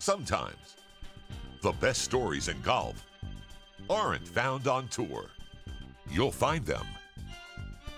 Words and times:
Sometimes 0.00 0.76
the 1.60 1.72
best 1.72 2.02
stories 2.02 2.46
in 2.46 2.60
golf 2.62 3.04
aren't 3.90 4.26
found 4.26 4.68
on 4.68 4.86
tour. 4.88 5.26
You'll 6.08 6.30
find 6.30 6.64
them 6.64 6.86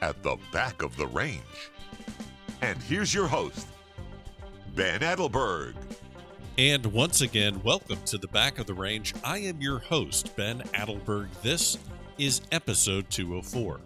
at 0.00 0.22
the 0.22 0.38
back 0.50 0.82
of 0.82 0.96
the 0.96 1.06
range. 1.08 1.70
And 2.62 2.78
here's 2.82 3.12
your 3.12 3.26
host, 3.26 3.66
Ben 4.74 5.00
Adelberg. 5.00 5.74
And 6.56 6.86
once 6.86 7.20
again, 7.20 7.60
welcome 7.62 7.98
to 8.06 8.16
the 8.16 8.28
back 8.28 8.58
of 8.58 8.66
the 8.66 8.74
range. 8.74 9.14
I 9.22 9.38
am 9.38 9.60
your 9.60 9.78
host, 9.78 10.34
Ben 10.36 10.60
Adelberg. 10.72 11.28
This 11.42 11.76
is 12.16 12.40
episode 12.50 13.10
204. 13.10 13.78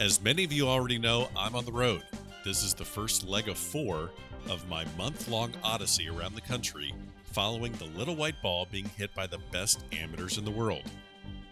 As 0.00 0.20
many 0.20 0.44
of 0.44 0.52
you 0.52 0.68
already 0.68 0.98
know, 0.98 1.28
I'm 1.34 1.54
on 1.54 1.64
the 1.64 1.72
road. 1.72 2.02
This 2.44 2.62
is 2.62 2.74
the 2.74 2.84
first 2.84 3.26
leg 3.26 3.48
of 3.48 3.56
four 3.56 4.10
of 4.50 4.68
my 4.68 4.84
month 4.96 5.28
long 5.28 5.52
odyssey 5.64 6.08
around 6.08 6.34
the 6.34 6.40
country 6.42 6.94
following 7.32 7.72
the 7.72 7.84
little 7.98 8.16
white 8.16 8.40
ball 8.42 8.66
being 8.70 8.88
hit 8.96 9.14
by 9.14 9.26
the 9.26 9.38
best 9.52 9.84
amateurs 9.92 10.38
in 10.38 10.44
the 10.44 10.50
world. 10.50 10.82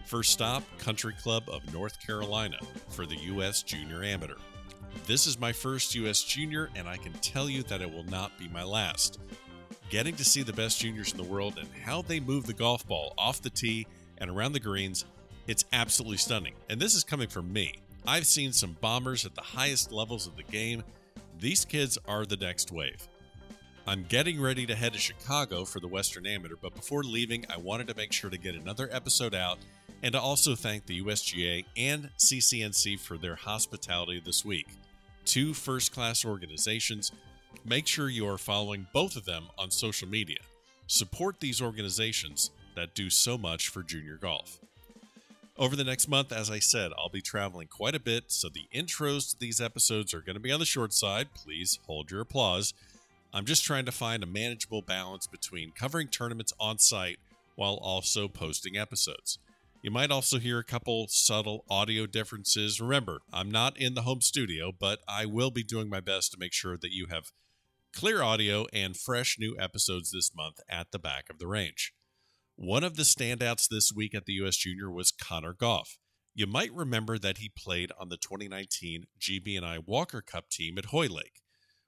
First 0.05 0.31
stop, 0.31 0.63
Country 0.77 1.13
Club 1.13 1.43
of 1.49 1.73
North 1.73 1.99
Carolina 2.05 2.57
for 2.89 3.05
the 3.05 3.17
U.S. 3.17 3.61
Junior 3.63 4.03
Amateur. 4.03 4.37
This 5.05 5.27
is 5.27 5.39
my 5.39 5.51
first 5.51 5.93
U.S. 5.95 6.23
Junior, 6.23 6.69
and 6.75 6.87
I 6.87 6.97
can 6.97 7.13
tell 7.13 7.49
you 7.49 7.63
that 7.63 7.81
it 7.81 7.91
will 7.91 8.05
not 8.05 8.37
be 8.37 8.47
my 8.47 8.63
last. 8.63 9.19
Getting 9.89 10.15
to 10.15 10.25
see 10.25 10.43
the 10.43 10.53
best 10.53 10.79
juniors 10.79 11.11
in 11.11 11.17
the 11.17 11.23
world 11.23 11.57
and 11.57 11.67
how 11.83 12.01
they 12.01 12.19
move 12.19 12.45
the 12.45 12.53
golf 12.53 12.87
ball 12.87 13.13
off 13.17 13.41
the 13.41 13.49
tee 13.49 13.87
and 14.17 14.29
around 14.29 14.53
the 14.53 14.59
greens, 14.59 15.05
it's 15.47 15.65
absolutely 15.73 16.17
stunning. 16.17 16.53
And 16.69 16.79
this 16.79 16.95
is 16.95 17.03
coming 17.03 17.27
from 17.27 17.51
me. 17.53 17.75
I've 18.05 18.25
seen 18.25 18.51
some 18.51 18.77
bombers 18.81 19.25
at 19.25 19.35
the 19.35 19.41
highest 19.41 19.91
levels 19.91 20.27
of 20.27 20.35
the 20.35 20.43
game. 20.43 20.83
These 21.39 21.65
kids 21.65 21.97
are 22.07 22.25
the 22.25 22.37
next 22.37 22.71
wave. 22.71 23.07
I'm 23.89 24.03
getting 24.09 24.41
ready 24.41 24.65
to 24.65 24.75
head 24.75 24.91
to 24.91 24.99
Chicago 24.99 25.63
for 25.63 25.79
the 25.79 25.87
Western 25.87 26.27
Amateur, 26.27 26.55
but 26.61 26.75
before 26.75 27.03
leaving, 27.03 27.45
I 27.49 27.55
wanted 27.55 27.87
to 27.87 27.95
make 27.95 28.11
sure 28.11 28.29
to 28.29 28.37
get 28.37 28.53
another 28.53 28.89
episode 28.91 29.33
out 29.33 29.59
and 30.03 30.11
to 30.11 30.19
also 30.19 30.55
thank 30.55 30.85
the 30.85 31.01
USGA 31.01 31.63
and 31.77 32.09
CCNC 32.17 32.99
for 32.99 33.17
their 33.17 33.35
hospitality 33.35 34.19
this 34.19 34.43
week. 34.43 34.67
Two 35.23 35.53
first 35.53 35.93
class 35.93 36.25
organizations. 36.25 37.13
Make 37.63 37.87
sure 37.87 38.09
you 38.09 38.27
are 38.27 38.37
following 38.37 38.87
both 38.91 39.15
of 39.15 39.23
them 39.23 39.45
on 39.57 39.71
social 39.71 40.09
media. 40.09 40.39
Support 40.87 41.39
these 41.39 41.61
organizations 41.61 42.51
that 42.75 42.93
do 42.93 43.09
so 43.09 43.37
much 43.37 43.69
for 43.69 43.83
junior 43.83 44.17
golf. 44.17 44.59
Over 45.57 45.77
the 45.77 45.85
next 45.85 46.09
month, 46.09 46.33
as 46.33 46.51
I 46.51 46.59
said, 46.59 46.91
I'll 46.97 47.07
be 47.07 47.21
traveling 47.21 47.69
quite 47.69 47.95
a 47.95 48.01
bit, 48.01 48.25
so 48.27 48.49
the 48.49 48.67
intros 48.75 49.31
to 49.31 49.39
these 49.39 49.61
episodes 49.61 50.13
are 50.13 50.21
going 50.21 50.35
to 50.35 50.41
be 50.41 50.51
on 50.51 50.59
the 50.59 50.65
short 50.65 50.91
side. 50.91 51.29
Please 51.33 51.79
hold 51.87 52.11
your 52.11 52.19
applause. 52.19 52.73
I'm 53.33 53.45
just 53.45 53.63
trying 53.63 53.85
to 53.85 53.91
find 53.91 54.23
a 54.23 54.27
manageable 54.27 54.81
balance 54.81 55.27
between 55.27 55.71
covering 55.71 56.07
tournaments 56.07 56.53
on 56.59 56.79
site 56.79 57.19
while 57.55 57.79
also 57.81 58.27
posting 58.27 58.77
episodes. 58.77 59.39
You 59.83 59.91
might 59.91 60.11
also 60.11 60.39
hear 60.39 60.59
a 60.59 60.63
couple 60.63 61.07
subtle 61.07 61.63
audio 61.69 62.07
differences. 62.07 62.81
Remember, 62.81 63.21
I'm 63.31 63.51
not 63.51 63.77
in 63.77 63.93
the 63.93 64.01
home 64.01 64.21
studio, 64.21 64.71
but 64.77 64.99
I 65.07 65.25
will 65.25 65.51
be 65.51 65.63
doing 65.63 65.89
my 65.89 65.99
best 65.99 66.31
to 66.31 66.39
make 66.39 66.53
sure 66.53 66.77
that 66.77 66.93
you 66.93 67.07
have 67.09 67.31
clear 67.93 68.21
audio 68.21 68.65
and 68.73 68.97
fresh 68.97 69.37
new 69.39 69.55
episodes 69.59 70.11
this 70.11 70.35
month 70.35 70.59
at 70.69 70.91
the 70.91 70.99
back 70.99 71.29
of 71.29 71.39
the 71.39 71.47
range. 71.47 71.93
One 72.55 72.83
of 72.83 72.95
the 72.95 73.03
standouts 73.03 73.67
this 73.69 73.93
week 73.93 74.15
at 74.15 74.25
the 74.25 74.33
US 74.33 74.57
Junior 74.57 74.91
was 74.91 75.11
Connor 75.11 75.53
Gough. 75.53 75.97
You 76.33 76.47
might 76.47 76.73
remember 76.73 77.17
that 77.19 77.37
he 77.37 77.49
played 77.49 77.91
on 77.99 78.09
the 78.09 78.17
2019 78.17 79.05
GB&I 79.19 79.79
Walker 79.79 80.21
Cup 80.21 80.49
team 80.49 80.77
at 80.77 80.85
Hoylake. 80.85 81.41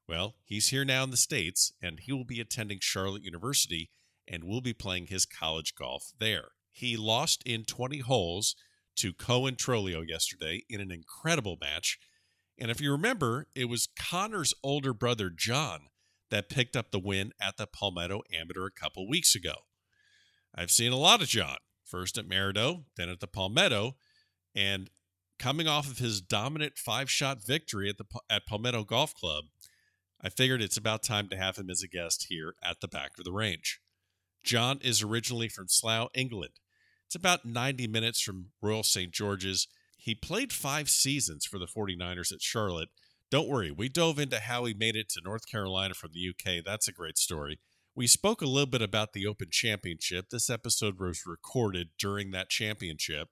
Well, 0.10 0.38
he's 0.44 0.70
here 0.70 0.84
now 0.84 1.04
in 1.04 1.12
the 1.12 1.18
States, 1.18 1.72
and 1.84 2.00
he 2.00 2.12
will 2.12 2.26
be 2.26 2.42
attending 2.42 2.80
Charlotte 2.82 3.24
University 3.24 3.92
and 4.28 4.44
will 4.44 4.60
be 4.60 4.74
playing 4.74 5.06
his 5.06 5.24
college 5.24 5.76
golf 5.76 6.14
there. 6.20 6.54
He 6.72 6.98
lost 6.98 7.44
in 7.46 7.64
20 7.64 8.00
holes 8.00 8.56
to 8.96 9.14
Cohen 9.14 9.56
Trolio 9.56 10.02
yesterday 10.02 10.64
in 10.68 10.82
an 10.82 10.92
incredible 10.92 11.60
match. 11.62 12.00
And 12.58 12.72
if 12.72 12.82
you 12.82 12.92
remember, 12.92 13.50
it 13.56 13.66
was 13.66 13.88
Connor's 14.00 14.56
older 14.64 14.96
brother, 14.96 15.30
John, 15.30 15.82
that 16.32 16.50
picked 16.50 16.76
up 16.76 16.90
the 16.90 16.98
win 16.98 17.32
at 17.40 17.58
the 17.58 17.68
Palmetto 17.68 18.24
Amateur 18.34 18.66
a 18.66 18.72
couple 18.72 19.08
weeks 19.08 19.36
ago. 19.36 19.54
I've 20.56 20.72
seen 20.72 20.92
a 20.92 20.98
lot 20.98 21.22
of 21.22 21.28
John, 21.28 21.58
first 21.86 22.18
at 22.18 22.28
Maridoe, 22.28 22.86
then 22.98 23.10
at 23.10 23.20
the 23.20 23.28
Palmetto, 23.28 23.96
and 24.56 24.90
coming 25.38 25.68
off 25.68 25.88
of 25.88 26.00
his 26.00 26.20
dominant 26.20 26.80
five 26.80 27.12
shot 27.12 27.46
victory 27.46 27.90
at 27.90 28.00
the 28.00 28.06
at 28.28 28.48
Palmetto 28.48 28.84
Golf 28.84 29.14
Club, 29.14 29.46
I 30.22 30.30
figured 30.30 30.62
it's 30.62 30.78
about 30.78 31.02
time 31.02 31.30
to 31.30 31.38
have 31.38 31.58
him 31.58 31.70
as 31.70 31.82
a 31.82 31.88
guest 31.88 32.26
here 32.30 32.56
at 32.64 32.82
the 32.82 32.88
back 32.88 33.12
of 33.18 33.24
the 33.24 33.32
range. 33.32 33.80
John 34.44 34.80
is 34.82 35.02
originally 35.02 35.48
from 35.48 35.68
Slough, 35.68 36.10
England. 36.14 36.54
It's 37.06 37.16
about 37.16 37.46
90 37.46 37.88
minutes 37.88 38.22
from 38.22 38.48
Royal 38.62 38.84
St. 38.84 39.12
George's. 39.12 39.68
He 39.98 40.16
played 40.16 40.54
five 40.54 40.90
seasons 40.90 41.46
for 41.46 41.58
the 41.58 41.68
49ers 41.68 42.34
at 42.34 42.42
Charlotte. 42.42 42.90
Don't 43.32 43.48
worry, 43.48 43.72
we 43.72 43.90
dove 43.90 44.20
into 44.20 44.40
how 44.40 44.66
he 44.66 44.74
made 44.74 44.96
it 44.96 45.10
to 45.10 45.22
North 45.24 45.48
Carolina 45.48 45.94
from 45.94 46.12
the 46.14 46.30
UK. 46.30 46.64
That's 46.66 46.88
a 46.88 46.94
great 46.94 47.18
story. 47.18 47.60
We 47.96 48.08
spoke 48.08 48.42
a 48.42 48.48
little 48.48 48.70
bit 48.70 48.82
about 48.82 49.14
the 49.14 49.28
Open 49.28 49.50
Championship. 49.52 50.30
This 50.30 50.50
episode 50.50 51.00
was 51.00 51.26
recorded 51.26 51.90
during 51.98 52.32
that 52.32 52.50
championship. 52.50 53.30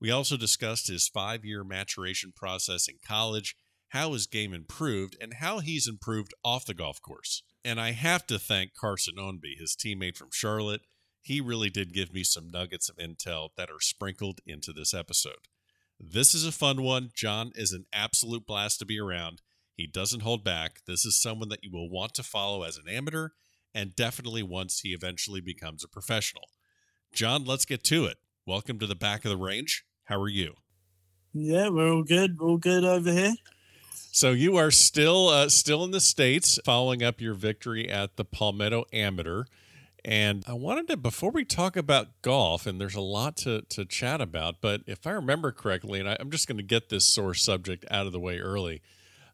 We 0.00 0.10
also 0.10 0.36
discussed 0.36 0.88
his 0.88 1.08
five 1.08 1.44
year 1.44 1.64
maturation 1.64 2.32
process 2.34 2.88
in 2.88 2.96
college 3.06 3.56
how 3.96 4.12
his 4.12 4.26
game 4.26 4.52
improved 4.52 5.16
and 5.22 5.34
how 5.34 5.60
he's 5.60 5.88
improved 5.88 6.34
off 6.44 6.66
the 6.66 6.74
golf 6.74 7.00
course. 7.00 7.42
And 7.64 7.80
I 7.80 7.92
have 7.92 8.26
to 8.26 8.38
thank 8.38 8.74
Carson 8.74 9.14
Onby, 9.18 9.58
his 9.58 9.74
teammate 9.74 10.18
from 10.18 10.28
Charlotte. 10.30 10.82
He 11.22 11.40
really 11.40 11.70
did 11.70 11.94
give 11.94 12.12
me 12.12 12.22
some 12.22 12.50
nuggets 12.50 12.90
of 12.90 12.98
intel 12.98 13.48
that 13.56 13.70
are 13.70 13.80
sprinkled 13.80 14.40
into 14.46 14.74
this 14.74 14.92
episode. 14.92 15.48
This 15.98 16.34
is 16.34 16.44
a 16.44 16.52
fun 16.52 16.82
one. 16.82 17.10
John 17.14 17.52
is 17.54 17.72
an 17.72 17.86
absolute 17.90 18.46
blast 18.46 18.78
to 18.80 18.84
be 18.84 19.00
around. 19.00 19.40
He 19.74 19.86
doesn't 19.86 20.22
hold 20.22 20.44
back. 20.44 20.80
This 20.86 21.06
is 21.06 21.20
someone 21.20 21.48
that 21.48 21.64
you 21.64 21.70
will 21.72 21.88
want 21.88 22.12
to 22.14 22.22
follow 22.22 22.64
as 22.64 22.76
an 22.76 22.88
amateur 22.88 23.30
and 23.74 23.96
definitely 23.96 24.42
once 24.42 24.80
he 24.80 24.90
eventually 24.90 25.40
becomes 25.40 25.82
a 25.82 25.88
professional. 25.88 26.50
John, 27.14 27.46
let's 27.46 27.64
get 27.64 27.82
to 27.84 28.04
it. 28.04 28.18
Welcome 28.46 28.78
to 28.78 28.86
the 28.86 28.94
back 28.94 29.24
of 29.24 29.30
the 29.30 29.38
range. 29.38 29.84
How 30.04 30.20
are 30.20 30.28
you? 30.28 30.54
Yeah, 31.32 31.70
we're 31.70 31.90
all 31.90 32.04
good. 32.04 32.38
We're 32.38 32.46
all 32.46 32.58
good 32.58 32.84
over 32.84 33.10
here. 33.10 33.34
So 33.96 34.32
you 34.32 34.56
are 34.56 34.70
still 34.70 35.28
uh, 35.28 35.48
still 35.48 35.84
in 35.84 35.90
the 35.90 36.00
states, 36.00 36.58
following 36.64 37.02
up 37.02 37.20
your 37.20 37.34
victory 37.34 37.88
at 37.88 38.16
the 38.16 38.24
Palmetto 38.24 38.84
Amateur. 38.92 39.44
And 40.04 40.44
I 40.46 40.52
wanted 40.52 40.86
to, 40.88 40.96
before 40.96 41.32
we 41.32 41.44
talk 41.44 41.76
about 41.76 42.22
golf, 42.22 42.64
and 42.64 42.80
there's 42.80 42.94
a 42.94 43.00
lot 43.00 43.36
to, 43.38 43.62
to 43.62 43.84
chat 43.84 44.20
about, 44.20 44.60
but 44.60 44.82
if 44.86 45.04
I 45.04 45.10
remember 45.10 45.50
correctly, 45.50 45.98
and 45.98 46.08
I, 46.08 46.16
am 46.20 46.30
just 46.30 46.46
going 46.46 46.58
to 46.58 46.62
get 46.62 46.90
this 46.90 47.04
sore 47.04 47.34
subject 47.34 47.84
out 47.90 48.06
of 48.06 48.12
the 48.12 48.20
way 48.20 48.38
early, 48.38 48.82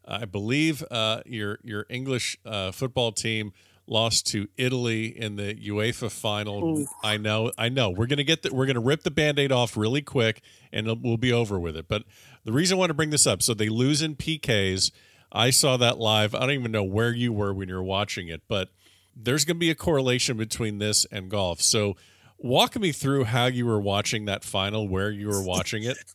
I 0.05 0.25
believe 0.25 0.83
uh, 0.89 1.21
your 1.25 1.59
your 1.63 1.85
English 1.89 2.37
uh, 2.45 2.71
football 2.71 3.11
team 3.11 3.53
lost 3.85 4.25
to 4.27 4.47
Italy 4.57 5.07
in 5.07 5.35
the 5.35 5.53
UEFA 5.55 6.09
final. 6.09 6.79
Ooh. 6.79 6.87
I 7.03 7.17
know, 7.17 7.51
I 7.57 7.69
know. 7.69 7.89
We're 7.89 8.07
gonna 8.07 8.23
get 8.23 8.41
the, 8.41 8.53
we're 8.53 8.65
gonna 8.65 8.79
rip 8.79 9.03
the 9.03 9.11
band-aid 9.11 9.51
off 9.51 9.77
really 9.77 10.01
quick, 10.01 10.41
and 10.71 10.87
we'll 11.03 11.17
be 11.17 11.31
over 11.31 11.59
with 11.59 11.77
it. 11.77 11.87
But 11.87 12.03
the 12.45 12.53
reason 12.53 12.77
I 12.77 12.79
want 12.79 12.89
to 12.89 12.95
bring 12.95 13.09
this 13.09 13.27
up, 13.27 13.41
so 13.41 13.53
they 13.53 13.69
lose 13.69 14.01
in 14.01 14.15
PKs. 14.15 14.91
I 15.31 15.49
saw 15.49 15.77
that 15.77 15.97
live. 15.97 16.35
I 16.35 16.41
don't 16.41 16.51
even 16.51 16.71
know 16.71 16.83
where 16.83 17.11
you 17.13 17.33
were 17.33 17.53
when 17.53 17.69
you 17.69 17.75
were 17.75 17.83
watching 17.83 18.27
it, 18.27 18.41
but 18.47 18.69
there's 19.15 19.45
going 19.45 19.55
to 19.55 19.59
be 19.59 19.71
a 19.71 19.75
correlation 19.75 20.37
between 20.37 20.77
this 20.77 21.05
and 21.11 21.29
golf. 21.29 21.61
So, 21.61 21.95
walk 22.37 22.79
me 22.79 22.91
through 22.91 23.25
how 23.25 23.45
you 23.45 23.65
were 23.65 23.79
watching 23.79 24.25
that 24.25 24.43
final, 24.43 24.87
where 24.87 25.11
you 25.11 25.27
were 25.27 25.43
watching 25.43 25.83
it. 25.83 25.97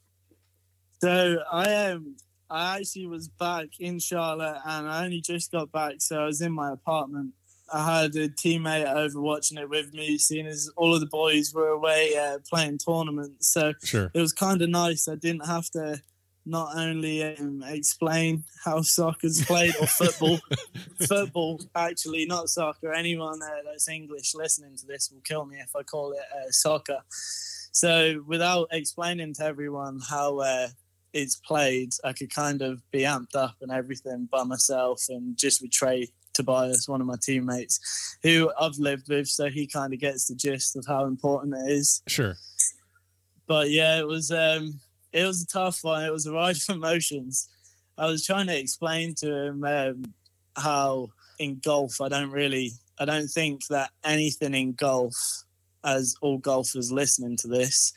So, 1.00 1.38
I 1.52 1.68
am. 1.68 1.96
Um, 1.96 2.16
I 2.50 2.78
actually 2.78 3.06
was 3.06 3.28
back 3.28 3.68
in 3.78 4.00
Charlotte, 4.00 4.60
and 4.66 4.88
I 4.88 5.04
only 5.04 5.20
just 5.20 5.52
got 5.52 5.70
back, 5.70 5.96
so 5.98 6.22
I 6.22 6.24
was 6.24 6.40
in 6.40 6.50
my 6.50 6.72
apartment 6.72 7.34
I 7.72 8.00
had 8.00 8.16
a 8.16 8.28
teammate 8.28 8.86
over 8.86 9.20
watching 9.20 9.58
it 9.58 9.68
with 9.68 9.92
me, 9.92 10.18
seeing 10.18 10.46
as 10.46 10.70
all 10.76 10.94
of 10.94 11.00
the 11.00 11.06
boys 11.06 11.52
were 11.52 11.68
away 11.68 12.16
uh, 12.16 12.38
playing 12.48 12.78
tournaments. 12.78 13.48
So 13.48 13.74
sure. 13.82 14.10
it 14.14 14.20
was 14.20 14.32
kind 14.32 14.62
of 14.62 14.70
nice. 14.70 15.08
I 15.08 15.16
didn't 15.16 15.46
have 15.46 15.68
to 15.70 16.00
not 16.48 16.76
only 16.76 17.22
um, 17.22 17.62
explain 17.66 18.42
how 18.64 18.80
soccer's 18.80 19.44
played 19.44 19.74
or 19.80 19.86
football, 19.86 20.38
football 21.06 21.60
actually, 21.74 22.24
not 22.24 22.48
soccer. 22.48 22.92
Anyone 22.92 23.40
uh, 23.42 23.62
that's 23.64 23.88
English 23.88 24.34
listening 24.34 24.76
to 24.78 24.86
this 24.86 25.10
will 25.12 25.20
kill 25.20 25.44
me 25.44 25.56
if 25.58 25.76
I 25.76 25.82
call 25.82 26.12
it 26.12 26.18
uh, 26.34 26.50
soccer. 26.50 27.00
So 27.70 28.24
without 28.26 28.68
explaining 28.72 29.34
to 29.34 29.44
everyone 29.44 30.00
how 30.08 30.38
uh, 30.38 30.68
it's 31.12 31.36
played, 31.36 31.90
I 32.02 32.14
could 32.14 32.34
kind 32.34 32.62
of 32.62 32.82
be 32.90 33.00
amped 33.00 33.36
up 33.36 33.56
and 33.60 33.70
everything 33.70 34.28
by 34.30 34.44
myself 34.44 35.04
and 35.10 35.36
just 35.36 35.60
with 35.60 35.70
Trey 35.70 36.08
Tobias, 36.32 36.88
one 36.88 37.00
of 37.00 37.06
my 37.06 37.16
teammates, 37.20 38.16
who 38.22 38.50
I've 38.58 38.78
lived 38.78 39.08
with, 39.08 39.28
so 39.28 39.48
he 39.48 39.66
kind 39.66 39.92
of 39.92 40.00
gets 40.00 40.28
the 40.28 40.34
gist 40.34 40.76
of 40.76 40.86
how 40.86 41.04
important 41.04 41.54
it 41.54 41.72
is. 41.72 42.02
Sure. 42.06 42.36
But 43.46 43.70
yeah, 43.70 43.98
it 43.98 44.06
was 44.06 44.30
um, 44.30 44.80
it 45.12 45.24
was 45.24 45.42
a 45.42 45.46
tough 45.46 45.80
one. 45.82 46.04
It 46.04 46.12
was 46.12 46.26
a 46.26 46.32
ride 46.32 46.56
of 46.68 46.76
emotions. 46.76 47.48
I 47.96 48.06
was 48.06 48.24
trying 48.24 48.46
to 48.46 48.58
explain 48.58 49.14
to 49.16 49.46
him 49.46 49.64
um, 49.64 50.04
how 50.56 51.08
in 51.38 51.60
golf 51.62 52.00
I 52.00 52.08
don't 52.08 52.30
really 52.30 52.72
I 53.00 53.04
don't 53.04 53.28
think 53.28 53.66
that 53.68 53.90
anything 54.04 54.54
in 54.54 54.72
golf, 54.72 55.14
as 55.84 56.16
all 56.20 56.38
golfers 56.38 56.90
listening 56.90 57.36
to 57.38 57.48
this 57.48 57.92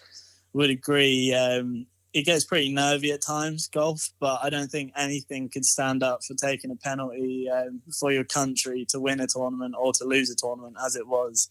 would 0.54 0.70
agree, 0.70 1.34
um, 1.34 1.88
it 2.14 2.26
gets 2.26 2.46
pretty 2.46 2.72
nervy 2.72 3.12
at 3.12 3.22
times, 3.22 3.68
golf, 3.68 4.10
but 4.20 4.40
I 4.44 4.50
don't 4.50 4.70
think 4.70 4.92
anything 4.96 5.50
could 5.50 5.66
stand 5.66 6.04
up 6.04 6.24
for 6.24 6.36
taking 6.36 6.70
a 6.70 6.76
penalty 6.76 7.50
um, 7.50 7.82
for 8.00 8.12
your 8.12 8.26
country 8.26 8.86
to 8.90 9.00
win 9.00 9.20
a 9.22 9.28
tournament 9.28 9.76
or 9.78 9.94
to 9.94 10.04
lose 10.04 10.30
a 10.30 10.36
tournament 10.36 10.76
as 10.86 10.96
it 10.96 11.08
was 11.08 11.50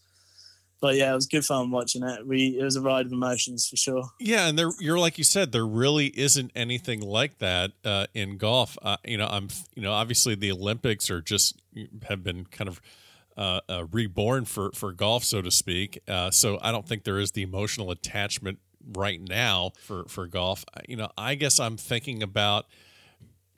but 0.81 0.95
yeah, 0.95 1.11
it 1.11 1.15
was 1.15 1.27
good 1.27 1.45
fun 1.45 1.71
watching 1.71 2.03
it. 2.03 2.27
We 2.27 2.57
it 2.59 2.63
was 2.63 2.75
a 2.75 2.81
ride 2.81 3.05
of 3.05 3.11
emotions 3.11 3.67
for 3.67 3.77
sure. 3.77 4.03
Yeah, 4.19 4.47
and 4.47 4.57
there 4.57 4.71
you're 4.79 4.99
like 4.99 5.17
you 5.17 5.23
said, 5.23 5.51
there 5.51 5.65
really 5.65 6.07
isn't 6.07 6.51
anything 6.55 7.01
like 7.01 7.37
that 7.37 7.71
uh, 7.85 8.07
in 8.13 8.37
golf. 8.37 8.77
Uh, 8.81 8.97
you 9.05 9.17
know, 9.17 9.27
I'm 9.27 9.49
you 9.75 9.83
know 9.83 9.93
obviously 9.93 10.35
the 10.35 10.51
Olympics 10.51 11.09
are 11.09 11.21
just 11.21 11.61
have 12.09 12.23
been 12.23 12.45
kind 12.45 12.67
of. 12.67 12.81
Uh, 13.37 13.61
uh 13.69 13.85
reborn 13.93 14.43
for 14.43 14.71
for 14.73 14.91
golf, 14.91 15.23
so 15.23 15.41
to 15.41 15.49
speak. 15.49 16.01
Uh, 16.05 16.29
so 16.29 16.59
I 16.61 16.73
don't 16.73 16.85
think 16.85 17.05
there 17.05 17.17
is 17.17 17.31
the 17.31 17.43
emotional 17.43 17.89
attachment 17.89 18.59
right 18.93 19.21
now 19.21 19.71
for 19.79 20.03
for 20.09 20.27
golf. 20.27 20.65
You 20.85 20.97
know, 20.97 21.09
I 21.17 21.35
guess 21.35 21.57
I'm 21.57 21.77
thinking 21.77 22.21
about 22.21 22.65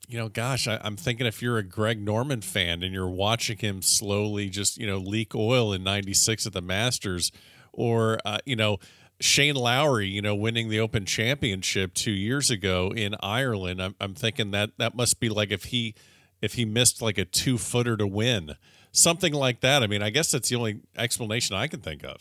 you 0.08 0.18
know, 0.18 0.30
gosh, 0.30 0.68
I, 0.68 0.80
am 0.84 0.98
thinking 0.98 1.26
if 1.26 1.42
you're 1.42 1.58
a 1.58 1.64
Greg 1.64 2.02
Norman 2.02 2.42
fan 2.42 2.84
and 2.84 2.94
you're 2.94 3.10
watching 3.10 3.58
him 3.58 3.82
slowly 3.82 4.50
just, 4.50 4.78
you 4.78 4.86
know, 4.86 4.98
leak 4.98 5.34
oil 5.34 5.74
in 5.74 5.84
96 5.84 6.46
at 6.46 6.54
the 6.54 6.62
Masters, 6.62 7.32
or, 7.72 8.20
uh, 8.26 8.38
you 8.46 8.56
know, 8.56 8.78
Shane 9.20 9.56
Lowry, 9.56 10.08
you 10.08 10.22
know, 10.22 10.36
winning 10.36 10.70
the 10.70 10.80
Open 10.80 11.06
Championship 11.06 11.94
two 11.94 12.12
years 12.12 12.52
ago 12.52 12.92
in 12.96 13.16
Ireland, 13.22 13.82
I'm, 13.82 13.96
I'm 14.02 14.14
thinking 14.14 14.52
that 14.52 14.72
that 14.78 14.96
must 14.96 15.20
be 15.20 15.30
like 15.30 15.52
if 15.52 15.66
he 15.66 15.96
if 16.42 16.56
he 16.56 16.66
missed 16.66 17.02
like 17.02 17.18
a 17.18 17.24
two 17.24 17.58
footer 17.58 17.96
to 17.96 18.06
win, 18.06 18.56
something 18.92 19.34
like 19.34 19.62
that. 19.62 19.82
I 19.82 19.88
mean, 19.88 20.04
I 20.04 20.10
guess 20.10 20.32
that's 20.32 20.50
the 20.50 20.58
only 20.58 20.82
explanation 20.98 21.56
I 21.56 21.68
can 21.68 21.80
think 21.80 22.04
of. 22.04 22.18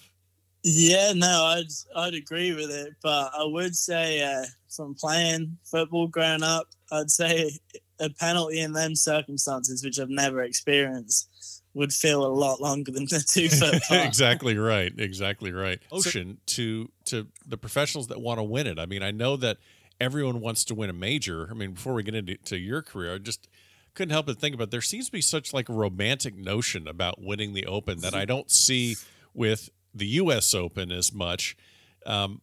Yeah, 0.62 1.12
no, 1.14 1.44
I'd 1.44 1.72
I'd 1.96 2.14
agree 2.14 2.54
with 2.54 2.70
it, 2.70 2.94
but 3.02 3.32
I 3.36 3.42
would 3.44 3.74
say 3.74 4.22
uh, 4.22 4.44
from 4.68 4.94
playing 4.94 5.58
football 5.64 6.06
growing 6.06 6.44
up, 6.44 6.68
I'd 6.92 7.10
say 7.10 7.58
a 7.98 8.10
penalty 8.10 8.60
in 8.60 8.72
them 8.72 8.94
circumstances, 8.94 9.82
which 9.84 9.98
I've 9.98 10.10
never 10.10 10.42
experienced, 10.42 11.28
would 11.74 11.92
feel 11.92 12.24
a 12.24 12.28
lot 12.28 12.60
longer 12.60 12.92
than 12.92 13.04
the 13.04 13.24
two 13.26 13.48
foot. 13.48 13.82
exactly 13.90 14.56
right. 14.58 14.92
Exactly 14.98 15.52
right. 15.52 15.80
Ocean 15.90 16.38
to 16.46 16.90
to 17.06 17.26
the 17.46 17.56
professionals 17.56 18.08
that 18.08 18.20
want 18.20 18.38
to 18.38 18.42
win 18.42 18.66
it. 18.66 18.78
I 18.78 18.86
mean, 18.86 19.02
I 19.02 19.10
know 19.10 19.36
that 19.38 19.58
everyone 20.00 20.40
wants 20.40 20.64
to 20.64 20.74
win 20.74 20.90
a 20.90 20.94
major. 20.94 21.48
I 21.50 21.54
mean, 21.54 21.72
before 21.72 21.94
we 21.94 22.02
get 22.02 22.14
into 22.14 22.58
your 22.58 22.82
career, 22.82 23.14
I 23.14 23.18
just 23.18 23.48
couldn't 23.94 24.12
help 24.12 24.26
but 24.26 24.38
think 24.38 24.54
about 24.54 24.70
there 24.70 24.80
seems 24.80 25.06
to 25.06 25.12
be 25.12 25.20
such 25.20 25.52
like 25.52 25.68
a 25.68 25.72
romantic 25.72 26.36
notion 26.36 26.88
about 26.88 27.22
winning 27.22 27.52
the 27.52 27.66
Open 27.66 28.00
that 28.00 28.14
I 28.14 28.24
don't 28.24 28.50
see 28.50 28.96
with 29.34 29.70
the 29.94 30.06
U.S. 30.06 30.54
Open 30.54 30.90
as 30.90 31.12
much. 31.12 31.56
Um, 32.04 32.40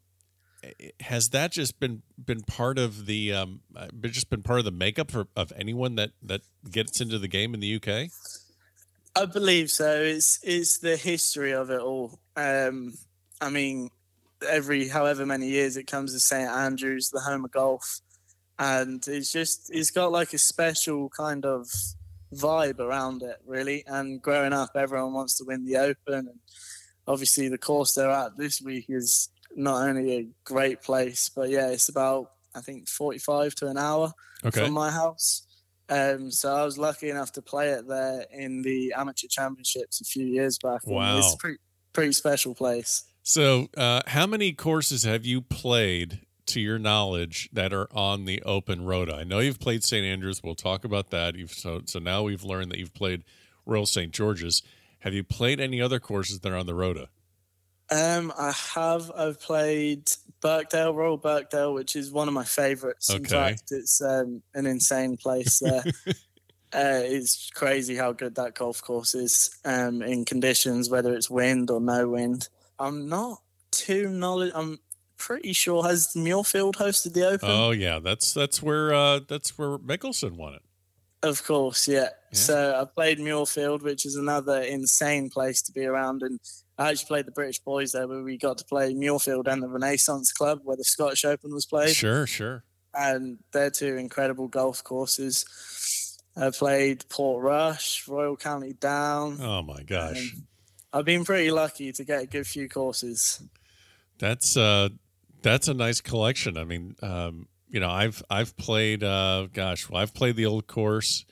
has 0.99 1.29
that 1.29 1.51
just 1.51 1.79
been 1.79 2.01
been 2.23 2.41
part 2.41 2.77
of 2.77 3.05
the 3.05 3.33
um, 3.33 3.61
uh, 3.75 3.87
just 4.01 4.29
been 4.29 4.43
part 4.43 4.59
of 4.59 4.65
the 4.65 4.71
makeup 4.71 5.11
for, 5.11 5.27
of 5.35 5.53
anyone 5.55 5.95
that 5.95 6.11
that 6.21 6.41
gets 6.69 7.01
into 7.01 7.17
the 7.17 7.27
game 7.27 7.53
in 7.53 7.59
the 7.59 7.75
UK? 7.75 8.09
I 9.15 9.25
believe 9.25 9.71
so. 9.71 10.01
It's 10.01 10.39
it's 10.43 10.79
the 10.79 10.97
history 10.97 11.53
of 11.53 11.69
it 11.69 11.79
all. 11.79 12.19
Um, 12.35 12.93
I 13.41 13.49
mean, 13.49 13.89
every 14.47 14.87
however 14.87 15.25
many 15.25 15.47
years 15.49 15.77
it 15.77 15.87
comes 15.87 16.13
to 16.13 16.19
St 16.19 16.49
Andrews, 16.49 17.09
the 17.09 17.21
home 17.21 17.45
of 17.45 17.51
golf, 17.51 18.01
and 18.57 19.05
it's 19.07 19.31
just 19.31 19.69
it's 19.73 19.91
got 19.91 20.11
like 20.11 20.33
a 20.33 20.37
special 20.37 21.09
kind 21.09 21.45
of 21.45 21.67
vibe 22.33 22.79
around 22.79 23.23
it, 23.23 23.37
really. 23.45 23.83
And 23.87 24.21
growing 24.21 24.53
up, 24.53 24.71
everyone 24.75 25.13
wants 25.13 25.37
to 25.37 25.45
win 25.45 25.65
the 25.65 25.77
Open, 25.77 26.27
and 26.27 26.39
obviously 27.07 27.49
the 27.49 27.57
course 27.57 27.93
they're 27.93 28.11
at 28.11 28.37
this 28.37 28.61
week 28.61 28.85
is 28.89 29.29
not 29.55 29.87
only 29.87 30.17
a 30.17 30.27
great 30.43 30.81
place, 30.81 31.29
but 31.29 31.49
yeah, 31.49 31.69
it's 31.69 31.89
about 31.89 32.31
I 32.55 32.61
think 32.61 32.87
forty-five 32.87 33.55
to 33.55 33.67
an 33.67 33.77
hour 33.77 34.11
okay. 34.45 34.63
from 34.63 34.73
my 34.73 34.89
house. 34.91 35.45
Um, 35.89 36.29
so 36.29 36.55
I 36.55 36.63
was 36.63 36.77
lucky 36.77 37.09
enough 37.09 37.31
to 37.33 37.41
play 37.41 37.69
it 37.69 37.87
there 37.87 38.25
in 38.31 38.61
the 38.61 38.93
amateur 38.95 39.27
championships 39.27 40.01
a 40.01 40.03
few 40.03 40.25
years 40.25 40.59
back. 40.59 40.85
Wow, 40.85 41.17
it's 41.17 41.33
a 41.33 41.37
pretty, 41.37 41.57
pretty 41.93 42.13
special 42.13 42.53
place. 42.53 43.05
So, 43.23 43.69
uh, 43.75 44.01
how 44.07 44.27
many 44.27 44.53
courses 44.53 45.03
have 45.03 45.25
you 45.25 45.41
played, 45.41 46.21
to 46.47 46.59
your 46.59 46.79
knowledge, 46.79 47.49
that 47.53 47.73
are 47.73 47.87
on 47.91 48.25
the 48.25 48.41
Open 48.43 48.85
Rota? 48.85 49.15
I 49.15 49.23
know 49.23 49.39
you've 49.39 49.59
played 49.59 49.83
St 49.83 50.05
Andrews. 50.05 50.41
We'll 50.43 50.55
talk 50.55 50.85
about 50.85 51.09
that. 51.09 51.35
You've 51.35 51.53
so 51.53 51.81
so 51.85 51.99
now 51.99 52.23
we've 52.23 52.43
learned 52.43 52.71
that 52.71 52.77
you've 52.77 52.93
played 52.93 53.23
Royal 53.65 53.85
St 53.85 54.11
George's. 54.11 54.61
Have 54.99 55.13
you 55.13 55.23
played 55.23 55.59
any 55.59 55.81
other 55.81 55.99
courses 55.99 56.41
that 56.41 56.51
are 56.51 56.57
on 56.57 56.65
the 56.65 56.75
Rota? 56.75 57.09
Um, 57.91 58.31
I 58.37 58.53
have. 58.73 59.11
I've 59.15 59.39
played 59.39 60.11
Birkdale, 60.41 60.93
Royal 60.93 61.17
Birkdale, 61.17 61.73
which 61.73 61.95
is 61.95 62.11
one 62.11 62.27
of 62.27 62.33
my 62.33 62.43
favourites. 62.43 63.09
Okay. 63.09 63.17
In 63.17 63.25
fact, 63.25 63.63
it's 63.71 64.01
um, 64.01 64.41
an 64.53 64.65
insane 64.65 65.17
place 65.17 65.59
there. 65.59 65.83
uh, 66.07 67.01
it's 67.03 67.49
crazy 67.49 67.95
how 67.95 68.11
good 68.11 68.35
that 68.35 68.55
golf 68.55 68.81
course 68.81 69.15
is 69.15 69.57
um, 69.65 70.01
in 70.01 70.25
conditions, 70.25 70.89
whether 70.89 71.13
it's 71.13 71.29
wind 71.29 71.71
or 71.71 71.81
no 71.81 72.07
wind. 72.09 72.49
I'm 72.77 73.09
not 73.09 73.39
too 73.71 74.09
knowledge. 74.09 74.51
I'm 74.55 74.79
pretty 75.17 75.53
sure 75.53 75.83
has 75.83 76.13
Muirfield 76.15 76.75
hosted 76.75 77.13
the 77.13 77.27
Open. 77.27 77.49
Oh 77.49 77.71
yeah, 77.71 77.99
that's 77.99 78.33
that's 78.33 78.61
where 78.63 78.93
uh, 78.93 79.19
that's 79.27 79.57
where 79.57 79.77
Mickelson 79.77 80.37
won 80.37 80.53
it. 80.53 80.61
Of 81.21 81.43
course, 81.43 81.87
yeah. 81.87 81.99
yeah. 81.99 82.07
So 82.31 82.81
I 82.81 82.85
played 82.85 83.19
Muirfield, 83.19 83.81
which 83.81 84.05
is 84.05 84.15
another 84.15 84.61
insane 84.61 85.29
place 85.29 85.61
to 85.63 85.73
be 85.73 85.85
around, 85.85 86.23
and 86.23 86.39
I 86.79 86.91
actually 86.91 87.07
played 87.07 87.25
the 87.25 87.31
British 87.31 87.59
Boys 87.59 87.91
there, 87.91 88.07
where 88.07 88.23
we 88.23 88.37
got 88.37 88.57
to 88.59 88.65
play 88.65 88.93
Muirfield 88.93 89.47
and 89.47 89.61
the 89.61 89.67
Renaissance 89.67 90.31
Club, 90.31 90.61
where 90.63 90.77
the 90.77 90.85
Scottish 90.85 91.25
Open 91.25 91.53
was 91.53 91.65
played. 91.65 91.93
Sure, 91.93 92.25
sure. 92.25 92.63
And 92.93 93.39
they're 93.51 93.69
two 93.69 93.97
incredible 93.97 94.47
golf 94.47 94.81
courses. 94.81 95.45
I 96.37 96.51
played 96.51 97.03
Portrush, 97.09 98.07
Royal 98.07 98.37
County 98.37 98.71
Down. 98.71 99.39
Oh 99.41 99.61
my 99.61 99.83
gosh! 99.83 100.33
I've 100.93 101.03
been 101.03 101.25
pretty 101.25 101.51
lucky 101.51 101.91
to 101.91 102.03
get 102.05 102.23
a 102.23 102.25
good 102.25 102.47
few 102.47 102.69
courses. 102.69 103.43
That's 104.17 104.55
uh, 104.55 104.89
that's 105.41 105.67
a 105.67 105.73
nice 105.73 105.99
collection. 105.99 106.57
I 106.57 106.63
mean, 106.63 106.95
um, 107.01 107.47
you 107.67 107.81
know, 107.81 107.89
I've 107.89 108.23
I've 108.29 108.55
played, 108.55 109.03
uh, 109.03 109.47
gosh, 109.51 109.89
well, 109.89 110.01
I've 110.01 110.13
played 110.13 110.37
the 110.37 110.45
old 110.45 110.67
course, 110.67 111.25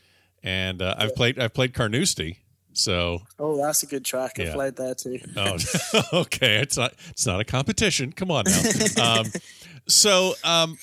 and 0.43 0.81
uh, 0.81 0.95
I've 0.97 1.15
played 1.15 1.39
I've 1.39 1.53
played 1.53 1.73
Carnoustie. 1.73 2.39
So 2.77 3.21
oh, 3.39 3.57
that's 3.57 3.83
a 3.83 3.87
good 3.87 4.05
track. 4.05 4.39
I 4.39 4.51
played 4.51 4.75
there 4.75 4.95
too. 4.95 5.19
oh, 5.35 5.57
okay. 6.13 6.57
It's 6.57 6.77
not 6.77 6.93
it's 7.09 7.25
not 7.25 7.39
a 7.39 7.45
competition. 7.45 8.11
Come 8.11 8.31
on 8.31 8.45
now. 8.45 9.19
um, 9.19 9.25
so 9.87 10.33
um, 10.43 10.77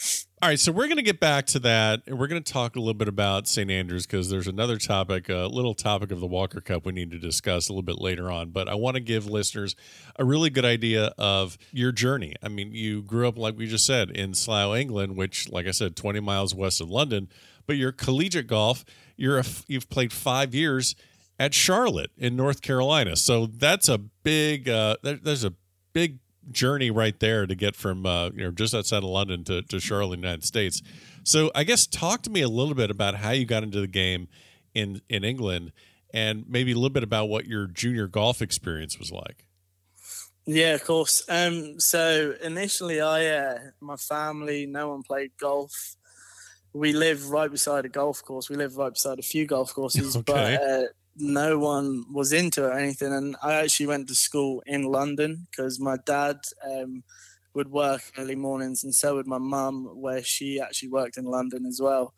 all 0.44 0.50
right, 0.50 0.60
so 0.60 0.72
we're 0.72 0.88
going 0.88 0.98
to 0.98 1.02
get 1.02 1.20
back 1.20 1.46
to 1.46 1.58
that, 1.60 2.02
and 2.06 2.18
we're 2.18 2.26
going 2.26 2.42
to 2.42 2.52
talk 2.52 2.76
a 2.76 2.78
little 2.78 2.92
bit 2.92 3.08
about 3.08 3.48
St. 3.48 3.70
Andrews 3.70 4.06
because 4.06 4.28
there's 4.28 4.46
another 4.46 4.76
topic, 4.76 5.30
a 5.30 5.46
little 5.46 5.72
topic 5.72 6.10
of 6.10 6.20
the 6.20 6.26
Walker 6.26 6.60
Cup 6.60 6.84
we 6.84 6.92
need 6.92 7.10
to 7.12 7.18
discuss 7.18 7.70
a 7.70 7.72
little 7.72 7.82
bit 7.82 7.98
later 7.98 8.30
on. 8.30 8.50
But 8.50 8.68
I 8.68 8.74
want 8.74 8.96
to 8.96 9.00
give 9.00 9.26
listeners 9.26 9.74
a 10.16 10.24
really 10.24 10.50
good 10.50 10.66
idea 10.66 11.14
of 11.16 11.56
your 11.72 11.92
journey. 11.92 12.34
I 12.42 12.48
mean, 12.48 12.74
you 12.74 13.00
grew 13.00 13.26
up, 13.26 13.38
like 13.38 13.56
we 13.56 13.66
just 13.66 13.86
said, 13.86 14.10
in 14.10 14.34
Slough, 14.34 14.76
England, 14.76 15.16
which, 15.16 15.48
like 15.48 15.66
I 15.66 15.70
said, 15.70 15.96
20 15.96 16.20
miles 16.20 16.54
west 16.54 16.80
of 16.82 16.90
London. 16.90 17.28
But 17.66 17.76
your 17.76 17.92
collegiate 17.92 18.46
golf, 18.46 18.84
you're 19.16 19.38
a, 19.38 19.44
you've 19.66 19.88
played 19.88 20.12
five 20.12 20.54
years 20.54 20.94
at 21.38 21.54
Charlotte 21.54 22.10
in 22.16 22.36
North 22.36 22.62
Carolina. 22.62 23.16
So 23.16 23.46
that's 23.46 23.88
a 23.88 23.98
big, 23.98 24.68
uh, 24.68 24.96
there, 25.02 25.16
there's 25.16 25.44
a 25.44 25.54
big 25.92 26.18
journey 26.50 26.90
right 26.90 27.18
there 27.20 27.46
to 27.46 27.54
get 27.54 27.76
from 27.76 28.06
uh, 28.06 28.30
you 28.30 28.44
know 28.44 28.50
just 28.50 28.74
outside 28.74 28.98
of 28.98 29.04
London 29.04 29.44
to, 29.44 29.62
to 29.62 29.80
Charlotte, 29.80 30.16
United 30.16 30.44
States. 30.44 30.82
So 31.24 31.50
I 31.54 31.64
guess 31.64 31.86
talk 31.86 32.22
to 32.22 32.30
me 32.30 32.42
a 32.42 32.48
little 32.48 32.74
bit 32.74 32.90
about 32.90 33.16
how 33.16 33.30
you 33.30 33.46
got 33.46 33.62
into 33.62 33.80
the 33.80 33.86
game 33.86 34.28
in 34.74 35.00
in 35.08 35.24
England, 35.24 35.72
and 36.12 36.44
maybe 36.48 36.72
a 36.72 36.74
little 36.74 36.90
bit 36.90 37.02
about 37.02 37.28
what 37.28 37.46
your 37.46 37.66
junior 37.66 38.06
golf 38.06 38.42
experience 38.42 38.98
was 38.98 39.10
like. 39.10 39.46
Yeah, 40.46 40.74
of 40.74 40.84
course. 40.84 41.24
Um, 41.28 41.80
so 41.80 42.34
initially, 42.42 43.00
I 43.00 43.26
uh, 43.26 43.58
my 43.80 43.96
family, 43.96 44.66
no 44.66 44.90
one 44.90 45.02
played 45.02 45.32
golf. 45.40 45.96
We 46.74 46.92
live 46.92 47.30
right 47.30 47.50
beside 47.50 47.84
a 47.84 47.88
golf 47.88 48.22
course. 48.22 48.50
We 48.50 48.56
live 48.56 48.76
right 48.76 48.92
beside 48.92 49.18
a 49.18 49.22
few 49.22 49.46
golf 49.46 49.72
courses, 49.72 50.16
okay. 50.16 50.24
but 50.26 50.62
uh, 50.62 50.82
no 51.16 51.58
one 51.58 52.04
was 52.12 52.32
into 52.32 52.64
it 52.64 52.68
or 52.68 52.78
anything. 52.78 53.12
And 53.12 53.36
I 53.42 53.54
actually 53.54 53.86
went 53.86 54.08
to 54.08 54.14
school 54.14 54.62
in 54.66 54.84
London 54.84 55.46
because 55.50 55.80
my 55.80 55.96
dad 56.04 56.38
um, 56.68 57.04
would 57.54 57.70
work 57.70 58.02
early 58.18 58.34
mornings, 58.34 58.82
and 58.82 58.94
so 58.94 59.14
would 59.14 59.26
my 59.26 59.38
mum, 59.38 59.88
where 59.94 60.22
she 60.22 60.60
actually 60.60 60.90
worked 60.90 61.16
in 61.16 61.24
London 61.24 61.66
as 61.66 61.80
well. 61.80 62.14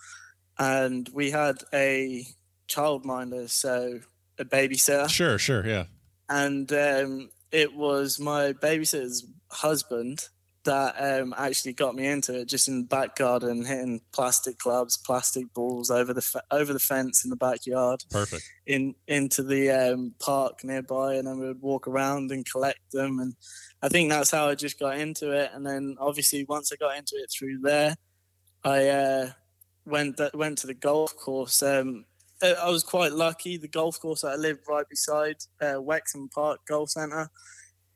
And 0.59 1.09
we 1.13 1.31
had 1.31 1.57
a 1.75 2.27
childminder, 2.69 3.49
so 3.51 4.01
a 4.39 4.45
babysitter. 4.45 5.09
Sure, 5.09 5.39
sure, 5.39 5.67
yeah. 5.67 5.85
And 6.29 6.73
um, 6.73 7.31
it 7.53 7.75
was 7.75 8.19
my 8.19 8.53
babysitter's 8.53 9.27
husband 9.51 10.29
that 10.67 10.95
um, 10.99 11.35
actually 11.37 11.73
got 11.73 11.95
me 11.95 12.07
into 12.07 12.39
it. 12.41 12.49
Just 12.49 12.69
in 12.69 12.83
the 12.83 12.87
back 12.87 13.17
garden, 13.17 13.65
hitting 13.65 14.01
plastic 14.13 14.59
clubs, 14.59 14.97
plastic 14.97 15.53
balls 15.55 15.91
over 15.91 16.13
the 16.13 16.43
over 16.51 16.73
the 16.73 16.79
fence 16.79 17.25
in 17.25 17.31
the 17.31 17.37
backyard. 17.37 18.05
Perfect. 18.11 18.45
In 18.67 18.95
into 19.09 19.43
the 19.43 19.71
um, 19.71 20.15
park 20.21 20.63
nearby, 20.63 21.15
and 21.15 21.27
then 21.27 21.41
we 21.41 21.47
would 21.47 21.63
walk 21.63 21.89
around 21.89 22.31
and 22.31 22.49
collect 22.49 22.93
them. 22.93 23.19
And 23.19 23.35
I 23.83 23.89
think 23.89 24.11
that's 24.11 24.31
how 24.31 24.49
I 24.49 24.55
just 24.55 24.79
got 24.79 24.99
into 24.99 25.33
it. 25.33 25.51
And 25.55 25.67
then 25.67 25.97
obviously 25.99 26.45
once 26.45 26.71
I 26.73 26.77
got 26.77 26.97
into 26.97 27.17
it 27.17 27.31
through 27.31 27.61
there, 27.63 27.97
I 28.63 28.89
uh, 28.89 29.31
went 29.87 30.21
went 30.35 30.59
to 30.59 30.67
the 30.67 30.75
golf 30.75 31.17
course. 31.17 31.63
Um, 31.63 32.05
I 32.43 32.69
was 32.69 32.83
quite 32.83 33.13
lucky. 33.13 33.57
The 33.57 33.69
golf 33.69 33.99
course 33.99 34.21
that 34.21 34.33
I 34.33 34.37
lived 34.37 34.61
right 34.69 34.87
beside, 34.89 35.37
uh, 35.63 35.81
Wexham 35.81 36.29
Park 36.29 36.61
Golf 36.69 36.91
Centre 36.91 37.31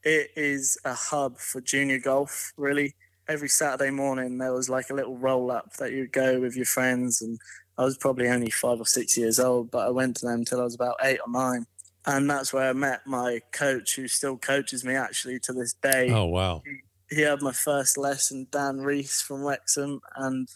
it 0.03 0.31
is 0.37 0.79
a 0.85 0.95
hub 0.95 1.39
for 1.39 1.61
junior 1.61 1.99
golf, 1.99 2.53
really. 2.57 2.95
Every 3.29 3.49
Saturday 3.49 3.91
morning, 3.91 4.39
there 4.39 4.53
was 4.53 4.69
like 4.69 4.91
a 4.91 4.95
little 4.95 5.17
roll 5.17 5.51
up 5.51 5.75
that 5.75 5.93
you'd 5.93 6.13
go 6.13 6.41
with 6.41 6.57
your 6.57 6.65
friends. 6.65 7.23
And 7.23 7.39
I 7.79 7.85
was 7.85 7.97
probably 7.97 8.29
only 8.29 8.51
five 8.51 8.81
or 8.81 8.87
six 8.87 9.17
years 9.17 9.39
old, 9.39 9.71
but 9.71 9.87
I 9.87 9.91
went 9.91 10.17
to 10.17 10.27
them 10.27 10.41
until 10.41 10.61
I 10.61 10.65
was 10.65 10.75
about 10.75 10.97
eight 11.03 11.21
or 11.25 11.33
nine. 11.33 11.67
And 12.07 12.29
that's 12.29 12.53
where 12.53 12.71
I 12.71 12.73
met 12.73 13.07
my 13.07 13.41
coach, 13.53 13.95
who 13.95 14.09
still 14.09 14.37
coaches 14.37 14.85
me 14.85 14.95
actually 14.95 15.39
to 15.41 15.53
this 15.53 15.75
day. 15.75 16.11
Oh, 16.11 16.25
wow. 16.25 16.63
He, 16.65 17.17
he 17.17 17.23
had 17.23 17.43
my 17.43 17.53
first 17.53 17.99
lesson, 17.99 18.47
Dan 18.51 18.79
Reese 18.79 19.21
from 19.21 19.43
Wexham. 19.43 20.01
And 20.17 20.49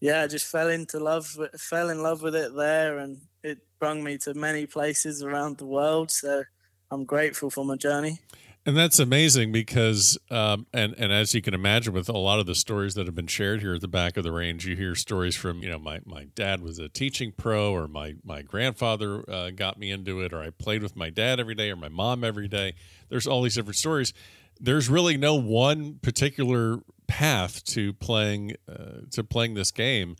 yeah, 0.00 0.22
I 0.22 0.26
just 0.26 0.46
fell 0.46 0.68
into 0.68 1.00
love, 1.00 1.36
fell 1.58 1.90
in 1.90 2.02
love 2.02 2.22
with 2.22 2.36
it 2.36 2.54
there. 2.54 2.98
And 2.98 3.18
it 3.42 3.58
brought 3.78 3.98
me 3.98 4.16
to 4.18 4.32
many 4.34 4.64
places 4.64 5.22
around 5.22 5.58
the 5.58 5.66
world. 5.66 6.10
So 6.10 6.44
I'm 6.90 7.04
grateful 7.04 7.50
for 7.50 7.64
my 7.64 7.76
journey. 7.76 8.20
And 8.66 8.76
that's 8.76 8.98
amazing 8.98 9.52
because, 9.52 10.18
um, 10.28 10.66
and 10.74 10.92
and 10.98 11.12
as 11.12 11.32
you 11.32 11.40
can 11.40 11.54
imagine, 11.54 11.92
with 11.92 12.08
a 12.08 12.18
lot 12.18 12.40
of 12.40 12.46
the 12.46 12.54
stories 12.56 12.94
that 12.94 13.06
have 13.06 13.14
been 13.14 13.28
shared 13.28 13.60
here 13.60 13.74
at 13.74 13.80
the 13.80 13.86
back 13.86 14.16
of 14.16 14.24
the 14.24 14.32
range, 14.32 14.66
you 14.66 14.74
hear 14.74 14.96
stories 14.96 15.36
from, 15.36 15.62
you 15.62 15.68
know, 15.70 15.78
my, 15.78 16.00
my 16.04 16.24
dad 16.34 16.60
was 16.60 16.80
a 16.80 16.88
teaching 16.88 17.30
pro, 17.30 17.72
or 17.72 17.86
my 17.86 18.16
my 18.24 18.42
grandfather 18.42 19.24
uh, 19.30 19.50
got 19.50 19.78
me 19.78 19.92
into 19.92 20.20
it, 20.20 20.32
or 20.32 20.40
I 20.40 20.50
played 20.50 20.82
with 20.82 20.96
my 20.96 21.10
dad 21.10 21.38
every 21.38 21.54
day, 21.54 21.70
or 21.70 21.76
my 21.76 21.88
mom 21.88 22.24
every 22.24 22.48
day. 22.48 22.74
There's 23.08 23.28
all 23.28 23.40
these 23.42 23.54
different 23.54 23.76
stories. 23.76 24.12
There's 24.58 24.88
really 24.88 25.16
no 25.16 25.36
one 25.36 26.00
particular 26.02 26.80
path 27.06 27.62
to 27.66 27.92
playing 27.92 28.56
uh, 28.68 29.02
to 29.12 29.22
playing 29.22 29.54
this 29.54 29.70
game 29.70 30.16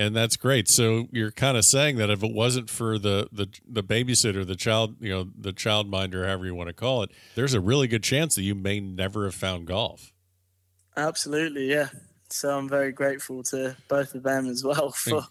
and 0.00 0.16
that's 0.16 0.38
great. 0.38 0.66
So 0.66 1.08
you're 1.12 1.30
kind 1.30 1.58
of 1.58 1.64
saying 1.66 1.96
that 1.96 2.08
if 2.08 2.22
it 2.22 2.32
wasn't 2.32 2.70
for 2.70 2.98
the 2.98 3.28
the 3.30 3.48
the 3.68 3.82
babysitter, 3.82 4.46
the 4.46 4.56
child, 4.56 4.96
you 4.98 5.10
know, 5.10 5.28
the 5.38 5.52
child 5.52 5.90
minder, 5.90 6.26
however 6.26 6.46
you 6.46 6.54
want 6.54 6.68
to 6.68 6.72
call 6.72 7.02
it, 7.02 7.10
there's 7.34 7.52
a 7.52 7.60
really 7.60 7.86
good 7.86 8.02
chance 8.02 8.34
that 8.36 8.42
you 8.42 8.54
may 8.54 8.80
never 8.80 9.24
have 9.24 9.34
found 9.34 9.66
golf. 9.66 10.14
Absolutely, 10.96 11.70
yeah. 11.70 11.88
So 12.30 12.56
I'm 12.56 12.68
very 12.68 12.92
grateful 12.92 13.42
to 13.44 13.76
both 13.88 14.14
of 14.14 14.22
them 14.22 14.46
as 14.46 14.64
well 14.64 14.90
for 14.96 15.22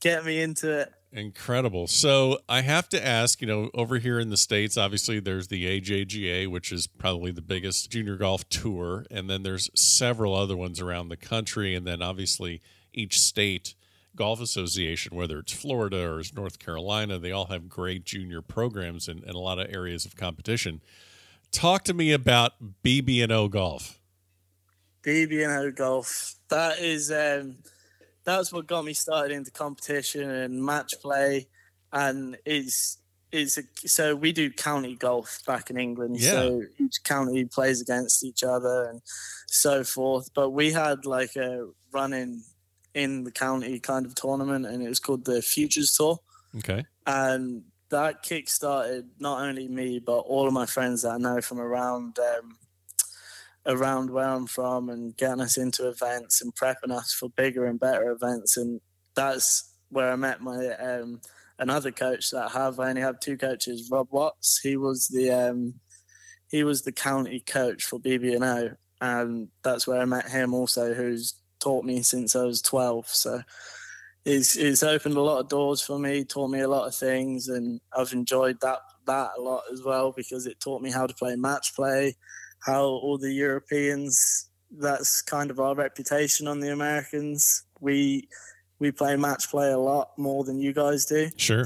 getting 0.00 0.26
me 0.26 0.40
into 0.40 0.80
it. 0.80 0.92
Incredible. 1.12 1.86
So 1.86 2.40
I 2.48 2.62
have 2.62 2.88
to 2.90 3.06
ask, 3.06 3.40
you 3.40 3.46
know, 3.46 3.70
over 3.72 3.98
here 3.98 4.18
in 4.18 4.30
the 4.30 4.36
States, 4.36 4.76
obviously 4.76 5.20
there's 5.20 5.48
the 5.48 5.80
AJGA, 5.80 6.48
which 6.48 6.72
is 6.72 6.86
probably 6.86 7.30
the 7.30 7.40
biggest 7.40 7.90
junior 7.90 8.16
golf 8.16 8.46
tour. 8.48 9.06
And 9.10 9.30
then 9.30 9.42
there's 9.42 9.70
several 9.74 10.34
other 10.34 10.56
ones 10.56 10.80
around 10.80 11.08
the 11.08 11.16
country. 11.16 11.74
And 11.74 11.86
then 11.86 12.02
obviously 12.02 12.60
each 12.92 13.20
state 13.20 13.74
golf 14.16 14.40
association, 14.40 15.16
whether 15.16 15.38
it's 15.38 15.52
Florida 15.52 16.08
or 16.08 16.20
it's 16.20 16.34
North 16.34 16.58
Carolina, 16.58 17.18
they 17.18 17.32
all 17.32 17.46
have 17.46 17.68
great 17.68 18.04
junior 18.04 18.42
programs 18.42 19.08
and, 19.08 19.22
and 19.24 19.34
a 19.34 19.38
lot 19.38 19.58
of 19.58 19.72
areas 19.72 20.04
of 20.04 20.16
competition. 20.16 20.80
Talk 21.50 21.84
to 21.84 21.94
me 21.94 22.12
about 22.12 22.52
BB&O 22.84 23.48
golf. 23.48 23.98
BB&O 25.02 25.70
golf. 25.70 26.34
That 26.48 26.78
is 26.78 27.10
um, 27.10 27.56
that's 28.24 28.52
what 28.52 28.66
got 28.66 28.84
me 28.84 28.92
started 28.92 29.34
into 29.34 29.50
competition 29.50 30.28
and 30.28 30.62
match 30.62 30.94
play, 31.00 31.48
and 31.92 32.36
is 32.44 32.98
is 33.32 33.58
so 33.86 34.14
we 34.14 34.32
do 34.32 34.50
county 34.50 34.96
golf 34.96 35.40
back 35.46 35.70
in 35.70 35.78
England. 35.78 36.18
Yeah. 36.18 36.30
So 36.30 36.62
each 36.78 37.02
county 37.04 37.44
plays 37.44 37.80
against 37.80 38.24
each 38.24 38.42
other 38.42 38.84
and 38.84 39.00
so 39.46 39.84
forth. 39.84 40.30
But 40.34 40.50
we 40.50 40.72
had 40.72 41.06
like 41.06 41.36
a 41.36 41.68
running 41.92 42.42
in 42.98 43.22
the 43.22 43.30
county 43.30 43.78
kind 43.78 44.04
of 44.04 44.14
tournament, 44.16 44.66
and 44.66 44.82
it 44.82 44.88
was 44.88 44.98
called 44.98 45.24
the 45.24 45.40
Futures 45.40 45.92
Tour. 45.92 46.18
Okay. 46.56 46.84
And 47.06 47.62
that 47.90 48.22
kick 48.22 48.48
started 48.48 49.08
not 49.20 49.40
only 49.40 49.68
me, 49.68 50.00
but 50.00 50.18
all 50.18 50.48
of 50.48 50.52
my 50.52 50.66
friends 50.66 51.02
that 51.02 51.12
I 51.12 51.18
know 51.18 51.40
from 51.40 51.60
around 51.60 52.18
um, 52.18 52.58
around 53.66 54.10
where 54.10 54.28
I'm 54.28 54.48
from, 54.48 54.88
and 54.88 55.16
getting 55.16 55.40
us 55.40 55.56
into 55.56 55.88
events 55.88 56.42
and 56.42 56.54
prepping 56.54 56.90
us 56.90 57.12
for 57.12 57.28
bigger 57.30 57.66
and 57.66 57.78
better 57.78 58.10
events. 58.10 58.56
And 58.56 58.80
that's 59.14 59.72
where 59.90 60.10
I 60.10 60.16
met 60.16 60.40
my 60.40 60.66
um, 60.74 61.20
another 61.60 61.92
coach 61.92 62.30
that 62.30 62.50
I 62.50 62.58
have. 62.58 62.80
I 62.80 62.88
only 62.88 63.02
have 63.02 63.20
two 63.20 63.36
coaches. 63.36 63.88
Rob 63.92 64.08
Watts. 64.10 64.58
He 64.60 64.76
was 64.76 65.06
the 65.06 65.30
um, 65.30 65.74
he 66.50 66.64
was 66.64 66.82
the 66.82 66.92
county 66.92 67.40
coach 67.40 67.84
for 67.84 68.00
BB&O, 68.00 68.70
and 69.00 69.48
that's 69.62 69.86
where 69.86 70.00
I 70.00 70.04
met 70.04 70.28
him 70.28 70.52
also, 70.52 70.94
who's 70.94 71.34
taught 71.60 71.84
me 71.84 72.02
since 72.02 72.36
I 72.36 72.44
was 72.44 72.62
12. 72.62 73.08
So 73.08 73.42
it's, 74.24 74.56
it's 74.56 74.82
opened 74.82 75.16
a 75.16 75.22
lot 75.22 75.40
of 75.40 75.48
doors 75.48 75.80
for 75.80 75.98
me, 75.98 76.24
taught 76.24 76.50
me 76.50 76.60
a 76.60 76.68
lot 76.68 76.86
of 76.86 76.94
things, 76.94 77.48
and 77.48 77.80
I've 77.96 78.12
enjoyed 78.12 78.60
that 78.60 78.80
that 79.08 79.30
a 79.38 79.40
lot 79.40 79.62
as 79.72 79.82
well 79.82 80.12
because 80.12 80.46
it 80.46 80.60
taught 80.60 80.82
me 80.82 80.90
how 80.90 81.06
to 81.06 81.14
play 81.14 81.34
match 81.34 81.74
play, 81.74 82.14
how 82.60 82.84
all 82.84 83.18
the 83.18 83.32
Europeans. 83.32 84.44
That's 84.70 85.22
kind 85.22 85.50
of 85.50 85.58
our 85.58 85.74
reputation 85.74 86.46
on 86.46 86.60
the 86.60 86.70
Americans. 86.72 87.64
We 87.80 88.28
we 88.78 88.92
play 88.92 89.16
match 89.16 89.50
play 89.50 89.72
a 89.72 89.78
lot 89.78 90.10
more 90.18 90.44
than 90.44 90.60
you 90.60 90.72
guys 90.72 91.06
do. 91.06 91.30
Sure. 91.36 91.64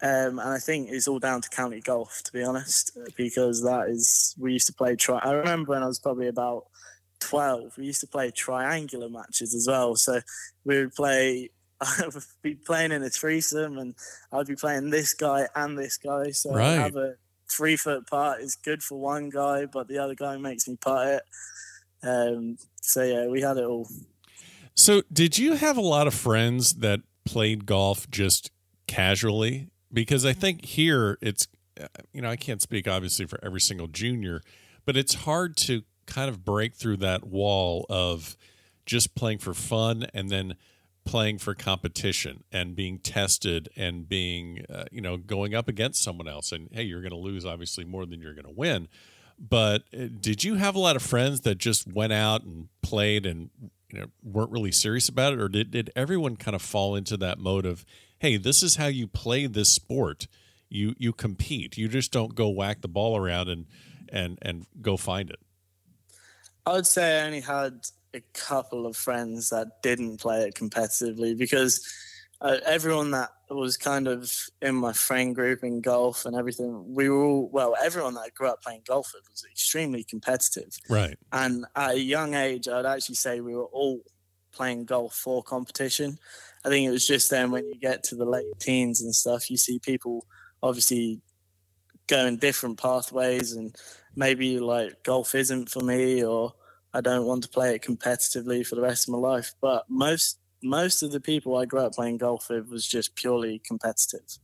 Um, 0.00 0.38
and 0.38 0.50
I 0.50 0.58
think 0.58 0.90
it's 0.90 1.08
all 1.08 1.18
down 1.18 1.40
to 1.40 1.48
county 1.48 1.80
golf, 1.80 2.22
to 2.24 2.32
be 2.32 2.44
honest, 2.44 2.96
because 3.16 3.62
that 3.64 3.88
is 3.88 4.36
we 4.38 4.52
used 4.52 4.68
to 4.68 4.74
play. 4.74 4.94
Try. 4.94 5.18
I 5.18 5.32
remember 5.32 5.72
when 5.72 5.82
I 5.82 5.86
was 5.86 5.98
probably 5.98 6.28
about 6.28 6.66
12, 7.20 7.78
we 7.78 7.86
used 7.86 8.00
to 8.00 8.06
play 8.06 8.30
triangular 8.30 9.08
matches 9.08 9.54
as 9.54 9.66
well. 9.66 9.96
So 9.96 10.20
we 10.64 10.78
would 10.78 10.94
play, 10.94 11.50
I 11.80 12.04
would 12.12 12.24
be 12.42 12.54
playing 12.54 12.92
in 12.92 13.02
a 13.02 13.10
threesome 13.10 13.78
and 13.78 13.94
I'd 14.32 14.46
be 14.46 14.56
playing 14.56 14.90
this 14.90 15.14
guy 15.14 15.48
and 15.54 15.78
this 15.78 15.96
guy. 15.96 16.30
So 16.30 16.54
right. 16.54 16.74
have 16.74 16.96
a 16.96 17.14
three 17.50 17.76
foot 17.76 18.06
putt 18.06 18.40
is 18.40 18.56
good 18.56 18.82
for 18.82 18.98
one 18.98 19.30
guy, 19.30 19.66
but 19.66 19.88
the 19.88 19.98
other 19.98 20.14
guy 20.14 20.36
makes 20.36 20.68
me 20.68 20.76
putt 20.80 21.06
it. 21.06 21.22
Um, 22.02 22.58
so 22.80 23.02
yeah, 23.02 23.26
we 23.26 23.40
had 23.40 23.56
it 23.56 23.64
all. 23.64 23.88
So 24.74 25.02
did 25.12 25.38
you 25.38 25.54
have 25.54 25.76
a 25.76 25.82
lot 25.82 26.06
of 26.06 26.14
friends 26.14 26.74
that 26.74 27.00
played 27.24 27.66
golf 27.66 28.08
just 28.10 28.50
casually? 28.86 29.70
Because 29.92 30.24
I 30.24 30.32
think 30.32 30.64
here 30.64 31.18
it's, 31.20 31.48
you 32.12 32.22
know, 32.22 32.30
I 32.30 32.36
can't 32.36 32.62
speak 32.62 32.86
obviously 32.86 33.26
for 33.26 33.38
every 33.42 33.60
single 33.60 33.88
junior, 33.88 34.40
but 34.84 34.96
it's 34.96 35.14
hard 35.14 35.56
to 35.58 35.82
kind 36.08 36.28
of 36.28 36.44
break 36.44 36.74
through 36.74 36.96
that 36.96 37.24
wall 37.24 37.86
of 37.88 38.36
just 38.86 39.14
playing 39.14 39.38
for 39.38 39.54
fun 39.54 40.06
and 40.14 40.30
then 40.30 40.56
playing 41.04 41.38
for 41.38 41.54
competition 41.54 42.42
and 42.50 42.74
being 42.74 42.98
tested 42.98 43.68
and 43.76 44.08
being 44.08 44.64
uh, 44.72 44.84
you 44.90 45.00
know 45.00 45.16
going 45.16 45.54
up 45.54 45.68
against 45.68 46.02
someone 46.02 46.26
else. 46.26 46.50
And 46.50 46.68
hey 46.72 46.82
you're 46.82 47.02
going 47.02 47.12
to 47.12 47.16
lose 47.16 47.46
obviously 47.46 47.84
more 47.84 48.06
than 48.06 48.20
you're 48.20 48.34
going 48.34 48.46
to 48.46 48.50
win. 48.50 48.88
But 49.38 49.84
uh, 49.94 50.08
did 50.20 50.42
you 50.42 50.56
have 50.56 50.74
a 50.74 50.80
lot 50.80 50.96
of 50.96 51.02
friends 51.02 51.42
that 51.42 51.58
just 51.58 51.86
went 51.86 52.12
out 52.12 52.42
and 52.42 52.68
played 52.82 53.24
and 53.24 53.50
you 53.92 54.00
know 54.00 54.06
weren't 54.22 54.50
really 54.50 54.72
serious 54.72 55.08
about 55.08 55.34
it? 55.34 55.40
Or 55.40 55.48
did, 55.48 55.70
did 55.70 55.90
everyone 55.94 56.36
kind 56.36 56.54
of 56.54 56.62
fall 56.62 56.96
into 56.96 57.16
that 57.18 57.38
mode 57.38 57.66
of 57.66 57.84
hey 58.18 58.36
this 58.36 58.62
is 58.62 58.76
how 58.76 58.86
you 58.86 59.06
play 59.06 59.46
this 59.46 59.70
sport. 59.70 60.26
You 60.70 60.94
you 60.98 61.12
compete. 61.12 61.76
You 61.76 61.88
just 61.88 62.12
don't 62.12 62.34
go 62.34 62.48
whack 62.48 62.80
the 62.80 62.88
ball 62.88 63.16
around 63.16 63.48
and 63.48 63.66
and 64.10 64.38
and 64.40 64.66
go 64.80 64.96
find 64.96 65.28
it 65.30 65.38
I 66.68 66.72
would 66.72 66.86
say 66.86 67.18
I 67.18 67.24
only 67.24 67.40
had 67.40 67.86
a 68.12 68.20
couple 68.34 68.86
of 68.86 68.94
friends 68.94 69.48
that 69.48 69.82
didn't 69.82 70.18
play 70.18 70.42
it 70.42 70.54
competitively 70.54 71.36
because 71.36 71.82
uh, 72.42 72.58
everyone 72.66 73.10
that 73.12 73.30
was 73.48 73.78
kind 73.78 74.06
of 74.06 74.30
in 74.60 74.74
my 74.74 74.92
friend 74.92 75.34
group 75.34 75.64
in 75.64 75.80
golf 75.80 76.26
and 76.26 76.36
everything, 76.36 76.94
we 76.94 77.08
were 77.08 77.24
all, 77.24 77.48
well, 77.50 77.74
everyone 77.82 78.12
that 78.14 78.34
grew 78.34 78.48
up 78.48 78.62
playing 78.62 78.82
golf 78.86 79.12
with 79.14 79.24
was 79.30 79.44
extremely 79.50 80.04
competitive. 80.04 80.76
Right. 80.90 81.16
And 81.32 81.64
at 81.74 81.92
a 81.92 82.00
young 82.00 82.34
age, 82.34 82.68
I'd 82.68 82.84
actually 82.84 83.14
say 83.14 83.40
we 83.40 83.56
were 83.56 83.64
all 83.64 84.02
playing 84.52 84.84
golf 84.84 85.14
for 85.14 85.42
competition. 85.42 86.18
I 86.66 86.68
think 86.68 86.86
it 86.86 86.90
was 86.90 87.06
just 87.06 87.30
then 87.30 87.50
when 87.50 87.66
you 87.66 87.76
get 87.80 88.02
to 88.04 88.14
the 88.14 88.26
late 88.26 88.60
teens 88.60 89.00
and 89.00 89.14
stuff, 89.14 89.50
you 89.50 89.56
see 89.56 89.78
people 89.78 90.26
obviously 90.62 91.22
going 92.08 92.36
different 92.36 92.78
pathways 92.78 93.52
and 93.52 93.74
maybe 94.18 94.58
like 94.58 95.02
golf 95.04 95.34
isn't 95.34 95.70
for 95.70 95.80
me 95.80 96.24
or 96.24 96.52
I 96.92 97.00
don't 97.00 97.24
want 97.24 97.44
to 97.44 97.48
play 97.48 97.74
it 97.74 97.82
competitively 97.82 98.66
for 98.66 98.74
the 98.74 98.82
rest 98.82 99.08
of 99.08 99.12
my 99.12 99.18
life. 99.18 99.54
But 99.60 99.84
most 99.88 100.40
most 100.60 101.02
of 101.02 101.12
the 101.12 101.20
people 101.20 101.56
I 101.56 101.64
grew 101.64 101.80
up 101.80 101.94
playing 101.94 102.18
golf 102.18 102.50
with 102.50 102.68
was 102.68 102.86
just 102.86 103.14
purely 103.14 103.60
competitive. 103.64 104.38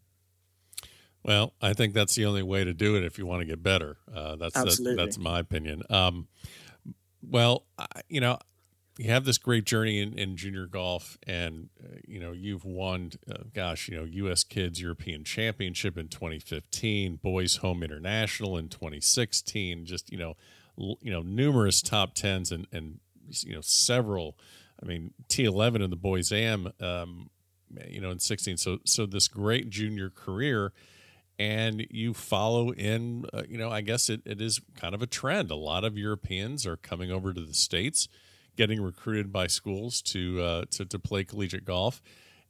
Well, 1.25 1.54
I 1.61 1.73
think 1.73 1.93
that's 1.93 2.14
the 2.14 2.26
only 2.26 2.43
way 2.43 2.62
to 2.62 2.73
do 2.73 2.97
it 2.97 3.02
if 3.02 3.19
you 3.19 3.26
want 3.26 3.40
to 3.40 3.47
get 3.47 3.62
better. 3.62 3.97
Uh, 4.14 4.37
that's, 4.37 4.54
that's, 4.54 4.81
that's 4.95 5.19
my 5.19 5.40
opinion. 5.40 5.83
Um, 5.90 6.28
Well, 7.23 7.64
you 8.09 8.21
know, 8.21 8.38
you 8.98 9.10
have 9.10 9.24
this 9.24 9.38
great 9.38 9.64
journey 9.64 10.00
in, 10.00 10.16
in 10.16 10.36
junior 10.36 10.66
golf, 10.66 11.18
and 11.26 11.68
uh, 11.82 11.96
you 12.06 12.20
know 12.20 12.32
you've 12.32 12.64
won, 12.64 13.12
uh, 13.30 13.44
gosh, 13.52 13.88
you 13.88 13.96
know, 13.96 14.04
U.S. 14.04 14.44
Kids 14.44 14.80
European 14.80 15.24
Championship 15.24 15.98
in 15.98 16.08
2015, 16.08 17.16
Boys 17.16 17.56
Home 17.56 17.82
International 17.82 18.56
in 18.56 18.68
2016. 18.68 19.84
Just 19.84 20.12
you 20.12 20.18
know, 20.18 20.34
l- 20.78 20.98
you 21.00 21.10
know, 21.10 21.22
numerous 21.22 21.82
top 21.82 22.14
tens 22.14 22.52
and 22.52 22.66
and 22.72 23.00
you 23.28 23.54
know 23.54 23.60
several. 23.62 24.36
I 24.82 24.86
mean, 24.86 25.12
T11 25.28 25.82
in 25.82 25.90
the 25.90 25.96
boys 25.96 26.30
am, 26.30 26.72
um, 26.80 27.30
you 27.88 28.00
know, 28.00 28.10
in 28.10 28.20
16. 28.20 28.56
So 28.58 28.78
so 28.84 29.06
this 29.06 29.26
great 29.26 29.70
junior 29.70 30.10
career 30.10 30.72
and 31.36 31.84
you 31.90 32.14
follow 32.14 32.70
in 32.70 33.24
uh, 33.32 33.42
you 33.48 33.58
know 33.58 33.68
i 33.68 33.80
guess 33.80 34.08
it, 34.08 34.20
it 34.24 34.40
is 34.40 34.60
kind 34.76 34.94
of 34.94 35.02
a 35.02 35.06
trend 35.06 35.50
a 35.50 35.56
lot 35.56 35.82
of 35.82 35.98
europeans 35.98 36.64
are 36.64 36.76
coming 36.76 37.10
over 37.10 37.32
to 37.32 37.40
the 37.40 37.54
states 37.54 38.08
getting 38.56 38.80
recruited 38.80 39.32
by 39.32 39.46
schools 39.46 40.02
to 40.02 40.42
uh, 40.42 40.64
to, 40.70 40.84
to 40.84 40.99
play 40.99 41.25
collegiate 41.25 41.64
golf 41.64 42.02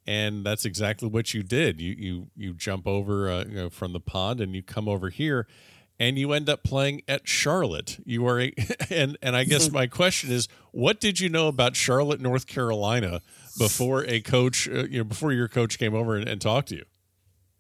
and 0.07 0.45
that's 0.45 0.65
exactly 0.65 1.09
what 1.09 1.35
you 1.35 1.43
did 1.43 1.81
you 1.81 1.95
you 1.97 2.27
you 2.37 2.55
jump 2.55 2.87
over 2.87 3.31
uh, 3.31 3.45
you 3.45 3.55
know 3.55 3.71
from 3.71 3.93
the 3.93 4.01
pond 4.01 4.41
and 4.41 4.55
you 4.55 4.63
come 4.63 4.89
over 4.89 5.11
here 5.11 5.47
and 5.99 6.19
you 6.19 6.33
end 6.33 6.49
up 6.49 6.63
playing 6.63 7.03
at 7.07 7.29
Charlotte. 7.29 7.99
You 8.05 8.27
are 8.27 8.41
a, 8.41 8.53
and 8.91 9.17
and 9.23 9.37
I 9.37 9.45
guess 9.45 9.71
my 9.71 9.87
question 9.87 10.31
is, 10.31 10.49
what 10.73 11.01
did 11.01 11.21
you 11.21 11.29
know 11.29 11.49
about 11.49 11.77
Charlotte, 11.77 12.21
North 12.21 12.47
Carolina, 12.47 13.21
before 13.59 14.05
a 14.07 14.21
coach, 14.21 14.69
uh, 14.69 14.85
you 14.85 14.99
know, 14.99 15.05
before 15.05 15.33
your 15.33 15.49
coach 15.49 15.79
came 15.79 15.95
over 15.95 16.17
and, 16.17 16.29
and 16.29 16.41
talked 16.41 16.69
to 16.69 16.77
you? 16.77 16.85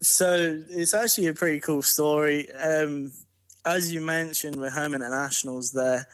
So 0.03 0.63
it's 0.69 0.95
actually 0.95 1.29
a 1.29 1.35
pretty 1.35 1.61
cool 1.61 1.83
story. 1.83 2.51
Um, 2.53 3.13
as 3.65 3.93
you 3.93 4.01
mentioned, 4.01 4.57
we're 4.57 4.71
home 4.71 4.95
internationals 4.95 5.73
there, 5.73 6.07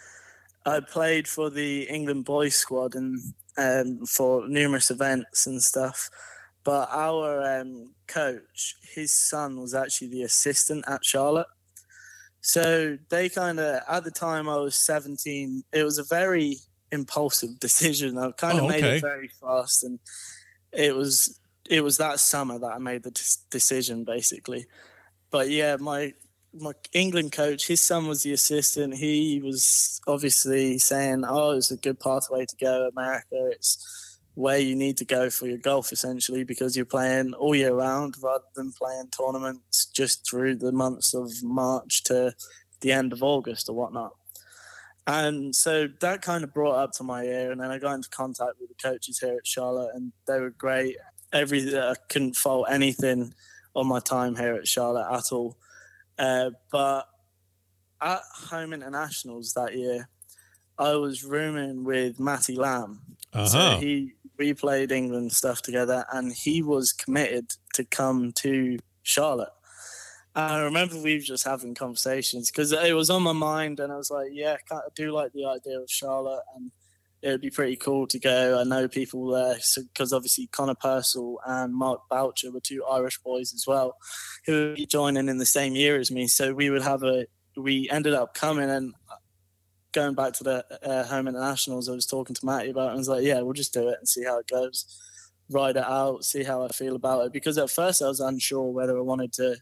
I 0.66 0.80
played 0.80 1.26
for 1.26 1.50
the 1.50 1.84
England 1.84 2.24
boys 2.24 2.54
squad 2.54 2.94
and 2.94 3.18
um, 3.56 4.06
for 4.06 4.48
numerous 4.48 4.90
events 4.90 5.46
and 5.46 5.62
stuff. 5.62 6.10
But 6.64 6.88
our 6.92 7.60
um, 7.60 7.94
coach, 8.06 8.76
his 8.94 9.12
son 9.12 9.60
was 9.60 9.74
actually 9.74 10.08
the 10.08 10.22
assistant 10.22 10.84
at 10.86 11.04
Charlotte. 11.04 11.46
So 12.42 12.98
they 13.08 13.28
kind 13.28 13.58
of, 13.60 13.80
at 13.88 14.04
the 14.04 14.10
time 14.10 14.48
I 14.48 14.56
was 14.56 14.76
17, 14.76 15.62
it 15.72 15.84
was 15.84 15.98
a 15.98 16.04
very 16.04 16.56
impulsive 16.92 17.58
decision. 17.60 18.18
I 18.18 18.30
kind 18.32 18.58
of 18.58 18.64
oh, 18.64 18.68
okay. 18.68 18.80
made 18.80 18.96
it 18.96 19.00
very 19.00 19.28
fast. 19.28 19.84
And 19.84 19.98
it 20.72 20.94
was 20.94 21.40
it 21.68 21.84
was 21.84 21.98
that 21.98 22.18
summer 22.18 22.58
that 22.58 22.72
I 22.72 22.78
made 22.78 23.04
the 23.04 23.38
decision 23.50 24.04
basically. 24.04 24.66
But 25.30 25.50
yeah, 25.50 25.76
my 25.76 26.12
my 26.52 26.72
England 26.92 27.32
coach, 27.32 27.66
his 27.66 27.80
son 27.80 28.06
was 28.06 28.22
the 28.22 28.32
assistant. 28.32 28.94
He 28.94 29.40
was 29.42 30.00
obviously 30.06 30.78
saying, 30.78 31.24
"Oh, 31.26 31.52
it's 31.52 31.70
a 31.70 31.76
good 31.76 32.00
pathway 32.00 32.46
to 32.46 32.56
go. 32.56 32.88
America, 32.88 33.50
it's 33.52 34.18
where 34.34 34.58
you 34.58 34.74
need 34.74 34.96
to 34.96 35.04
go 35.04 35.28
for 35.28 35.46
your 35.46 35.58
golf, 35.58 35.92
essentially, 35.92 36.44
because 36.44 36.76
you're 36.76 36.86
playing 36.86 37.34
all 37.34 37.54
year 37.54 37.74
round 37.74 38.14
rather 38.22 38.44
than 38.54 38.72
playing 38.72 39.08
tournaments 39.08 39.86
just 39.86 40.28
through 40.28 40.56
the 40.56 40.72
months 40.72 41.14
of 41.14 41.30
March 41.42 42.02
to 42.04 42.34
the 42.80 42.92
end 42.92 43.12
of 43.12 43.22
August 43.22 43.68
or 43.68 43.74
whatnot." 43.74 44.14
And 45.06 45.54
so 45.54 45.88
that 46.00 46.22
kind 46.22 46.44
of 46.44 46.54
brought 46.54 46.76
up 46.76 46.92
to 46.92 47.02
my 47.02 47.24
ear, 47.24 47.52
and 47.52 47.60
then 47.60 47.70
I 47.70 47.78
got 47.78 47.94
into 47.94 48.10
contact 48.10 48.60
with 48.60 48.68
the 48.68 48.82
coaches 48.82 49.18
here 49.18 49.36
at 49.36 49.46
Charlotte, 49.46 49.94
and 49.94 50.12
they 50.26 50.40
were 50.40 50.50
great 50.50 50.96
every 51.32 51.76
I 51.76 51.94
couldn't 52.08 52.36
fault 52.36 52.66
anything 52.70 53.34
on 53.74 53.86
my 53.86 54.00
time 54.00 54.36
here 54.36 54.54
at 54.54 54.68
Charlotte 54.68 55.08
at 55.10 55.32
all. 55.32 55.56
Uh, 56.20 56.50
but 56.70 57.06
at 58.00 58.20
home 58.50 58.74
internationals 58.74 59.54
that 59.54 59.74
year, 59.74 60.08
I 60.78 60.94
was 60.94 61.24
rooming 61.24 61.82
with 61.84 62.20
Matty 62.20 62.56
Lamb. 62.56 63.00
Uh-huh. 63.32 63.46
So 63.46 63.78
he 63.78 64.12
we 64.38 64.54
played 64.54 64.92
England 64.92 65.32
stuff 65.32 65.62
together, 65.62 66.04
and 66.12 66.32
he 66.32 66.62
was 66.62 66.92
committed 66.92 67.52
to 67.74 67.84
come 67.84 68.32
to 68.32 68.78
Charlotte. 69.02 69.52
I 70.34 70.60
remember 70.60 70.96
we 70.96 71.14
were 71.14 71.20
just 71.20 71.44
having 71.44 71.74
conversations 71.74 72.50
because 72.50 72.72
it 72.72 72.94
was 72.94 73.10
on 73.10 73.22
my 73.22 73.32
mind, 73.32 73.80
and 73.80 73.92
I 73.92 73.96
was 73.96 74.10
like, 74.10 74.28
"Yeah, 74.32 74.56
I 74.70 74.80
do 74.94 75.12
like 75.12 75.32
the 75.32 75.46
idea 75.46 75.80
of 75.80 75.90
Charlotte." 75.90 76.44
And 76.54 76.70
it 77.22 77.30
would 77.30 77.40
be 77.40 77.50
pretty 77.50 77.76
cool 77.76 78.06
to 78.06 78.18
go. 78.18 78.58
I 78.58 78.64
know 78.64 78.88
people 78.88 79.26
there 79.28 79.54
because 79.76 80.10
so, 80.10 80.16
obviously 80.16 80.46
Connor 80.48 80.74
Purcell 80.74 81.38
and 81.46 81.74
Mark 81.74 82.00
Boucher 82.08 82.50
were 82.50 82.60
two 82.60 82.84
Irish 82.84 83.18
boys 83.18 83.52
as 83.52 83.64
well, 83.66 83.96
who 84.46 84.68
would 84.68 84.76
be 84.76 84.86
joining 84.86 85.28
in 85.28 85.38
the 85.38 85.46
same 85.46 85.74
year 85.74 85.98
as 85.98 86.10
me. 86.10 86.26
So 86.28 86.54
we 86.54 86.70
would 86.70 86.82
have 86.82 87.02
a. 87.02 87.26
We 87.56 87.90
ended 87.90 88.14
up 88.14 88.34
coming 88.34 88.70
and 88.70 88.94
going 89.92 90.14
back 90.14 90.32
to 90.34 90.44
the 90.44 90.64
uh, 90.82 91.04
home 91.04 91.28
internationals. 91.28 91.88
I 91.88 91.92
was 91.92 92.06
talking 92.06 92.34
to 92.34 92.46
Matty 92.46 92.70
about, 92.70 92.82
it 92.82 92.88
and 92.88 92.94
I 92.94 92.98
was 92.98 93.08
like, 93.08 93.24
"Yeah, 93.24 93.40
we'll 93.42 93.52
just 93.52 93.74
do 93.74 93.88
it 93.88 93.98
and 93.98 94.08
see 94.08 94.24
how 94.24 94.38
it 94.38 94.48
goes, 94.48 94.86
ride 95.50 95.76
it 95.76 95.84
out, 95.84 96.24
see 96.24 96.42
how 96.42 96.64
I 96.64 96.68
feel 96.68 96.96
about 96.96 97.26
it." 97.26 97.32
Because 97.32 97.58
at 97.58 97.70
first 97.70 98.00
I 98.02 98.08
was 98.08 98.20
unsure 98.20 98.70
whether 98.70 98.96
I 98.96 99.02
wanted 99.02 99.32
to 99.34 99.56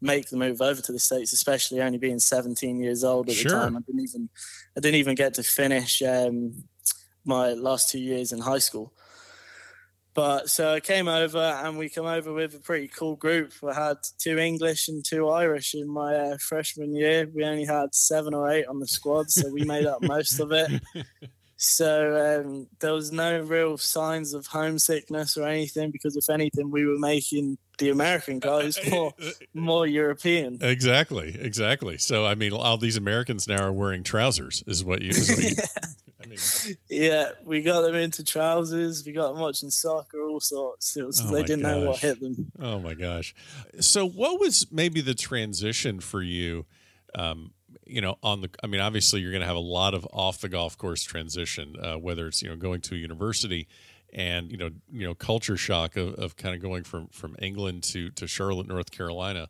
make 0.00 0.28
the 0.28 0.36
move 0.36 0.60
over 0.60 0.80
to 0.80 0.92
the 0.92 0.98
states, 0.98 1.32
especially 1.32 1.80
only 1.80 1.98
being 1.98 2.18
17 2.18 2.80
years 2.80 3.04
old 3.04 3.28
at 3.28 3.34
sure. 3.34 3.50
the 3.50 3.56
time. 3.56 3.76
I 3.76 3.80
didn't 3.80 4.02
even 4.02 4.28
I 4.76 4.80
didn't 4.80 5.00
even 5.00 5.14
get 5.14 5.34
to 5.34 5.42
finish 5.42 6.02
um, 6.02 6.64
my 7.24 7.52
last 7.52 7.90
two 7.90 8.00
years 8.00 8.32
in 8.32 8.40
high 8.40 8.58
school. 8.58 8.92
But 10.12 10.50
so 10.50 10.74
I 10.74 10.80
came 10.80 11.06
over 11.06 11.38
and 11.38 11.78
we 11.78 11.88
come 11.88 12.06
over 12.06 12.32
with 12.32 12.54
a 12.54 12.58
pretty 12.58 12.88
cool 12.88 13.14
group. 13.14 13.52
We 13.62 13.72
had 13.72 13.98
two 14.18 14.38
English 14.38 14.88
and 14.88 15.04
two 15.04 15.28
Irish 15.28 15.74
in 15.74 15.88
my 15.88 16.14
uh, 16.14 16.36
freshman 16.38 16.94
year. 16.96 17.30
We 17.32 17.44
only 17.44 17.64
had 17.64 17.94
seven 17.94 18.34
or 18.34 18.50
eight 18.50 18.66
on 18.66 18.80
the 18.80 18.88
squad, 18.88 19.30
so 19.30 19.48
we 19.50 19.64
made 19.64 19.86
up 19.86 20.02
most 20.02 20.40
of 20.40 20.50
it. 20.52 20.82
So 21.62 22.40
um, 22.42 22.68
there 22.80 22.94
was 22.94 23.12
no 23.12 23.38
real 23.40 23.76
signs 23.76 24.32
of 24.32 24.46
homesickness 24.46 25.36
or 25.36 25.46
anything 25.46 25.90
because 25.90 26.16
if 26.16 26.30
anything, 26.30 26.70
we 26.70 26.86
were 26.86 26.98
making 26.98 27.58
the 27.76 27.90
American 27.90 28.38
guys 28.38 28.78
more 28.90 29.12
more 29.52 29.86
European. 29.86 30.56
Exactly, 30.62 31.36
exactly. 31.38 31.98
So 31.98 32.24
I 32.24 32.34
mean, 32.34 32.54
all 32.54 32.78
these 32.78 32.96
Americans 32.96 33.46
now 33.46 33.62
are 33.62 33.72
wearing 33.72 34.04
trousers, 34.04 34.64
is 34.66 34.82
what 34.82 35.02
you. 35.02 35.10
Is 35.10 35.28
what 35.28 35.42
you 35.42 35.56
yeah, 36.88 37.30
we 37.44 37.62
got 37.62 37.82
them 37.82 37.94
into 37.94 38.24
trousers. 38.24 39.04
We 39.04 39.12
got 39.12 39.32
them 39.32 39.40
watching 39.40 39.70
soccer, 39.70 40.22
all 40.22 40.40
sorts. 40.40 40.96
Was, 40.96 41.22
oh 41.24 41.34
they 41.34 41.42
didn't 41.42 41.62
gosh. 41.62 41.72
know 41.72 41.90
what 41.90 41.98
hit 41.98 42.20
them. 42.20 42.52
Oh 42.60 42.78
my 42.78 42.94
gosh! 42.94 43.34
So, 43.80 44.06
what 44.06 44.40
was 44.40 44.66
maybe 44.70 45.00
the 45.00 45.14
transition 45.14 46.00
for 46.00 46.22
you? 46.22 46.66
Um, 47.14 47.52
you 47.86 48.00
know, 48.00 48.18
on 48.22 48.42
the, 48.42 48.50
I 48.62 48.66
mean, 48.66 48.80
obviously, 48.80 49.20
you're 49.20 49.32
going 49.32 49.42
to 49.42 49.46
have 49.46 49.56
a 49.56 49.60
lot 49.60 49.94
of 49.94 50.06
off 50.12 50.40
the 50.40 50.48
golf 50.48 50.78
course 50.78 51.02
transition, 51.02 51.74
uh, 51.80 51.98
whether 51.98 52.26
it's 52.28 52.42
you 52.42 52.48
know 52.48 52.56
going 52.56 52.80
to 52.82 52.94
a 52.94 52.98
university 52.98 53.68
and 54.12 54.50
you 54.50 54.56
know 54.56 54.70
you 54.90 55.06
know 55.06 55.14
culture 55.14 55.56
shock 55.56 55.96
of, 55.96 56.14
of 56.14 56.36
kind 56.36 56.54
of 56.54 56.60
going 56.60 56.84
from 56.84 57.08
from 57.08 57.36
England 57.40 57.82
to 57.84 58.10
to 58.10 58.26
Charlotte, 58.26 58.68
North 58.68 58.90
Carolina, 58.90 59.48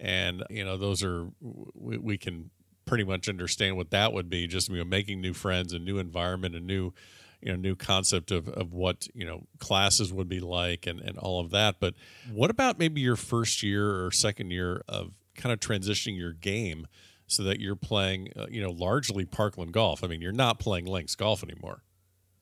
and 0.00 0.42
you 0.50 0.64
know 0.64 0.76
those 0.76 1.02
are 1.02 1.28
we, 1.40 1.98
we 1.98 2.18
can 2.18 2.50
pretty 2.88 3.04
much 3.04 3.28
understand 3.28 3.76
what 3.76 3.90
that 3.90 4.12
would 4.12 4.30
be. 4.30 4.46
Just 4.46 4.68
you 4.70 4.78
know, 4.78 4.84
making 4.84 5.20
new 5.20 5.34
friends, 5.34 5.72
a 5.72 5.78
new 5.78 5.98
environment, 5.98 6.54
a 6.54 6.60
new 6.60 6.92
you 7.40 7.52
know 7.52 7.56
new 7.56 7.76
concept 7.76 8.30
of, 8.30 8.48
of 8.48 8.72
what 8.72 9.06
you 9.14 9.24
know 9.24 9.46
classes 9.58 10.12
would 10.12 10.28
be 10.28 10.40
like 10.40 10.86
and, 10.86 11.00
and 11.00 11.18
all 11.18 11.40
of 11.40 11.50
that. 11.50 11.76
But 11.78 11.94
what 12.32 12.50
about 12.50 12.78
maybe 12.78 13.00
your 13.00 13.16
first 13.16 13.62
year 13.62 14.04
or 14.04 14.10
second 14.10 14.50
year 14.50 14.82
of 14.88 15.12
kind 15.36 15.52
of 15.52 15.60
transitioning 15.60 16.16
your 16.18 16.32
game 16.32 16.86
so 17.26 17.42
that 17.44 17.60
you're 17.60 17.76
playing 17.76 18.32
uh, 18.36 18.46
you 18.50 18.62
know 18.62 18.70
largely 18.70 19.24
parkland 19.24 19.72
golf? 19.72 20.02
I 20.02 20.08
mean 20.08 20.20
you're 20.20 20.32
not 20.32 20.58
playing 20.58 20.86
links 20.86 21.14
golf 21.14 21.44
anymore. 21.44 21.82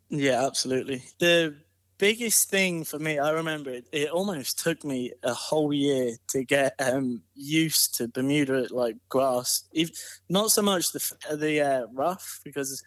Yeah 0.08 0.46
absolutely. 0.46 1.02
The 1.18 1.56
biggest 1.98 2.50
thing 2.50 2.84
for 2.84 2.98
me, 2.98 3.18
I 3.18 3.30
remember 3.30 3.70
it, 3.70 3.86
it 3.92 4.10
almost 4.10 4.58
took 4.58 4.84
me 4.84 5.12
a 5.22 5.32
whole 5.32 5.72
year 5.72 6.16
to 6.28 6.44
get 6.44 6.74
um, 6.78 7.22
used 7.34 7.96
to 7.96 8.08
Bermuda 8.08 8.68
like 8.70 8.96
grass. 9.08 9.64
If, 9.72 9.90
not 10.28 10.50
so 10.50 10.62
much 10.62 10.92
the 10.92 11.36
the 11.36 11.60
uh, 11.60 11.86
rough 11.92 12.40
because 12.44 12.82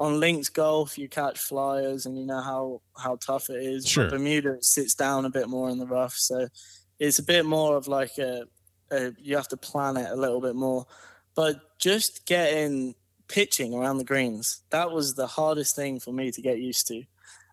on 0.00 0.20
links 0.20 0.48
golf 0.48 0.96
you 0.96 1.08
catch 1.08 1.38
flyers 1.38 2.06
and 2.06 2.16
you 2.16 2.24
know 2.24 2.40
how 2.40 2.82
how 2.96 3.16
tough 3.16 3.50
it 3.50 3.62
is. 3.62 3.86
Sure. 3.86 4.04
But 4.04 4.12
Bermuda 4.12 4.54
it 4.54 4.64
sits 4.64 4.94
down 4.94 5.24
a 5.24 5.30
bit 5.30 5.48
more 5.48 5.70
in 5.70 5.78
the 5.78 5.86
rough, 5.86 6.14
so 6.14 6.48
it's 6.98 7.18
a 7.18 7.24
bit 7.24 7.44
more 7.44 7.76
of 7.76 7.88
like 7.88 8.18
a, 8.18 8.44
a 8.90 9.12
you 9.18 9.36
have 9.36 9.48
to 9.48 9.56
plan 9.56 9.96
it 9.96 10.10
a 10.10 10.16
little 10.16 10.40
bit 10.40 10.56
more. 10.56 10.86
But 11.34 11.78
just 11.78 12.26
getting 12.26 12.94
pitching 13.28 13.74
around 13.74 13.98
the 13.98 14.04
greens 14.04 14.62
that 14.70 14.90
was 14.90 15.14
the 15.14 15.26
hardest 15.26 15.76
thing 15.76 16.00
for 16.00 16.12
me 16.12 16.30
to 16.32 16.40
get 16.40 16.58
used 16.58 16.88
to 16.88 17.04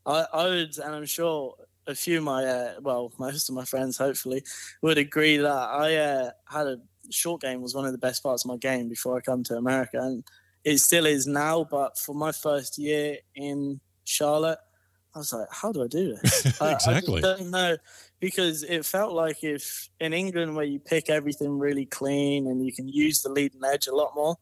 I, 0.06 0.26
I 0.34 0.46
would, 0.46 0.78
and 0.78 0.96
I'm 0.96 1.06
sure 1.06 1.56
a 1.88 1.96
few 1.96 2.20
of 2.20 2.24
my, 2.24 2.46
uh, 2.46 2.74
well, 2.82 3.12
most 3.18 3.50
of 3.50 3.56
my 3.56 3.66
friends 3.66 3.98
hopefully 3.98 4.44
would 4.82 4.98
agree 4.98 5.38
that 5.38 5.48
I 5.48 5.96
uh, 5.96 6.32
had 6.48 6.68
a 6.68 6.78
short 7.10 7.42
game 7.42 7.62
was 7.62 7.76
one 7.76 7.86
of 7.86 7.92
the 7.92 7.98
best 7.98 8.24
parts 8.24 8.44
of 8.44 8.50
my 8.50 8.58
game 8.58 8.90
before 8.90 9.18
I 9.18 9.22
come 9.22 9.44
to 9.46 9.58
America, 9.58 10.00
and 10.00 10.24
it 10.64 10.78
still 10.80 11.06
is 11.06 11.28
now. 11.28 11.64
But 11.64 11.98
for 11.98 12.16
my 12.16 12.32
first 12.32 12.78
year 12.78 13.18
in 13.36 13.80
Charlotte, 14.04 14.60
I 15.14 15.20
was 15.20 15.32
like, 15.32 15.48
how 15.52 15.72
do 15.72 15.84
I 15.84 15.88
do 15.88 16.16
this? 16.16 16.46
exactly. 16.62 17.16
I, 17.24 17.34
I 17.34 17.38
don't 17.38 17.52
know 17.52 17.78
because 18.20 18.64
it 18.64 18.86
felt 18.86 19.14
like 19.14 19.44
if 19.44 19.90
in 20.00 20.14
England 20.14 20.56
where 20.56 20.66
you 20.66 20.80
pick 20.80 21.10
everything 21.10 21.60
really 21.60 21.86
clean 21.86 22.48
and 22.48 22.66
you 22.66 22.74
can 22.74 22.88
use 22.88 23.22
the 23.22 23.30
leading 23.30 23.62
edge 23.64 23.88
a 23.88 23.96
lot 23.96 24.14
more, 24.16 24.36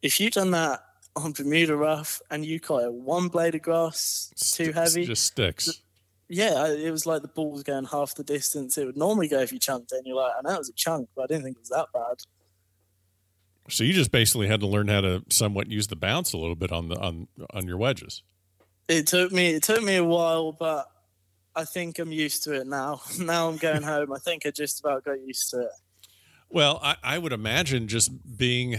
if 0.00 0.18
you've 0.18 0.32
done 0.32 0.50
that 0.52 0.80
on 1.16 1.32
Bermuda 1.32 1.76
rough, 1.76 2.20
and 2.30 2.44
you 2.44 2.60
caught 2.60 2.84
it 2.84 2.92
one 2.92 3.28
blade 3.28 3.54
of 3.54 3.62
grass, 3.62 4.32
too 4.54 4.72
heavy. 4.72 5.04
Just 5.06 5.24
sticks. 5.24 5.82
Yeah, 6.28 6.68
it 6.68 6.90
was 6.90 7.04
like 7.04 7.22
the 7.22 7.28
ball 7.28 7.52
was 7.52 7.62
going 7.62 7.84
half 7.84 8.14
the 8.14 8.24
distance 8.24 8.78
it 8.78 8.86
would 8.86 8.96
normally 8.96 9.28
go 9.28 9.40
if 9.40 9.52
you 9.52 9.58
chunked 9.58 9.92
it. 9.92 9.96
And 9.96 10.06
you're 10.06 10.16
like, 10.16 10.32
I 10.38 10.40
know 10.42 10.54
it 10.54 10.58
was 10.58 10.70
a 10.70 10.74
chunk, 10.74 11.10
but 11.14 11.24
I 11.24 11.26
didn't 11.26 11.44
think 11.44 11.56
it 11.56 11.60
was 11.60 11.68
that 11.68 11.88
bad. 11.92 12.22
So 13.68 13.84
you 13.84 13.92
just 13.92 14.10
basically 14.10 14.48
had 14.48 14.60
to 14.60 14.66
learn 14.66 14.88
how 14.88 15.02
to 15.02 15.22
somewhat 15.28 15.68
use 15.68 15.88
the 15.88 15.96
bounce 15.96 16.32
a 16.32 16.38
little 16.38 16.56
bit 16.56 16.72
on 16.72 16.88
the 16.88 16.98
on 16.98 17.28
on 17.50 17.66
your 17.66 17.76
wedges. 17.76 18.22
It 18.88 19.06
took 19.06 19.30
me 19.30 19.50
it 19.50 19.62
took 19.62 19.82
me 19.82 19.96
a 19.96 20.04
while, 20.04 20.52
but 20.52 20.86
I 21.54 21.64
think 21.64 21.98
I'm 21.98 22.12
used 22.12 22.44
to 22.44 22.52
it 22.52 22.66
now. 22.66 23.02
Now 23.18 23.48
I'm 23.48 23.56
going 23.56 23.82
home. 23.82 24.12
I 24.12 24.18
think 24.18 24.46
I 24.46 24.50
just 24.50 24.80
about 24.80 25.04
got 25.04 25.20
used 25.20 25.50
to 25.50 25.60
it. 25.60 25.70
Well, 26.48 26.80
I, 26.82 26.96
I 27.02 27.18
would 27.18 27.32
imagine 27.32 27.88
just 27.88 28.10
being, 28.36 28.76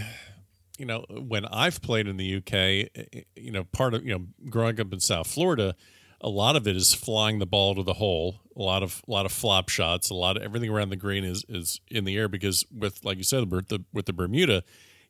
you 0.78 0.86
know, 0.86 1.04
when 1.08 1.44
I've 1.46 1.80
played 1.82 2.08
in 2.08 2.16
the 2.16 2.36
UK, 2.36 2.52
eh, 2.52 2.86
eh, 2.96 3.20
you 3.36 3.52
know, 3.52 3.64
part 3.64 3.94
of 3.94 4.04
you 4.04 4.18
know 4.18 4.26
growing 4.50 4.80
up 4.80 4.92
in 4.92 5.00
South 5.00 5.26
Florida, 5.26 5.76
a 6.20 6.28
lot 6.28 6.56
of 6.56 6.66
it 6.66 6.76
is 6.76 6.94
flying 6.94 7.38
the 7.38 7.46
ball 7.46 7.74
to 7.74 7.82
the 7.82 7.94
hole. 7.94 8.40
A 8.56 8.62
lot 8.62 8.82
of 8.82 9.02
a 9.06 9.10
lot 9.10 9.26
of 9.26 9.32
flop 9.32 9.68
shots. 9.68 10.10
A 10.10 10.14
lot 10.14 10.36
of 10.36 10.42
everything 10.42 10.70
around 10.70 10.90
the 10.90 10.96
green 10.96 11.24
is 11.24 11.44
is 11.48 11.80
in 11.88 12.04
the 12.04 12.16
air 12.16 12.28
because 12.28 12.64
with 12.76 13.04
like 13.04 13.18
you 13.18 13.24
said, 13.24 13.50
with 13.50 13.68
the 13.68 13.84
with 13.92 14.06
the 14.06 14.12
Bermuda, 14.12 14.64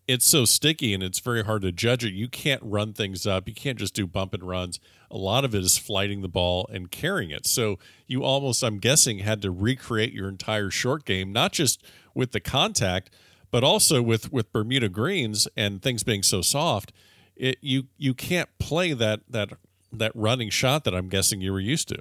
it's 0.06 0.26
so 0.26 0.44
sticky 0.44 0.92
and 0.92 1.02
it's 1.02 1.20
very 1.20 1.44
hard 1.44 1.62
to 1.62 1.72
judge 1.72 2.04
it. 2.04 2.12
You 2.12 2.28
can't 2.28 2.62
run 2.62 2.92
things 2.92 3.26
up. 3.26 3.48
You 3.48 3.54
can't 3.54 3.78
just 3.78 3.94
do 3.94 4.06
bump 4.06 4.34
and 4.34 4.42
runs. 4.42 4.80
A 5.10 5.16
lot 5.16 5.44
of 5.44 5.54
it 5.54 5.62
is 5.62 5.78
flighting 5.78 6.20
the 6.20 6.28
ball 6.28 6.68
and 6.72 6.90
carrying 6.90 7.30
it. 7.30 7.46
So 7.46 7.78
you 8.06 8.22
almost, 8.22 8.62
I'm 8.62 8.78
guessing, 8.78 9.20
had 9.20 9.40
to 9.42 9.50
recreate 9.50 10.12
your 10.12 10.28
entire 10.28 10.70
short 10.70 11.04
game, 11.04 11.32
not 11.32 11.52
just 11.52 11.82
with 12.14 12.32
the 12.32 12.40
contact, 12.40 13.10
but 13.54 13.62
also 13.62 14.02
with 14.02 14.32
with 14.32 14.52
Bermuda 14.52 14.88
greens 14.88 15.46
and 15.56 15.80
things 15.80 16.02
being 16.02 16.24
so 16.24 16.42
soft. 16.42 16.92
It 17.36 17.56
you 17.60 17.84
you 17.96 18.12
can't 18.12 18.48
play 18.58 18.94
that 18.94 19.20
that 19.28 19.50
that 19.92 20.10
running 20.16 20.50
shot 20.50 20.82
that 20.82 20.92
I'm 20.92 21.08
guessing 21.08 21.40
you 21.40 21.52
were 21.52 21.60
used 21.60 21.86
to. 21.90 21.98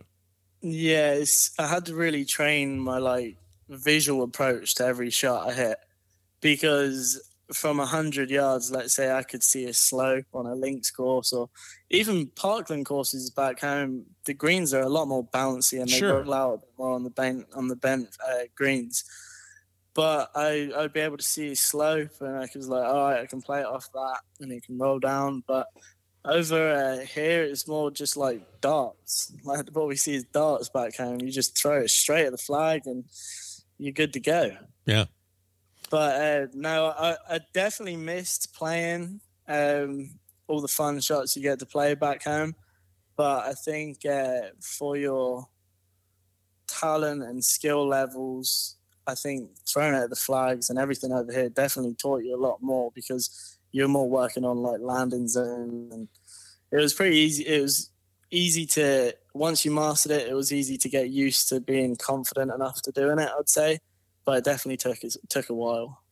Yes, 0.61 1.51
I 1.59 1.67
had 1.67 1.85
to 1.85 1.93
really 1.93 2.25
train 2.25 2.79
my 2.79 2.97
like 2.97 3.37
visual 3.69 4.23
approach 4.23 4.73
to 4.75 4.85
every 4.85 5.11
shot 5.11 5.47
I 5.47 5.53
hit 5.53 5.77
because 6.41 7.21
from 7.53 7.77
100 7.77 8.31
yards, 8.31 8.71
let's 8.71 8.95
say 8.95 9.11
I 9.11 9.21
could 9.21 9.43
see 9.43 9.65
a 9.65 9.73
slope 9.75 10.25
on 10.33 10.47
a 10.47 10.55
links 10.55 10.89
course 10.89 11.33
or 11.33 11.49
even 11.91 12.31
Parkland 12.35 12.87
courses 12.87 13.29
back 13.29 13.59
home, 13.59 14.05
the 14.25 14.33
greens 14.33 14.73
are 14.73 14.81
a 14.81 14.89
lot 14.89 15.07
more 15.07 15.23
bouncy 15.23 15.79
and 15.79 15.87
they 15.87 15.99
Sure. 15.99 16.23
roll 16.23 16.33
out 16.33 16.63
more 16.79 16.93
on 16.95 17.03
the 17.03 17.11
bent 17.11 17.45
on 17.53 17.67
the 17.67 17.75
bent 17.75 18.17
uh, 18.27 18.45
greens. 18.55 19.03
But 19.93 20.31
I, 20.33 20.71
I'd 20.75 20.93
be 20.93 21.01
able 21.01 21.17
to 21.17 21.23
see 21.23 21.51
a 21.51 21.55
slope 21.55 22.19
and 22.19 22.35
I 22.35 22.47
was 22.55 22.67
like, 22.67 22.83
all 22.83 23.09
right, 23.09 23.21
I 23.21 23.25
can 23.27 23.41
play 23.41 23.59
it 23.59 23.65
off 23.65 23.89
that 23.93 24.21
and 24.39 24.51
it 24.51 24.63
can 24.63 24.77
roll 24.77 24.99
down. 24.99 25.43
But 25.45 25.67
over 26.25 26.71
uh, 26.71 27.05
here, 27.05 27.43
it's 27.43 27.67
more 27.67 27.91
just 27.91 28.17
like 28.17 28.41
darts. 28.61 29.31
Like 29.43 29.69
what 29.71 29.87
we 29.87 29.95
see 29.95 30.15
is 30.15 30.23
darts 30.25 30.69
back 30.69 30.97
home. 30.97 31.21
You 31.21 31.31
just 31.31 31.57
throw 31.57 31.81
it 31.81 31.91
straight 31.91 32.25
at 32.25 32.31
the 32.31 32.37
flag 32.39 32.87
and 32.87 33.05
you're 33.77 33.93
good 33.93 34.13
to 34.13 34.19
go. 34.19 34.57
Yeah. 34.85 35.05
But 35.91 36.21
uh, 36.21 36.47
no, 36.53 36.87
I, 36.87 37.17
I 37.29 37.39
definitely 37.53 37.97
missed 37.97 38.53
playing 38.55 39.21
um, 39.47 40.09
all 40.47 40.61
the 40.61 40.67
fun 40.67 40.99
shots 41.01 41.35
you 41.35 41.43
get 41.43 41.59
to 41.59 41.67
play 41.67 41.93
back 41.93 42.23
home. 42.23 42.55
But 43.15 43.45
I 43.45 43.53
think 43.53 44.05
uh, 44.05 44.49
for 44.59 44.97
your 44.97 45.47
talent 46.65 47.21
and 47.21 47.43
skill 47.43 47.87
levels, 47.87 48.77
I 49.07 49.15
think 49.15 49.49
throwing 49.67 49.95
at 49.95 50.09
the 50.09 50.15
flags 50.15 50.69
and 50.69 50.79
everything 50.79 51.11
over 51.11 51.31
here 51.31 51.49
definitely 51.49 51.95
taught 51.95 52.23
you 52.23 52.35
a 52.35 52.39
lot 52.39 52.61
more 52.61 52.91
because 52.95 53.57
you're 53.71 53.87
more 53.87 54.09
working 54.09 54.45
on 54.45 54.57
like 54.57 54.79
landing 54.81 55.27
zone 55.27 55.89
and 55.91 56.07
it 56.71 56.77
was 56.77 56.93
pretty 56.93 57.17
easy. 57.17 57.45
It 57.45 57.61
was 57.61 57.89
easy 58.31 58.65
to 58.65 59.13
once 59.33 59.65
you 59.65 59.71
mastered 59.71 60.11
it, 60.11 60.27
it 60.27 60.33
was 60.33 60.51
easy 60.51 60.77
to 60.77 60.89
get 60.89 61.09
used 61.09 61.49
to 61.49 61.59
being 61.59 61.95
confident 61.95 62.51
enough 62.51 62.81
to 62.83 62.91
doing 62.91 63.19
it. 63.19 63.29
I'd 63.37 63.49
say, 63.49 63.79
but 64.25 64.37
it 64.37 64.43
definitely 64.43 64.77
took 64.77 65.03
it 65.03 65.15
took 65.29 65.49
a 65.49 65.53
while. 65.53 66.02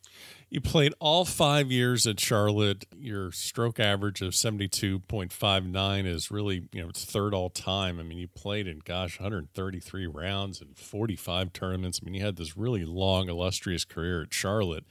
You 0.52 0.60
played 0.60 0.94
all 1.00 1.24
five 1.24 1.72
years 1.72 2.06
at 2.06 2.20
Charlotte. 2.20 2.84
Your 2.94 3.32
stroke 3.32 3.80
average 3.80 4.22
of 4.22 4.34
72.59 4.34 6.06
is 6.06 6.30
really, 6.30 6.68
you 6.74 6.82
know, 6.82 6.90
it's 6.90 7.06
third 7.06 7.34
all 7.34 7.50
time. 7.50 8.02
I 8.02 8.04
mean, 8.04 8.18
you 8.18 8.28
played 8.28 8.68
in, 8.68 8.82
gosh, 8.84 9.18
133 9.18 10.08
rounds 10.08 10.60
and 10.60 10.78
45 10.78 11.54
tournaments. 11.54 12.02
I 12.02 12.06
mean, 12.06 12.16
you 12.16 12.26
had 12.26 12.36
this 12.36 12.58
really 12.58 12.84
long, 12.84 13.30
illustrious 13.30 13.86
career 13.86 14.24
at 14.24 14.34
Charlotte. 14.34 14.84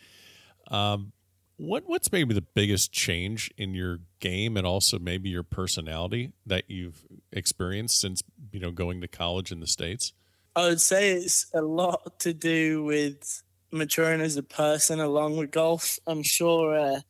Um, 0.69 1.13
what 1.59 1.83
What's 1.85 2.11
maybe 2.11 2.33
the 2.33 2.41
biggest 2.41 2.91
change 2.91 3.51
in 3.59 3.75
your 3.75 3.99
game 4.19 4.57
and 4.57 4.67
also 4.67 4.99
maybe 4.99 5.29
your 5.29 5.43
personality 5.43 6.33
that 6.47 6.71
you've 6.71 7.07
experienced 7.33 8.01
since, 8.01 8.23
you 8.51 8.61
know, 8.61 8.71
going 8.71 9.03
to 9.03 9.09
college 9.09 9.53
in 9.53 9.61
the 9.61 9.67
States? 9.67 10.15
I 10.57 10.69
would 10.69 10.81
say 10.81 11.13
it's 11.13 11.45
a 11.53 11.61
lot 11.61 12.19
to 12.21 12.33
do 12.33 12.83
with 12.83 13.43
maturing 13.73 14.21
as 14.21 14.37
a 14.37 14.43
person 14.43 15.01
along 15.01 15.37
with 15.37 15.51
golf. 15.51 15.99
I'm 16.07 16.23
sure 16.23 16.79
uh, 16.79 17.01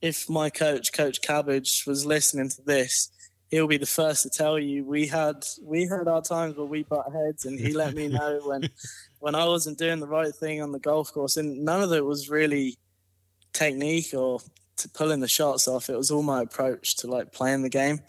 if 0.00 0.28
my 0.28 0.50
coach, 0.50 0.92
Coach 0.92 1.22
Cabbage, 1.22 1.84
was 1.86 2.06
listening 2.06 2.48
to 2.50 2.62
this, 2.62 3.10
he'll 3.50 3.66
be 3.66 3.76
the 3.76 3.86
first 3.86 4.22
to 4.22 4.30
tell 4.30 4.58
you 4.58 4.84
we 4.84 5.06
had 5.06 5.44
we 5.62 5.86
had 5.86 6.08
our 6.08 6.22
times 6.22 6.56
where 6.56 6.66
we 6.66 6.84
butt 6.84 7.12
heads, 7.12 7.44
and 7.44 7.58
he 7.58 7.72
let 7.72 7.94
me 7.94 8.08
know 8.08 8.40
when 8.44 8.68
when 9.18 9.34
I 9.34 9.44
wasn't 9.44 9.78
doing 9.78 10.00
the 10.00 10.08
right 10.08 10.34
thing 10.34 10.62
on 10.62 10.72
the 10.72 10.78
golf 10.78 11.12
course, 11.12 11.36
and 11.36 11.64
none 11.64 11.82
of 11.82 11.92
it 11.92 12.04
was 12.04 12.30
really 12.30 12.78
technique 13.52 14.14
or 14.14 14.40
to 14.78 14.88
pulling 14.88 15.20
the 15.20 15.28
shots 15.28 15.68
off. 15.68 15.90
It 15.90 15.96
was 15.96 16.10
all 16.10 16.22
my 16.22 16.42
approach 16.42 16.96
to 16.98 17.06
like 17.06 17.32
playing 17.32 17.62
the 17.62 17.68
game, 17.68 18.00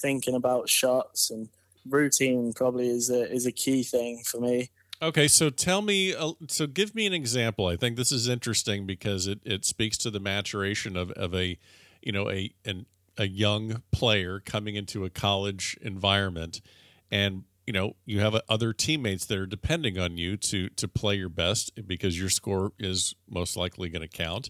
thinking 0.00 0.34
about 0.34 0.68
shots 0.68 1.30
and 1.30 1.48
routine. 1.88 2.52
Probably 2.52 2.88
is 2.88 3.10
a 3.10 3.30
is 3.30 3.46
a 3.46 3.52
key 3.52 3.82
thing 3.82 4.22
for 4.24 4.40
me. 4.40 4.70
Okay, 5.04 5.28
so 5.28 5.50
tell 5.50 5.82
me, 5.82 6.14
uh, 6.14 6.32
so 6.48 6.66
give 6.66 6.94
me 6.94 7.04
an 7.04 7.12
example. 7.12 7.66
I 7.66 7.76
think 7.76 7.98
this 7.98 8.10
is 8.10 8.26
interesting 8.26 8.86
because 8.86 9.26
it, 9.26 9.38
it 9.44 9.66
speaks 9.66 9.98
to 9.98 10.10
the 10.10 10.18
maturation 10.18 10.96
of, 10.96 11.10
of 11.10 11.34
a, 11.34 11.58
you 12.00 12.10
know, 12.10 12.30
a 12.30 12.54
an, 12.64 12.86
a 13.18 13.28
young 13.28 13.82
player 13.92 14.40
coming 14.40 14.76
into 14.76 15.04
a 15.04 15.10
college 15.10 15.76
environment, 15.82 16.62
and 17.10 17.44
you 17.66 17.72
know 17.74 17.96
you 18.06 18.20
have 18.20 18.40
other 18.48 18.72
teammates 18.72 19.26
that 19.26 19.36
are 19.36 19.44
depending 19.44 19.98
on 19.98 20.16
you 20.16 20.38
to 20.38 20.70
to 20.70 20.88
play 20.88 21.16
your 21.16 21.28
best 21.28 21.86
because 21.86 22.18
your 22.18 22.30
score 22.30 22.72
is 22.78 23.14
most 23.28 23.58
likely 23.58 23.90
going 23.90 24.00
to 24.00 24.08
count. 24.08 24.48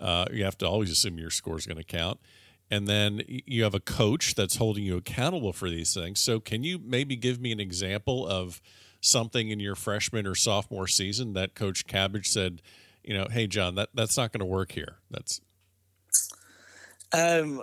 Uh, 0.00 0.24
you 0.32 0.44
have 0.44 0.56
to 0.56 0.66
always 0.66 0.90
assume 0.90 1.18
your 1.18 1.28
score 1.28 1.58
is 1.58 1.66
going 1.66 1.76
to 1.76 1.84
count. 1.84 2.18
And 2.70 2.86
then 2.86 3.22
you 3.26 3.64
have 3.64 3.74
a 3.74 3.80
coach 3.80 4.36
that's 4.36 4.56
holding 4.56 4.84
you 4.84 4.96
accountable 4.96 5.52
for 5.52 5.68
these 5.68 5.92
things. 5.92 6.20
So, 6.20 6.40
can 6.40 6.62
you 6.62 6.78
maybe 6.78 7.16
give 7.16 7.38
me 7.40 7.50
an 7.50 7.58
example 7.60 8.26
of 8.26 8.62
something 9.00 9.50
in 9.50 9.60
your 9.60 9.74
freshman 9.74 10.26
or 10.26 10.34
sophomore 10.34 10.86
season 10.86 11.32
that 11.34 11.54
Coach 11.54 11.86
Cabbage 11.86 12.28
said, 12.28 12.62
you 13.02 13.14
know, 13.14 13.26
hey 13.30 13.46
John, 13.46 13.74
that 13.76 13.90
that's 13.94 14.16
not 14.16 14.32
going 14.32 14.40
to 14.40 14.46
work 14.46 14.72
here. 14.72 14.96
That's 15.10 15.40
Um, 17.12 17.62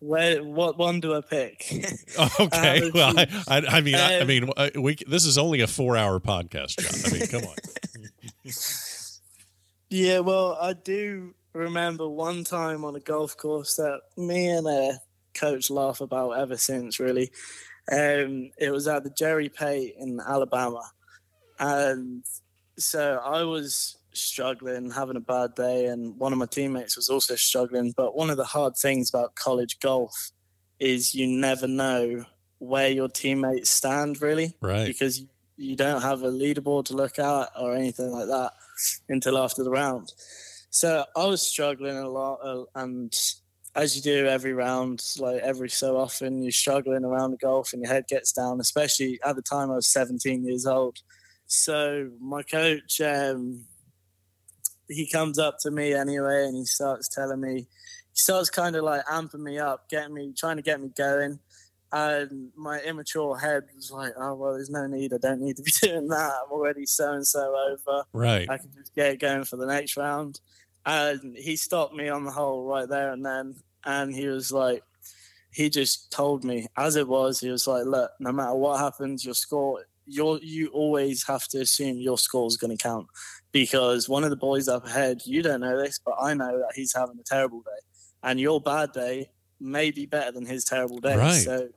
where 0.00 0.42
what 0.44 0.78
one 0.78 1.00
do 1.00 1.14
I 1.14 1.20
pick? 1.20 1.66
okay. 2.40 2.82
Uh, 2.82 2.90
well, 2.94 3.18
I, 3.18 3.26
I, 3.48 3.78
I 3.78 3.80
mean, 3.80 3.94
I, 3.96 4.18
I 4.18 4.20
um, 4.20 4.26
mean, 4.26 4.50
uh, 4.56 4.70
we 4.76 4.96
this 5.06 5.24
is 5.24 5.38
only 5.38 5.60
a 5.60 5.66
four-hour 5.66 6.20
podcast, 6.20 6.78
John. 6.78 7.12
I 7.12 7.18
mean, 7.18 7.28
come 7.28 7.44
on. 7.44 7.56
Yeah, 9.90 10.18
well, 10.18 10.58
I 10.60 10.74
do 10.74 11.34
remember 11.54 12.06
one 12.08 12.44
time 12.44 12.84
on 12.84 12.94
a 12.94 13.00
golf 13.00 13.36
course 13.36 13.76
that 13.76 14.00
me 14.18 14.48
and 14.48 14.66
a 14.66 14.98
coach 15.32 15.70
laugh 15.70 16.00
about 16.02 16.32
ever 16.32 16.58
since, 16.58 17.00
really. 17.00 17.30
Um, 17.90 18.50
it 18.58 18.70
was 18.70 18.86
at 18.86 19.04
the 19.04 19.10
Jerry 19.10 19.48
Pate 19.48 19.94
in 19.98 20.20
Alabama. 20.20 20.82
And 21.58 22.24
so 22.78 23.20
I 23.24 23.42
was 23.42 23.96
struggling, 24.12 24.90
having 24.90 25.16
a 25.16 25.20
bad 25.20 25.54
day, 25.54 25.86
and 25.86 26.18
one 26.18 26.32
of 26.32 26.38
my 26.38 26.46
teammates 26.46 26.96
was 26.96 27.08
also 27.08 27.34
struggling. 27.36 27.92
But 27.96 28.16
one 28.16 28.30
of 28.30 28.36
the 28.36 28.44
hard 28.44 28.76
things 28.76 29.08
about 29.08 29.34
college 29.34 29.78
golf 29.80 30.30
is 30.78 31.14
you 31.14 31.26
never 31.26 31.66
know 31.66 32.24
where 32.58 32.88
your 32.88 33.08
teammates 33.08 33.70
stand, 33.70 34.20
really 34.20 34.54
Right. 34.60 34.86
because 34.86 35.20
you, 35.20 35.28
you 35.56 35.76
don't 35.76 36.02
have 36.02 36.22
a 36.22 36.30
leaderboard 36.30 36.84
to 36.86 36.94
look 36.94 37.18
at 37.18 37.50
or 37.58 37.74
anything 37.74 38.10
like 38.10 38.26
that 38.26 38.52
until 39.08 39.38
after 39.38 39.62
the 39.64 39.70
round. 39.70 40.12
So 40.70 41.04
I 41.16 41.24
was 41.26 41.40
struggling 41.42 41.96
a 41.96 42.08
lot, 42.08 42.38
uh, 42.42 42.64
and 42.74 43.12
as 43.74 43.96
you 43.96 44.02
do 44.02 44.26
every 44.26 44.52
round, 44.52 45.02
like 45.18 45.40
every 45.42 45.68
so 45.68 45.96
often, 45.96 46.42
you're 46.42 46.52
struggling 46.52 47.04
around 47.04 47.30
the 47.30 47.36
golf 47.36 47.72
and 47.72 47.82
your 47.82 47.92
head 47.92 48.06
gets 48.08 48.32
down. 48.32 48.60
Especially 48.60 49.20
at 49.24 49.36
the 49.36 49.42
time, 49.42 49.70
I 49.70 49.76
was 49.76 49.88
17 49.88 50.44
years 50.44 50.66
old. 50.66 50.98
So 51.46 52.10
my 52.20 52.42
coach, 52.42 53.00
um, 53.00 53.64
he 54.88 55.08
comes 55.10 55.38
up 55.38 55.58
to 55.60 55.70
me 55.70 55.92
anyway, 55.92 56.44
and 56.46 56.56
he 56.56 56.64
starts 56.64 57.08
telling 57.08 57.40
me, 57.40 57.54
he 57.56 57.66
starts 58.14 58.50
kind 58.50 58.76
of 58.76 58.84
like 58.84 59.04
amping 59.06 59.40
me 59.40 59.58
up, 59.58 59.88
getting 59.88 60.14
me, 60.14 60.32
trying 60.36 60.56
to 60.56 60.62
get 60.62 60.80
me 60.80 60.90
going 60.96 61.38
and 61.92 62.50
my 62.54 62.80
immature 62.80 63.36
head 63.36 63.64
was 63.74 63.90
like, 63.90 64.12
"Oh 64.18 64.34
well, 64.34 64.52
there's 64.52 64.70
no 64.70 64.86
need. 64.86 65.14
I 65.14 65.18
don't 65.18 65.40
need 65.40 65.56
to 65.56 65.62
be 65.62 65.72
doing 65.82 66.08
that. 66.08 66.32
I'm 66.44 66.52
already 66.52 66.86
so 66.86 67.12
and 67.12 67.26
so 67.26 67.56
over. 67.56 68.04
Right. 68.12 68.48
I 68.48 68.58
can 68.58 68.70
just 68.76 68.94
get 68.94 69.18
going 69.20 69.44
for 69.44 69.56
the 69.56 69.66
next 69.66 69.96
round." 69.96 70.40
And 70.86 71.36
he 71.36 71.56
stopped 71.56 71.94
me 71.94 72.08
on 72.08 72.24
the 72.24 72.30
hole 72.30 72.64
right 72.64 72.88
there 72.88 73.12
and 73.12 73.24
then, 73.24 73.56
and 73.84 74.14
he 74.14 74.26
was 74.28 74.50
like, 74.52 74.82
he 75.50 75.70
just 75.70 76.10
told 76.10 76.44
me 76.44 76.66
as 76.76 76.96
it 76.96 77.08
was. 77.08 77.40
He 77.40 77.50
was 77.50 77.66
like, 77.66 77.84
look, 77.84 78.10
no 78.20 78.32
matter 78.32 78.54
what 78.54 78.78
happens, 78.80 79.24
your 79.24 79.34
score, 79.34 79.84
you 80.06 80.38
you 80.42 80.68
always 80.68 81.26
have 81.26 81.46
to 81.48 81.60
assume 81.60 81.98
your 81.98 82.18
score 82.18 82.46
is 82.46 82.56
going 82.56 82.76
to 82.76 82.82
count 82.82 83.06
because 83.52 84.08
one 84.08 84.24
of 84.24 84.30
the 84.30 84.36
boys 84.36 84.68
up 84.68 84.86
ahead, 84.86 85.22
you 85.24 85.42
don't 85.42 85.60
know 85.60 85.76
this, 85.76 85.98
but 85.98 86.14
I 86.20 86.34
know 86.34 86.58
that 86.58 86.72
he's 86.74 86.94
having 86.94 87.18
a 87.18 87.22
terrible 87.22 87.60
day, 87.60 87.80
and 88.22 88.40
your 88.40 88.60
bad 88.60 88.92
day 88.92 89.30
may 89.60 89.90
be 89.90 90.06
better 90.06 90.32
than 90.32 90.46
his 90.46 90.64
terrible 90.64 90.98
day. 90.98 91.16
Right. 91.16 91.32
So 91.32 91.68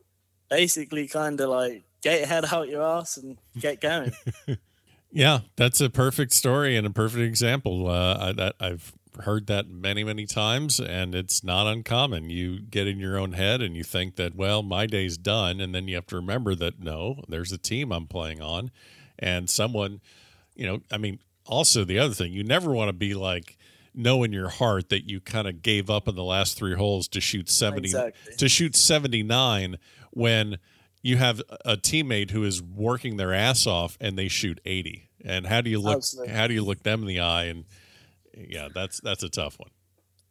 basically, 0.49 1.07
kind 1.07 1.39
of 1.39 1.49
like 1.49 1.83
get 2.01 2.19
your 2.19 2.27
head 2.27 2.45
out 2.51 2.69
your 2.69 2.83
ass 2.83 3.17
and 3.17 3.37
get 3.59 3.81
going. 3.81 4.11
Yeah, 5.11 5.39
that's 5.55 5.81
a 5.81 5.89
perfect 5.89 6.33
story 6.33 6.77
and 6.77 6.87
a 6.87 6.89
perfect 6.89 7.21
example. 7.21 7.87
Uh, 7.87 8.17
I, 8.19 8.31
that 8.33 8.55
I've 8.59 8.93
heard 9.23 9.47
that 9.47 9.67
many, 9.69 10.03
many 10.03 10.25
times, 10.25 10.79
and 10.79 11.13
it's 11.13 11.43
not 11.43 11.67
uncommon. 11.67 12.29
You 12.29 12.61
get 12.61 12.87
in 12.87 12.97
your 12.99 13.17
own 13.17 13.33
head 13.33 13.61
and 13.61 13.75
you 13.75 13.83
think 13.83 14.15
that, 14.15 14.35
well, 14.35 14.63
my 14.63 14.85
day's 14.85 15.17
done, 15.17 15.59
and 15.59 15.75
then 15.75 15.87
you 15.87 15.95
have 15.95 16.07
to 16.07 16.15
remember 16.15 16.55
that 16.55 16.79
no, 16.79 17.21
there's 17.27 17.51
a 17.51 17.57
team 17.57 17.91
I'm 17.91 18.07
playing 18.07 18.41
on, 18.41 18.71
and 19.19 19.49
someone, 19.49 20.01
you 20.55 20.65
know, 20.65 20.81
I 20.91 20.97
mean, 20.97 21.19
also 21.45 21.83
the 21.83 21.99
other 21.99 22.13
thing, 22.13 22.31
you 22.31 22.43
never 22.43 22.71
want 22.71 22.89
to 22.89 22.93
be 22.93 23.13
like 23.13 23.57
know 23.93 24.23
in 24.23 24.31
your 24.31 24.47
heart 24.49 24.87
that 24.89 25.09
you 25.09 25.19
kind 25.19 25.47
of 25.47 25.61
gave 25.61 25.89
up 25.89 26.07
in 26.07 26.15
the 26.15 26.23
last 26.23 26.57
three 26.57 26.75
holes 26.75 27.09
to 27.09 27.19
shoot 27.19 27.49
70 27.49 27.89
Exactly. 27.89 28.35
to 28.35 28.47
shoot 28.47 28.75
79 28.75 29.77
when 30.11 30.57
you 31.01 31.17
have 31.17 31.41
a 31.65 31.75
teammate 31.75 32.31
who 32.31 32.43
is 32.43 32.61
working 32.61 33.17
their 33.17 33.33
ass 33.33 33.65
off 33.65 33.97
and 33.99 34.17
they 34.17 34.27
shoot 34.27 34.59
80 34.65 35.09
and 35.25 35.45
how 35.45 35.61
do 35.61 35.69
you 35.69 35.79
look 35.79 35.97
Absolutely. 35.97 36.33
how 36.33 36.47
do 36.47 36.53
you 36.53 36.63
look 36.63 36.83
them 36.83 37.01
in 37.01 37.07
the 37.07 37.19
eye 37.19 37.45
and 37.45 37.65
yeah 38.35 38.67
that's 38.73 38.99
that's 39.01 39.23
a 39.23 39.29
tough 39.29 39.57
one 39.59 39.69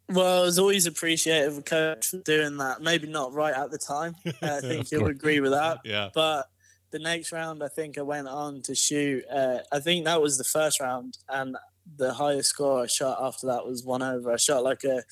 Well, 0.09 0.41
I 0.41 0.45
was 0.45 0.59
always 0.59 0.85
appreciative 0.87 1.57
of 1.57 1.65
coach 1.65 2.13
doing 2.25 2.57
that. 2.57 2.81
Maybe 2.81 3.07
not 3.07 3.33
right 3.33 3.53
at 3.53 3.71
the 3.71 3.77
time. 3.77 4.15
I 4.41 4.59
think 4.59 4.89
course. 4.89 5.09
agree 5.09 5.39
with 5.39 5.51
that. 5.51 5.79
yeah 5.85 6.09
But 6.13 6.47
the 6.91 6.99
next 6.99 7.31
round, 7.31 7.63
I 7.63 7.69
think 7.69 7.97
I 7.97 8.01
went 8.01 8.27
on 8.27 8.61
to 8.63 8.75
shoot. 8.75 9.23
Uh, 9.33 9.59
I 9.71 9.79
think 9.79 10.03
that 10.05 10.21
was 10.21 10.37
the 10.37 10.43
first 10.43 10.81
round, 10.81 11.17
and 11.29 11.55
the 11.95 12.13
highest 12.13 12.49
score 12.49 12.83
I 12.83 12.87
shot 12.87 13.17
after 13.21 13.47
that 13.47 13.65
was 13.65 13.85
one 13.85 14.01
over. 14.03 14.33
I 14.33 14.35
shot 14.37 14.63
like 14.63 14.83
a 14.83 15.03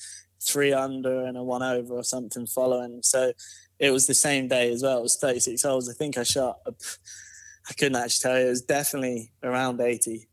three 0.42 0.72
under 0.72 1.24
and 1.24 1.36
a 1.38 1.42
one 1.42 1.62
over 1.62 1.94
or 1.94 2.04
something 2.04 2.46
following. 2.46 3.00
So 3.02 3.32
it 3.80 3.90
was 3.90 4.06
the 4.06 4.14
same 4.14 4.46
day 4.46 4.70
as 4.70 4.82
well. 4.82 4.98
It 4.98 5.02
was 5.02 5.16
36 5.16 5.62
holes. 5.62 5.88
I 5.88 5.94
think 5.94 6.18
I 6.18 6.22
shot, 6.22 6.58
I 6.66 7.72
couldn't 7.72 7.96
actually 7.96 8.30
tell 8.30 8.38
you, 8.38 8.46
it 8.46 8.50
was 8.50 8.62
definitely 8.62 9.32
around 9.42 9.80
80. 9.80 10.28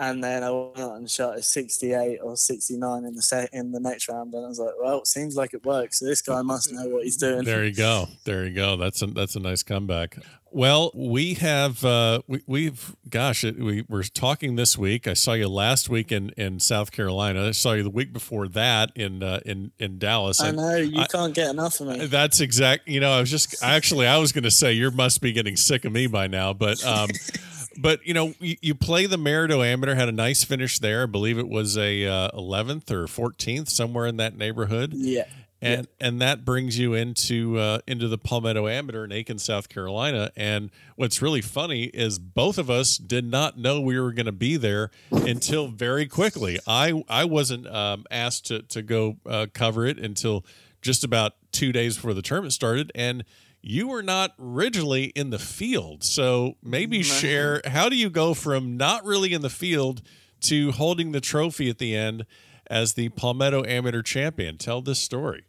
And 0.00 0.24
then 0.24 0.42
I 0.42 0.50
went 0.50 0.78
out 0.78 0.96
and 0.96 1.08
shot 1.10 1.36
a 1.36 1.42
68 1.42 2.20
or 2.22 2.34
69 2.34 3.04
in 3.04 3.14
the 3.14 3.20
set 3.20 3.50
in 3.52 3.70
the 3.70 3.78
next 3.80 4.08
round, 4.08 4.32
and 4.32 4.44
I 4.44 4.48
was 4.48 4.58
like, 4.58 4.72
"Well, 4.82 5.00
it 5.00 5.06
seems 5.06 5.36
like 5.36 5.52
it 5.52 5.62
works. 5.64 5.98
So 5.98 6.06
this 6.06 6.22
guy 6.22 6.40
must 6.40 6.72
know 6.72 6.88
what 6.88 7.04
he's 7.04 7.18
doing." 7.18 7.44
there 7.44 7.64
you 7.64 7.74
go 7.74 8.08
there 8.24 8.46
you 8.46 8.54
go 8.54 8.76
that's 8.76 9.02
a 9.02 9.06
that's 9.06 9.36
a 9.36 9.40
nice 9.40 9.62
comeback 9.62 10.16
well 10.50 10.90
we 10.94 11.34
have 11.34 11.84
uh 11.84 12.20
we, 12.26 12.42
we've 12.46 12.96
gosh 13.08 13.44
it, 13.44 13.58
we 13.58 13.84
were 13.88 14.02
talking 14.02 14.56
this 14.56 14.76
week 14.76 15.06
i 15.06 15.14
saw 15.14 15.32
you 15.32 15.48
last 15.48 15.88
week 15.88 16.10
in 16.10 16.30
in 16.30 16.58
south 16.58 16.90
carolina 16.90 17.46
i 17.48 17.50
saw 17.52 17.72
you 17.72 17.84
the 17.84 17.90
week 17.90 18.12
before 18.12 18.48
that 18.48 18.90
in 18.96 19.22
uh 19.22 19.38
in 19.46 19.70
in 19.78 19.98
dallas 19.98 20.40
I 20.40 20.50
know 20.50 20.76
you 20.76 21.00
I- 21.00 21.06
can't 21.06 21.34
get 21.34 21.50
enough 21.50 21.80
of 21.80 21.86
me. 21.86 22.06
That's 22.06 22.40
exact. 22.40 22.88
You 22.88 23.00
know, 23.00 23.12
I 23.12 23.20
was 23.20 23.30
just 23.30 23.62
actually 23.62 24.06
I 24.06 24.16
was 24.18 24.32
going 24.32 24.44
to 24.44 24.50
say 24.50 24.72
you 24.72 24.90
must 24.90 25.20
be 25.20 25.32
getting 25.32 25.56
sick 25.56 25.84
of 25.84 25.92
me 25.92 26.06
by 26.06 26.26
now, 26.26 26.52
but 26.52 26.84
um, 26.84 27.08
but 27.80 28.04
you 28.06 28.14
know, 28.14 28.34
you, 28.40 28.56
you 28.60 28.74
play 28.74 29.06
the 29.06 29.16
Maridoe 29.16 29.64
Amateur, 29.66 29.94
had 29.94 30.08
a 30.08 30.12
nice 30.12 30.44
finish 30.44 30.78
there. 30.78 31.02
I 31.04 31.06
believe 31.06 31.38
it 31.38 31.48
was 31.48 31.76
a 31.78 32.06
uh, 32.06 32.30
11th 32.32 32.90
or 32.90 33.06
14th, 33.06 33.68
somewhere 33.68 34.06
in 34.06 34.16
that 34.18 34.36
neighborhood, 34.36 34.92
Yeah. 34.94 35.24
and 35.62 35.86
and 36.00 36.20
that 36.22 36.44
brings 36.44 36.78
you 36.78 36.94
into 36.94 37.58
uh, 37.58 37.78
into 37.86 38.08
the 38.08 38.18
Palmetto 38.18 38.66
Amateur 38.68 39.04
in 39.04 39.12
Aiken, 39.12 39.38
South 39.38 39.68
Carolina. 39.68 40.30
And 40.36 40.70
what's 40.96 41.20
really 41.22 41.42
funny 41.42 41.84
is 41.84 42.18
both 42.18 42.56
of 42.58 42.70
us 42.70 42.96
did 42.98 43.24
not 43.24 43.58
know 43.58 43.80
we 43.80 43.98
were 44.00 44.12
going 44.12 44.26
to 44.26 44.32
be 44.32 44.56
there 44.56 44.90
until 45.10 45.68
very 45.68 46.06
quickly. 46.06 46.58
I 46.66 47.02
I 47.08 47.24
wasn't 47.24 47.66
um, 47.66 48.04
asked 48.10 48.46
to 48.46 48.62
to 48.62 48.82
go 48.82 49.16
uh, 49.26 49.46
cover 49.52 49.86
it 49.86 49.98
until 49.98 50.44
just 50.82 51.04
about 51.04 51.34
two 51.52 51.72
days 51.72 51.96
before 51.96 52.14
the 52.14 52.22
tournament 52.22 52.54
started, 52.54 52.90
and 52.94 53.22
you 53.62 53.88
were 53.88 54.02
not 54.02 54.34
originally 54.38 55.04
in 55.06 55.30
the 55.30 55.38
field. 55.38 56.02
So 56.04 56.56
maybe 56.62 56.98
No. 56.98 57.02
share 57.04 57.62
how 57.66 57.88
do 57.88 57.96
you 57.96 58.10
go 58.10 58.34
from 58.34 58.76
not 58.76 59.04
really 59.04 59.32
in 59.32 59.42
the 59.42 59.50
field 59.50 60.02
to 60.42 60.72
holding 60.72 61.12
the 61.12 61.20
trophy 61.20 61.68
at 61.68 61.78
the 61.78 61.94
end 61.94 62.24
as 62.68 62.94
the 62.94 63.08
Palmetto 63.10 63.64
Amateur 63.64 64.02
champion? 64.02 64.56
Tell 64.58 64.80
this 64.80 64.98
story. 64.98 65.44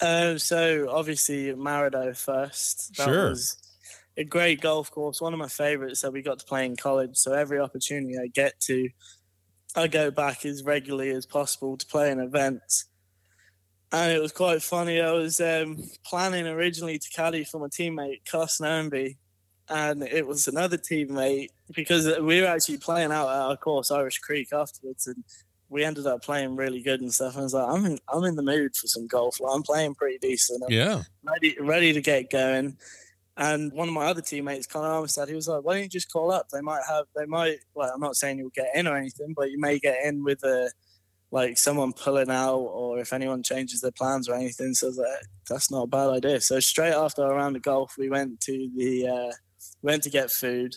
Um, 0.00 0.38
so 0.38 0.88
obviously 0.90 1.52
Maridoe 1.54 2.16
first. 2.16 2.96
That 2.96 3.04
Sure. 3.04 3.30
was 3.30 3.56
a 4.16 4.24
great 4.24 4.60
golf 4.60 4.90
course, 4.90 5.20
one 5.20 5.32
of 5.32 5.38
my 5.38 5.48
favorites 5.48 6.02
that 6.02 6.12
we 6.12 6.20
got 6.22 6.38
to 6.40 6.44
play 6.44 6.66
in 6.66 6.76
college. 6.76 7.16
So 7.16 7.32
every 7.32 7.58
opportunity 7.58 8.16
I 8.18 8.26
get 8.26 8.60
to, 8.62 8.88
I 9.74 9.88
go 9.88 10.10
back 10.10 10.44
as 10.44 10.62
regularly 10.62 11.10
as 11.10 11.26
possible 11.26 11.76
to 11.76 11.86
play 11.86 12.10
in 12.10 12.20
events. 12.20 12.84
And 13.94 14.10
it 14.10 14.20
was 14.20 14.32
quite 14.32 14.60
funny. 14.60 15.00
I 15.00 15.12
was 15.12 15.40
um, 15.40 15.78
planning 16.04 16.48
originally 16.48 16.98
to 16.98 17.08
caddy 17.10 17.44
for 17.44 17.60
my 17.60 17.68
teammate 17.68 18.24
Cuss 18.28 18.58
Noenby, 18.60 19.18
and 19.68 20.02
it 20.02 20.26
was 20.26 20.48
another 20.48 20.76
teammate 20.76 21.50
because 21.72 22.06
we 22.18 22.40
were 22.40 22.48
actually 22.48 22.78
playing 22.78 23.12
out 23.12 23.28
at 23.28 23.40
our 23.40 23.56
course, 23.56 23.92
Irish 23.92 24.18
Creek, 24.18 24.48
afterwards, 24.52 25.06
and 25.06 25.22
we 25.68 25.84
ended 25.84 26.08
up 26.08 26.24
playing 26.24 26.56
really 26.56 26.82
good 26.82 27.02
and 27.02 27.14
stuff. 27.14 27.34
And 27.34 27.42
I 27.42 27.44
was 27.44 27.54
like, 27.54 27.68
I'm 27.68 27.86
in, 27.86 27.98
I'm 28.12 28.24
in 28.24 28.34
the 28.34 28.42
mood 28.42 28.74
for 28.74 28.88
some 28.88 29.06
golf. 29.06 29.38
Like, 29.38 29.54
I'm 29.54 29.62
playing 29.62 29.94
pretty 29.94 30.18
decent. 30.18 30.64
I'm 30.66 30.72
Yeah. 30.72 31.02
ready, 31.22 31.56
ready 31.60 31.92
to 31.92 32.00
get 32.00 32.30
going. 32.30 32.76
And 33.36 33.72
one 33.72 33.86
of 33.86 33.94
my 33.94 34.06
other 34.06 34.22
teammates, 34.22 34.66
Connor 34.66 34.88
Armstead, 34.88 35.28
he 35.28 35.34
was 35.36 35.46
like, 35.46 35.62
"Why 35.62 35.74
don't 35.74 35.82
you 35.84 35.88
just 35.88 36.10
call 36.10 36.32
up? 36.32 36.48
They 36.48 36.60
might 36.62 36.82
have, 36.88 37.06
they 37.14 37.26
might. 37.26 37.58
Well, 37.74 37.92
I'm 37.94 38.00
not 38.00 38.16
saying 38.16 38.38
you'll 38.38 38.50
get 38.50 38.74
in 38.74 38.88
or 38.88 38.96
anything, 38.96 39.34
but 39.36 39.52
you 39.52 39.60
may 39.60 39.78
get 39.78 40.04
in 40.04 40.24
with 40.24 40.42
a 40.42 40.72
like 41.34 41.58
someone 41.58 41.92
pulling 41.92 42.30
out, 42.30 42.60
or 42.60 43.00
if 43.00 43.12
anyone 43.12 43.42
changes 43.42 43.80
their 43.80 43.90
plans 43.90 44.28
or 44.28 44.34
anything." 44.34 44.72
So 44.72 44.86
I 44.86 44.88
was 44.88 44.98
like, 44.98 45.08
that's 45.48 45.70
not 45.70 45.82
a 45.82 45.86
bad 45.88 46.08
idea. 46.10 46.40
So 46.40 46.60
straight 46.60 46.94
after 46.94 47.24
our 47.24 47.34
round 47.34 47.56
of 47.56 47.62
golf, 47.62 47.94
we 47.98 48.08
went 48.08 48.40
to 48.42 48.70
the 48.76 49.08
uh, 49.08 49.32
went 49.82 50.04
to 50.04 50.10
get 50.10 50.30
food. 50.30 50.76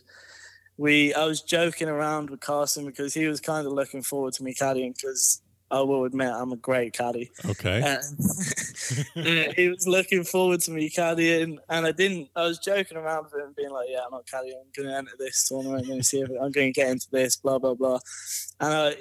We 0.78 1.14
I 1.14 1.26
was 1.26 1.42
joking 1.42 1.88
around 1.88 2.30
with 2.30 2.40
Carson 2.40 2.86
because 2.86 3.14
he 3.14 3.28
was 3.28 3.40
kind 3.40 3.68
of 3.68 3.74
looking 3.74 4.02
forward 4.02 4.34
to 4.34 4.44
me 4.44 4.54
caddying 4.54 4.96
because 4.96 5.42
I 5.70 5.82
will 5.82 6.06
admit 6.06 6.32
I'm 6.32 6.54
a 6.54 6.58
great 6.58 6.94
caddy. 6.94 7.30
Okay. 7.46 7.82
And 9.16 9.56
he 9.56 9.70
was 9.70 9.88
looking 9.88 10.24
forward 10.24 10.62
to 10.62 10.72
me 10.72 10.90
caddying, 10.90 11.58
and 11.70 11.86
I 11.86 11.92
didn't. 11.92 12.30
I 12.36 12.44
was 12.44 12.60
joking 12.60 12.98
around 12.98 13.26
with 13.26 13.34
him, 13.34 13.54
being 13.56 13.72
like, 13.72 13.88
"Yeah, 13.90 14.00
I'm 14.06 14.12
not 14.12 14.26
caddying. 14.26 14.60
I'm 14.60 14.72
going 14.76 14.90
to 14.90 14.96
enter 14.96 15.12
this 15.20 15.48
tournament. 15.48 15.82
I'm 15.82 15.88
going 15.88 16.00
to 16.00 16.06
see 16.06 16.22
if 16.22 16.30
I'm 16.30 16.52
going 16.52 16.74
to 16.74 16.80
get 16.82 16.90
into 16.90 17.08
this." 17.12 17.36
Blah 17.36 17.60
blah 17.60 17.74
blah. 17.74 18.00
And 18.60 18.74
I, 18.74 18.96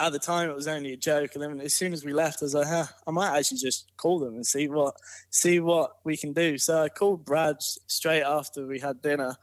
at 0.00 0.12
the 0.12 0.18
time, 0.18 0.50
it 0.50 0.56
was 0.56 0.66
only 0.68 0.92
a 0.92 0.96
joke. 0.96 1.30
And 1.34 1.42
then 1.42 1.60
as 1.60 1.74
soon 1.74 1.92
as 1.92 2.04
we 2.04 2.12
left, 2.12 2.42
I 2.42 2.46
was 2.46 2.54
like, 2.54 2.66
huh, 2.66 2.86
"I 3.06 3.10
might 3.10 3.36
actually 3.38 3.58
just 3.58 3.92
call 3.96 4.18
them 4.18 4.34
and 4.34 4.46
see 4.46 4.68
what 4.68 4.96
see 5.30 5.60
what 5.60 5.92
we 6.04 6.16
can 6.16 6.32
do." 6.32 6.58
So 6.58 6.82
I 6.82 6.88
called 6.88 7.24
Brad 7.24 7.56
straight 7.60 8.22
after 8.22 8.66
we 8.66 8.80
had 8.80 9.00
dinner, 9.02 9.36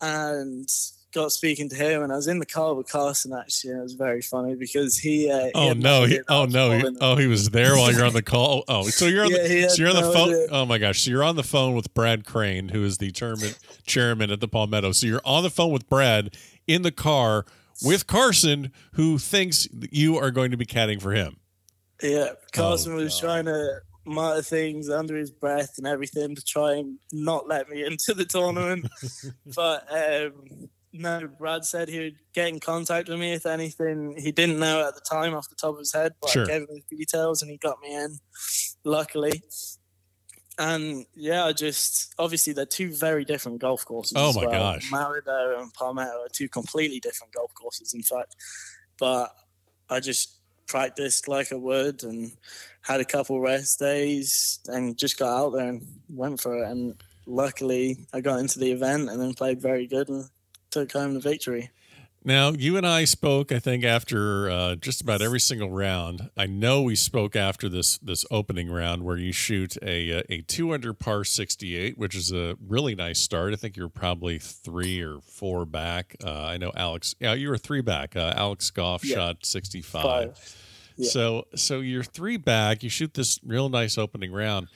and 0.00 0.68
got 1.12 1.32
speaking 1.32 1.68
to 1.70 1.76
him. 1.76 2.02
And 2.02 2.12
I 2.12 2.16
was 2.16 2.26
in 2.26 2.38
the 2.40 2.46
car 2.46 2.74
with 2.74 2.88
Carson 2.88 3.32
actually, 3.32 3.70
and 3.70 3.80
it 3.80 3.82
was 3.84 3.94
very 3.94 4.20
funny 4.22 4.54
because 4.54 4.98
he. 4.98 5.30
Uh, 5.30 5.50
Oh 5.54 5.68
had 5.68 5.78
no! 5.78 6.00
He, 6.00 6.04
idea 6.14 6.24
that 6.28 6.32
I 6.34 6.36
oh 6.36 6.44
no! 6.46 6.70
He, 6.78 6.96
oh, 7.00 7.16
he 7.16 7.26
was 7.26 7.50
there 7.50 7.76
while 7.76 7.92
you're 7.92 8.04
on 8.04 8.12
the 8.12 8.22
call. 8.22 8.64
Oh, 8.68 8.82
so 8.88 9.06
you're 9.06 9.24
on 9.24 9.30
Yeah, 9.30 9.46
the 9.46 9.68
so 9.70 9.82
you're 9.82 9.90
on 9.90 10.02
the 10.02 10.12
phone. 10.12 10.28
idea. 10.30 10.46
Oh 10.50 10.66
my 10.66 10.78
gosh! 10.78 11.02
So 11.02 11.10
you're 11.10 11.24
on 11.24 11.36
the 11.36 11.42
phone 11.44 11.74
with 11.74 11.92
Brad 11.94 12.24
Crane, 12.26 12.68
who 12.70 12.84
is 12.84 12.98
the 12.98 13.10
tournament 13.12 13.58
chairman 13.86 14.30
at 14.30 14.40
the 14.40 14.48
Palmetto. 14.48 14.92
So 14.92 15.06
you're 15.06 15.22
on 15.24 15.42
the 15.42 15.50
phone 15.50 15.70
with 15.72 15.88
Brad 15.88 16.36
in 16.66 16.82
the 16.82 16.92
car 16.92 17.46
with 17.84 18.06
Carson, 18.06 18.72
who 18.92 19.18
thinks 19.18 19.68
you 19.90 20.16
are 20.16 20.30
going 20.30 20.50
to 20.50 20.56
be 20.56 20.66
caddying 20.66 21.00
for 21.00 21.12
him. 21.12 21.36
Yeah, 22.02 22.30
Carson 22.52 22.94
was 22.94 23.14
God. 23.14 23.26
trying 23.26 23.44
to 23.46 23.80
mutter 24.04 24.42
things 24.42 24.88
under 24.88 25.16
his 25.16 25.30
breath 25.30 25.74
and 25.78 25.86
everything 25.86 26.34
to 26.36 26.42
try 26.44 26.74
and 26.74 26.98
not 27.12 27.48
let 27.48 27.68
me 27.68 27.84
into 27.86 28.14
the 28.14 28.24
tournament. 28.24 28.86
but 29.56 29.86
um, 29.92 30.68
no, 30.92 31.26
Brad 31.38 31.64
said 31.64 31.88
he 31.88 31.98
would 31.98 32.16
get 32.34 32.48
in 32.48 32.60
contact 32.60 33.08
with 33.08 33.18
me 33.18 33.32
if 33.32 33.46
anything. 33.46 34.14
He 34.16 34.32
didn't 34.32 34.58
know 34.58 34.86
at 34.86 34.94
the 34.94 35.00
time 35.00 35.34
off 35.34 35.48
the 35.48 35.56
top 35.56 35.74
of 35.74 35.78
his 35.78 35.92
head, 35.92 36.12
but 36.20 36.30
Sure. 36.30 36.44
I 36.44 36.46
gave 36.46 36.62
him 36.62 36.82
the 36.90 36.96
details 36.96 37.42
and 37.42 37.50
he 37.50 37.58
got 37.58 37.80
me 37.82 37.94
in, 37.94 38.18
luckily. 38.84 39.42
And 40.58 41.04
yeah, 41.14 41.44
I 41.44 41.52
just 41.52 42.14
obviously 42.18 42.52
they're 42.52 42.64
two 42.64 42.92
very 42.92 43.24
different 43.24 43.60
golf 43.60 43.84
courses. 43.84 44.14
Oh 44.16 44.32
my 44.32 44.46
well. 44.46 44.52
gosh. 44.52 44.90
Maridoe 44.90 45.60
and 45.60 45.72
Palmetto 45.74 46.22
are 46.22 46.28
two 46.32 46.48
completely 46.48 46.98
different 47.00 47.32
golf 47.34 47.52
courses, 47.54 47.92
in 47.92 48.02
fact. 48.02 48.36
But 48.98 49.34
I 49.90 50.00
just 50.00 50.36
practiced 50.66 51.28
like 51.28 51.52
I 51.52 51.56
would 51.56 52.02
and 52.02 52.32
had 52.80 53.00
a 53.00 53.04
couple 53.04 53.40
rest 53.40 53.78
days 53.78 54.58
and 54.66 54.96
just 54.96 55.18
got 55.18 55.36
out 55.36 55.50
there 55.50 55.68
and 55.68 55.86
went 56.08 56.40
for 56.40 56.62
it. 56.62 56.68
And 56.70 57.02
luckily, 57.26 58.06
I 58.12 58.20
got 58.20 58.40
into 58.40 58.58
the 58.58 58.72
event 58.72 59.10
and 59.10 59.20
then 59.20 59.34
played 59.34 59.60
very 59.60 59.86
good 59.86 60.08
and 60.08 60.28
took 60.70 60.92
home 60.92 61.14
the 61.14 61.20
victory. 61.20 61.70
Now, 62.26 62.50
you 62.50 62.76
and 62.76 62.84
I 62.84 63.04
spoke, 63.04 63.52
I 63.52 63.60
think, 63.60 63.84
after 63.84 64.50
uh, 64.50 64.74
just 64.74 65.00
about 65.00 65.22
every 65.22 65.38
single 65.38 65.70
round. 65.70 66.28
I 66.36 66.46
know 66.46 66.82
we 66.82 66.96
spoke 66.96 67.36
after 67.36 67.68
this 67.68 67.98
this 67.98 68.24
opening 68.32 68.68
round 68.68 69.04
where 69.04 69.16
you 69.16 69.30
shoot 69.30 69.76
a 69.80 70.18
uh, 70.18 70.22
a 70.28 70.40
two 70.40 70.74
under 70.74 70.92
par 70.92 71.22
sixty 71.22 71.76
eight, 71.76 71.96
which 71.96 72.16
is 72.16 72.32
a 72.32 72.56
really 72.66 72.96
nice 72.96 73.20
start. 73.20 73.52
I 73.52 73.56
think 73.56 73.76
you're 73.76 73.88
probably 73.88 74.40
three 74.40 75.00
or 75.00 75.20
four 75.20 75.64
back. 75.64 76.16
Uh, 76.24 76.46
I 76.46 76.56
know 76.56 76.72
Alex. 76.74 77.14
Yeah, 77.20 77.34
you 77.34 77.48
were 77.48 77.58
three 77.58 77.80
back. 77.80 78.16
Uh, 78.16 78.34
Alex 78.36 78.70
Goff 78.70 79.04
Yeah. 79.04 79.14
shot 79.14 79.46
sixty 79.46 79.80
five. 79.80 80.36
Five. 80.36 80.56
Yeah. 80.96 81.10
So 81.10 81.46
so 81.54 81.78
you're 81.78 82.02
three 82.02 82.38
back. 82.38 82.82
You 82.82 82.90
shoot 82.90 83.14
this 83.14 83.38
real 83.44 83.68
nice 83.68 83.96
opening 83.96 84.32
round. 84.32 84.66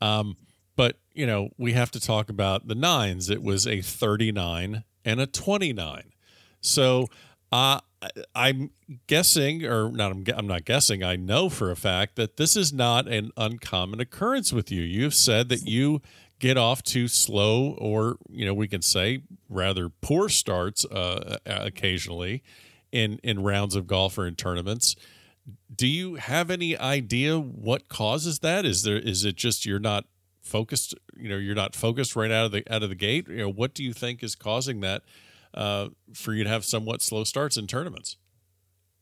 Um, 0.00 0.36
but 0.76 0.98
you 1.14 1.26
know 1.26 1.48
we 1.58 1.72
have 1.72 1.90
to 1.90 2.00
talk 2.00 2.30
about 2.30 2.68
the 2.68 2.76
nines. 2.76 3.28
It 3.28 3.42
was 3.42 3.66
a 3.66 3.80
thirty 3.82 4.30
nine 4.30 4.84
and 5.04 5.20
a 5.20 5.26
twenty 5.26 5.72
nine. 5.72 6.04
So 6.62 7.08
uh, 7.52 7.80
I'm 8.34 8.70
guessing, 9.06 9.66
or 9.66 9.92
not, 9.92 10.10
I'm, 10.10 10.24
I'm 10.34 10.46
not 10.46 10.64
guessing, 10.64 11.04
I 11.04 11.16
know 11.16 11.50
for 11.50 11.70
a 11.70 11.76
fact 11.76 12.16
that 12.16 12.38
this 12.38 12.56
is 12.56 12.72
not 12.72 13.06
an 13.06 13.30
uncommon 13.36 14.00
occurrence 14.00 14.52
with 14.52 14.72
you. 14.72 14.82
You've 14.82 15.14
said 15.14 15.50
that 15.50 15.66
you 15.66 16.00
get 16.38 16.56
off 16.56 16.82
to 16.82 17.06
slow, 17.06 17.74
or, 17.78 18.16
you 18.30 18.46
know, 18.46 18.54
we 18.54 18.66
can 18.68 18.82
say 18.82 19.22
rather 19.48 19.90
poor 19.90 20.28
starts 20.28 20.84
uh, 20.86 21.38
occasionally 21.44 22.42
in, 22.90 23.20
in 23.22 23.42
rounds 23.42 23.76
of 23.76 23.86
golf 23.86 24.16
or 24.16 24.26
in 24.26 24.34
tournaments. 24.34 24.96
Do 25.74 25.86
you 25.86 26.14
have 26.14 26.50
any 26.50 26.76
idea 26.78 27.38
what 27.38 27.88
causes 27.88 28.38
that? 28.40 28.64
Is 28.64 28.84
there 28.84 28.96
is 28.98 29.24
it 29.24 29.34
just 29.34 29.66
you're 29.66 29.80
not 29.80 30.04
focused? 30.40 30.94
You 31.16 31.28
know, 31.28 31.36
you're 31.36 31.56
not 31.56 31.74
focused 31.74 32.14
right 32.14 32.30
out 32.30 32.46
of 32.46 32.52
the 32.52 32.62
out 32.72 32.84
of 32.84 32.90
the 32.90 32.94
gate. 32.94 33.26
You 33.28 33.38
know, 33.38 33.48
what 33.50 33.74
do 33.74 33.82
you 33.82 33.92
think 33.92 34.22
is 34.22 34.36
causing 34.36 34.82
that? 34.82 35.02
Uh, 35.54 35.88
for 36.14 36.32
you 36.32 36.44
to 36.44 36.50
have 36.50 36.64
somewhat 36.64 37.02
slow 37.02 37.24
starts 37.24 37.58
in 37.58 37.66
tournaments. 37.66 38.16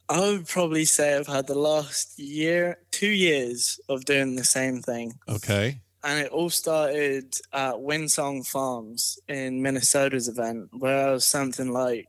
I 0.08 0.18
would 0.18 0.48
probably 0.48 0.84
say 0.84 1.16
I've 1.16 1.28
had 1.28 1.46
the 1.46 1.54
last 1.54 2.18
year, 2.18 2.78
two 2.90 3.10
years 3.10 3.78
of 3.88 4.04
doing 4.04 4.34
the 4.34 4.42
same 4.42 4.82
thing. 4.82 5.14
Okay. 5.28 5.80
And 6.02 6.18
it 6.18 6.32
all 6.32 6.50
started 6.50 7.36
at 7.52 7.76
Windsong 7.76 8.44
Farms 8.44 9.20
in 9.28 9.62
Minnesota's 9.62 10.26
event, 10.26 10.70
where 10.72 11.08
I 11.08 11.12
was 11.12 11.24
something 11.24 11.70
like, 11.70 12.08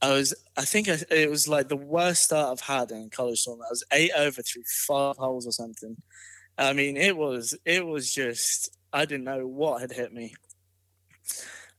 I 0.00 0.12
was, 0.12 0.32
I 0.56 0.64
think 0.64 0.88
I, 0.88 0.98
it 1.10 1.28
was 1.28 1.48
like 1.48 1.68
the 1.68 1.76
worst 1.76 2.22
start 2.22 2.52
I've 2.52 2.60
had 2.60 2.92
in 2.92 3.06
a 3.06 3.10
college 3.10 3.42
tournament. 3.42 3.66
I 3.68 3.72
was 3.72 3.84
eight 3.90 4.12
over 4.16 4.40
through 4.40 4.62
five 4.86 5.16
holes 5.16 5.48
or 5.48 5.52
something. 5.52 5.96
I 6.56 6.72
mean, 6.74 6.96
it 6.96 7.16
was, 7.16 7.58
it 7.64 7.84
was 7.84 8.14
just, 8.14 8.76
I 8.92 9.04
didn't 9.04 9.24
know 9.24 9.48
what 9.48 9.80
had 9.80 9.90
hit 9.90 10.12
me. 10.12 10.36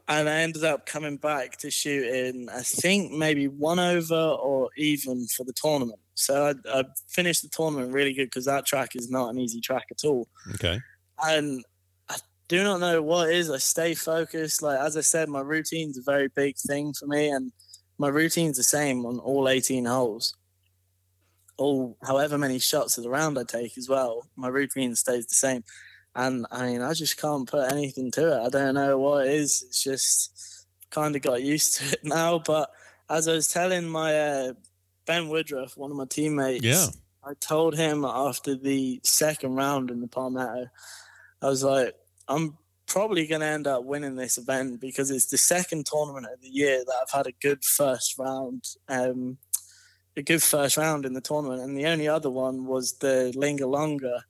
And 0.10 0.30
I 0.30 0.42
ended 0.42 0.66
up 0.66 0.86
coming 0.88 1.18
back 1.18 1.58
to 1.60 1.72
shoot 1.72 2.06
in, 2.08 2.50
I 2.50 2.62
think 2.64 3.14
maybe 3.14 3.48
one 3.48 3.80
over 3.80 4.16
or 4.16 4.70
even 4.78 5.28
for 5.28 5.46
the 5.46 5.54
tournament. 5.54 6.00
So 6.16 6.48
I, 6.68 6.80
I 6.80 6.86
finished 7.10 7.44
the 7.44 7.50
tournament 7.50 7.94
really 7.94 8.14
good 8.14 8.26
because 8.28 8.46
that 8.46 8.66
track 8.68 8.96
is 8.96 9.10
not 9.12 9.30
an 9.32 9.40
easy 9.40 9.62
track 9.62 9.86
at 9.92 10.06
all 10.08 10.28
Okay. 10.56 10.80
and 11.24 11.64
I 12.10 12.18
do 12.50 12.64
not 12.64 12.80
know 12.82 13.02
what 13.02 13.30
it 13.30 13.36
is. 13.36 13.50
I 13.52 13.58
stay 13.58 13.96
focused. 13.96 14.62
Like 14.64 14.80
as 14.80 14.98
I 14.98 15.02
said, 15.02 15.30
my 15.30 15.42
routine's 15.42 15.98
a 15.98 16.04
very 16.04 16.30
big 16.30 16.58
thing 16.58 16.94
for 16.94 17.08
me, 17.08 17.30
and 17.30 17.52
my 17.98 18.10
routine's 18.10 18.58
the 18.58 18.64
same 18.64 19.06
on 19.06 19.20
all 19.20 19.50
18 19.50 19.86
holes. 19.86 20.36
All 21.58 21.98
however 22.04 22.38
many 22.38 22.60
shots 22.60 22.98
of 22.98 23.04
the 23.06 23.10
round 23.12 23.40
I 23.40 23.44
take 23.44 23.78
as 23.78 23.90
well, 23.90 24.28
my 24.36 24.50
routine 24.50 24.96
stays 24.96 25.28
the 25.28 25.36
same. 25.36 25.64
And 26.20 26.46
I 26.52 26.66
mean, 26.66 26.82
I 26.82 26.94
just 26.94 27.18
can't 27.18 27.50
put 27.50 27.72
anything 27.72 28.12
to 28.12 28.36
it. 28.36 28.46
I 28.46 28.50
don't 28.50 28.74
know 28.76 28.98
what 28.98 29.26
it 29.26 29.34
is. 29.34 29.64
It's 29.66 29.82
just 29.82 30.66
kind 30.92 31.16
of 31.16 31.22
got 31.22 31.42
used 31.42 31.78
to 31.78 31.94
it 31.94 32.00
now. 32.04 32.40
But 32.40 32.70
as 33.10 33.30
I 33.30 33.34
was 33.34 33.48
telling 33.48 33.88
my 33.88 34.20
uh, 34.20 34.54
Ben 35.08 35.30
Woodruff, 35.30 35.78
one 35.78 35.92
of 35.92 35.98
my 35.98 36.06
teammates, 36.06 36.66
Yeah. 36.66 36.88
I 37.24 37.36
told 37.40 37.78
him 37.78 38.04
after 38.04 38.56
the 38.56 39.00
second 39.04 39.56
round 39.56 39.92
in 39.92 40.02
the 40.02 40.08
Palmetto, 40.08 40.68
I 41.42 41.46
was 41.48 41.64
like, 41.64 41.96
I'm 42.28 42.58
probably 42.86 43.26
going 43.26 43.42
to 43.42 43.48
end 43.48 43.68
up 43.68 43.86
winning 43.86 44.16
this 44.16 44.38
event 44.38 44.82
because 44.82 45.12
it's 45.12 45.28
the 45.28 45.38
second 45.38 45.86
tournament 45.86 46.28
of 46.34 46.42
the 46.42 46.50
year 46.50 46.84
that 46.84 46.96
I've 47.02 47.18
had 47.18 47.28
a 47.28 47.32
good 47.32 47.64
first 47.64 48.18
round, 48.18 48.64
um, 48.90 49.38
a 50.18 50.22
good 50.22 50.44
first 50.44 50.76
round 50.76 51.06
in 51.06 51.14
the 51.14 51.22
tournament, 51.22 51.62
and 51.62 51.78
the 51.78 51.86
only 51.86 52.08
other 52.10 52.30
one 52.30 52.66
was 52.66 52.98
the 53.00 53.32
Linger 53.36 53.68
Longer 53.68 54.24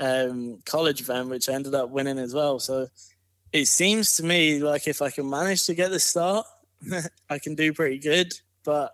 um, 0.00 0.58
college 0.64 1.02
van, 1.02 1.28
which 1.28 1.48
I 1.48 1.52
ended 1.52 1.74
up 1.74 1.90
winning 1.90 2.18
as 2.18 2.34
well. 2.34 2.58
So 2.58 2.88
it 3.52 3.66
seems 3.66 4.16
to 4.16 4.24
me 4.24 4.60
like 4.60 4.88
if 4.88 5.02
I 5.02 5.10
can 5.10 5.28
manage 5.28 5.66
to 5.66 5.74
get 5.74 5.90
the 5.90 6.00
start, 6.00 6.46
I 7.30 7.38
can 7.38 7.54
do 7.54 7.72
pretty 7.72 7.98
good, 7.98 8.32
but. 8.64 8.92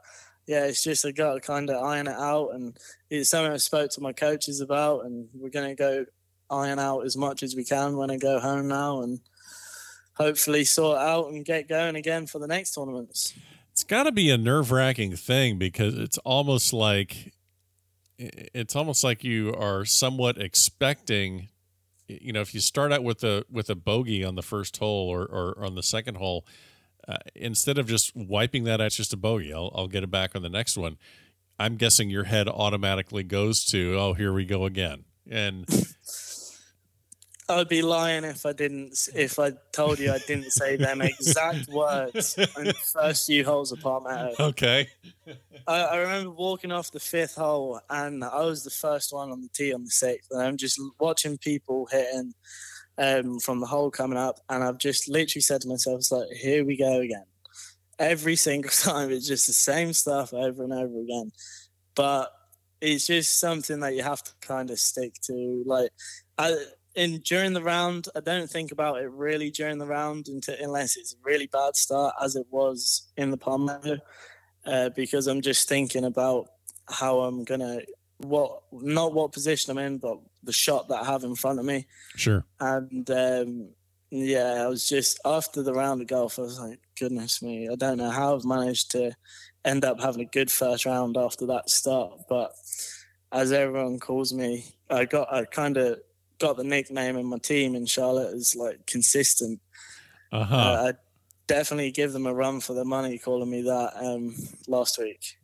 Yeah, 0.48 0.66
it's 0.66 0.84
just 0.84 1.04
I 1.04 1.10
got 1.10 1.34
to 1.34 1.40
kind 1.40 1.68
of 1.68 1.82
iron 1.82 2.06
it 2.06 2.14
out, 2.14 2.50
and 2.54 2.78
it's 3.10 3.30
something 3.30 3.50
I 3.52 3.56
spoke 3.56 3.90
to 3.90 4.00
my 4.00 4.12
coaches 4.12 4.60
about, 4.60 5.04
and 5.04 5.28
we're 5.34 5.50
going 5.50 5.70
to 5.70 5.74
go 5.74 6.06
iron 6.48 6.78
out 6.78 7.00
as 7.00 7.16
much 7.16 7.42
as 7.42 7.56
we 7.56 7.64
can 7.64 7.96
when 7.96 8.12
I 8.12 8.16
go 8.16 8.38
home 8.38 8.68
now, 8.68 9.02
and 9.02 9.18
hopefully 10.16 10.64
sort 10.64 10.98
out 10.98 11.28
and 11.28 11.44
get 11.44 11.68
going 11.68 11.96
again 11.96 12.26
for 12.26 12.38
the 12.38 12.46
next 12.46 12.74
tournaments. 12.74 13.34
It's 13.72 13.84
got 13.84 14.04
to 14.04 14.12
be 14.12 14.30
a 14.30 14.38
nerve 14.38 14.72
wracking 14.72 15.14
thing 15.16 15.58
because 15.58 15.94
it's 15.98 16.18
almost 16.18 16.72
like 16.72 17.32
it's 18.18 18.74
almost 18.74 19.04
like 19.04 19.24
you 19.24 19.54
are 19.54 19.84
somewhat 19.84 20.38
expecting. 20.38 21.48
You 22.08 22.32
know, 22.32 22.40
if 22.40 22.54
you 22.54 22.60
start 22.60 22.92
out 22.92 23.02
with 23.02 23.24
a 23.24 23.44
with 23.50 23.68
a 23.68 23.74
bogey 23.74 24.24
on 24.24 24.34
the 24.34 24.42
first 24.42 24.76
hole 24.78 25.08
or, 25.08 25.22
or 25.24 25.64
on 25.64 25.74
the 25.74 25.82
second 25.82 26.16
hole, 26.16 26.46
uh, 27.08 27.16
instead 27.34 27.78
of 27.78 27.86
just 27.86 28.14
wiping 28.16 28.64
that 28.64 28.80
out, 28.80 28.92
just 28.92 29.12
a 29.12 29.16
bogey. 29.16 29.52
I'll, 29.52 29.72
I'll 29.74 29.88
get 29.88 30.02
it 30.02 30.10
back 30.10 30.34
on 30.34 30.42
the 30.42 30.48
next 30.48 30.76
one. 30.76 30.98
I'm 31.58 31.76
guessing 31.76 32.10
your 32.10 32.24
head 32.24 32.48
automatically 32.48 33.22
goes 33.22 33.64
to, 33.66 33.96
oh, 33.98 34.12
here 34.14 34.32
we 34.32 34.44
go 34.44 34.66
again. 34.66 35.04
And 35.30 35.66
I'd 37.48 37.68
be 37.68 37.82
lying 37.82 38.24
if 38.24 38.44
I 38.44 38.52
didn't 38.52 39.08
if 39.14 39.38
I 39.38 39.52
told 39.72 40.00
you 40.00 40.12
I 40.12 40.18
didn't 40.18 40.50
say 40.50 40.76
them 40.76 41.00
exact 41.00 41.68
words 41.72 42.36
in 42.36 42.64
the 42.64 42.74
first 42.92 43.26
few 43.26 43.44
holes 43.44 43.70
of 43.70 43.80
Palmetto. 43.80 44.34
okay, 44.48 44.88
I, 45.66 45.80
I 45.80 45.96
remember 45.98 46.30
walking 46.30 46.72
off 46.72 46.90
the 46.90 47.00
fifth 47.00 47.36
hole, 47.36 47.80
and 47.88 48.24
I 48.24 48.42
was 48.42 48.64
the 48.64 48.70
first 48.70 49.12
one 49.12 49.30
on 49.30 49.42
the 49.42 49.48
tee 49.54 49.72
on 49.72 49.84
the 49.84 49.90
sixth, 49.90 50.30
and 50.32 50.42
I'm 50.42 50.56
just 50.56 50.80
watching 50.98 51.38
people 51.38 51.86
hitting 51.90 52.34
um, 52.98 53.38
from 53.38 53.60
the 53.60 53.66
hole 53.66 53.90
coming 53.90 54.18
up, 54.18 54.40
and 54.48 54.64
I've 54.64 54.78
just 54.78 55.08
literally 55.08 55.42
said 55.42 55.60
to 55.60 55.68
myself, 55.68 55.98
"It's 55.98 56.12
like 56.12 56.28
here 56.30 56.64
we 56.64 56.76
go 56.76 57.00
again." 57.00 57.26
Every 57.98 58.36
single 58.36 58.70
time, 58.72 59.10
it's 59.10 59.28
just 59.28 59.46
the 59.46 59.52
same 59.52 59.92
stuff 59.92 60.34
over 60.34 60.64
and 60.64 60.72
over 60.72 61.00
again. 61.00 61.30
But 61.94 62.32
it's 62.80 63.06
just 63.06 63.38
something 63.38 63.80
that 63.80 63.94
you 63.94 64.02
have 64.02 64.22
to 64.22 64.32
kind 64.40 64.70
of 64.70 64.78
stick 64.78 65.14
to. 65.22 65.62
Like, 65.64 65.90
I, 66.36 66.54
in 66.96 67.20
during 67.20 67.52
the 67.52 67.62
round, 67.62 68.08
I 68.16 68.20
don't 68.20 68.50
think 68.50 68.72
about 68.72 69.00
it 69.02 69.10
really 69.10 69.50
during 69.50 69.78
the 69.78 69.86
round 69.86 70.28
until 70.28 70.56
unless 70.60 70.96
it's 70.96 71.12
a 71.12 71.16
really 71.22 71.46
bad 71.46 71.76
start, 71.76 72.14
as 72.20 72.36
it 72.36 72.46
was 72.50 73.12
in 73.16 73.30
the 73.30 73.36
Palmetto 73.36 73.98
uh, 74.64 74.88
because 74.90 75.26
I'm 75.26 75.42
just 75.42 75.68
thinking 75.68 76.04
about 76.04 76.48
how 76.88 77.20
I'm 77.20 77.44
gonna 77.44 77.80
what 78.18 78.62
not 78.72 79.12
what 79.12 79.32
position 79.32 79.70
I'm 79.70 79.84
in, 79.84 79.98
but 79.98 80.18
the 80.42 80.52
shot 80.52 80.88
that 80.88 81.02
I 81.02 81.04
have 81.04 81.24
in 81.24 81.34
front 81.34 81.58
of 81.58 81.64
me. 81.64 81.86
sure. 82.16 82.44
And 82.60 83.08
um, 83.10 83.68
yeah, 84.10 84.64
I 84.64 84.66
was 84.66 84.88
just 84.88 85.20
after 85.24 85.62
the 85.62 85.74
round 85.74 86.00
of 86.00 86.08
golf, 86.08 86.38
I 86.38 86.42
was 86.42 86.58
like, 86.58 86.80
goodness 86.98 87.42
me, 87.42 87.68
I 87.68 87.74
don't 87.74 87.98
know 87.98 88.10
how 88.10 88.34
I've 88.34 88.44
managed 88.44 88.90
to 88.92 89.12
end 89.64 89.84
up 89.84 90.00
having 90.00 90.22
a 90.22 90.30
good 90.30 90.50
first 90.50 90.86
round 90.86 91.16
after 91.16 91.46
that 91.46 91.68
start. 91.68 92.20
But 92.28 92.52
as 93.32 93.52
everyone 93.52 93.98
calls 93.98 94.32
me, 94.32 94.64
I 94.88 95.04
got 95.04 95.32
I 95.32 95.44
kind 95.44 95.76
of 95.76 96.00
got 96.38 96.56
the 96.56 96.64
nickname 96.64 97.16
in 97.16 97.26
my 97.26 97.38
team 97.38 97.74
in 97.74 97.86
Charlotte 97.86 98.34
is 98.34 98.54
like 98.56 98.86
consistent. 98.86 99.60
Uh-huh. 100.32 100.54
Uh, 100.54 100.88
I 100.88 100.92
definitely 101.46 101.90
give 101.92 102.12
them 102.12 102.26
a 102.26 102.34
run 102.34 102.60
for 102.60 102.74
their 102.74 102.84
money 102.84 103.18
calling 103.18 103.50
me 103.50 103.62
that 103.62 103.92
um, 103.96 104.34
last 104.68 104.98
week. 104.98 105.36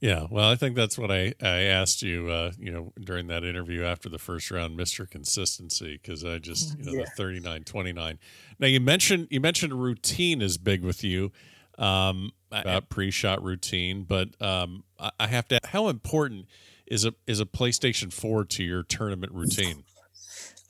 Yeah, 0.00 0.26
well, 0.30 0.48
I 0.48 0.54
think 0.54 0.76
that's 0.76 0.96
what 0.96 1.10
I, 1.10 1.34
I 1.42 1.62
asked 1.62 2.02
you, 2.02 2.30
uh, 2.30 2.52
you 2.56 2.70
know, 2.70 2.92
during 3.00 3.26
that 3.28 3.42
interview 3.42 3.82
after 3.82 4.08
the 4.08 4.18
first 4.18 4.48
round, 4.52 4.78
Mr. 4.78 5.10
Consistency, 5.10 5.98
because 6.00 6.24
I 6.24 6.38
just, 6.38 6.78
you 6.78 6.84
know, 6.84 6.92
Yeah. 6.92 7.04
the 7.04 7.10
39 7.16 7.64
29. 7.64 8.18
Now, 8.60 8.66
you 8.68 8.78
mentioned, 8.78 9.26
you 9.30 9.40
mentioned 9.40 9.72
routine 9.72 10.40
is 10.40 10.56
big 10.56 10.84
with 10.84 11.02
you 11.02 11.32
um, 11.78 12.30
about 12.52 12.90
pre 12.90 13.10
shot 13.10 13.42
routine, 13.42 14.04
but 14.04 14.40
um, 14.40 14.84
I, 15.18 15.26
have 15.26 15.48
to, 15.48 15.58
how 15.64 15.88
important 15.88 16.46
is 16.86 17.04
a, 17.04 17.14
is 17.26 17.40
a 17.40 17.44
PlayStation 17.44 18.12
4 18.12 18.44
to 18.44 18.62
your 18.62 18.84
tournament 18.84 19.32
routine? 19.32 19.82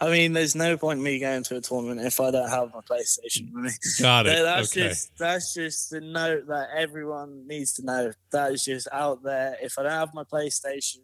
I 0.01 0.11
mean, 0.11 0.33
there's 0.33 0.55
no 0.55 0.77
point 0.77 0.99
in 0.99 1.05
me 1.05 1.19
going 1.19 1.43
to 1.45 1.57
a 1.57 1.61
tournament 1.61 2.07
if 2.07 2.21
I 2.21 2.31
don't 2.31 2.49
have 2.49 2.73
my 2.73 2.81
PlayStation 2.81 3.53
with 3.53 3.65
me. 3.65 3.71
Got 4.01 4.27
it. 4.27 4.43
That's 4.43 4.77
okay. 4.77 4.89
just 4.89 5.11
that's 5.19 5.55
just 5.55 5.91
the 5.91 6.01
note 6.01 6.47
that 6.47 6.69
everyone 6.77 7.49
needs 7.49 7.73
to 7.75 7.85
know. 7.85 8.13
That 8.31 8.53
is 8.53 8.65
just 8.65 8.87
out 8.93 9.25
there. 9.25 9.57
If 9.61 9.79
I 9.79 9.83
don't 9.83 9.93
have 9.93 10.15
my 10.15 10.23
PlayStation, 10.23 10.99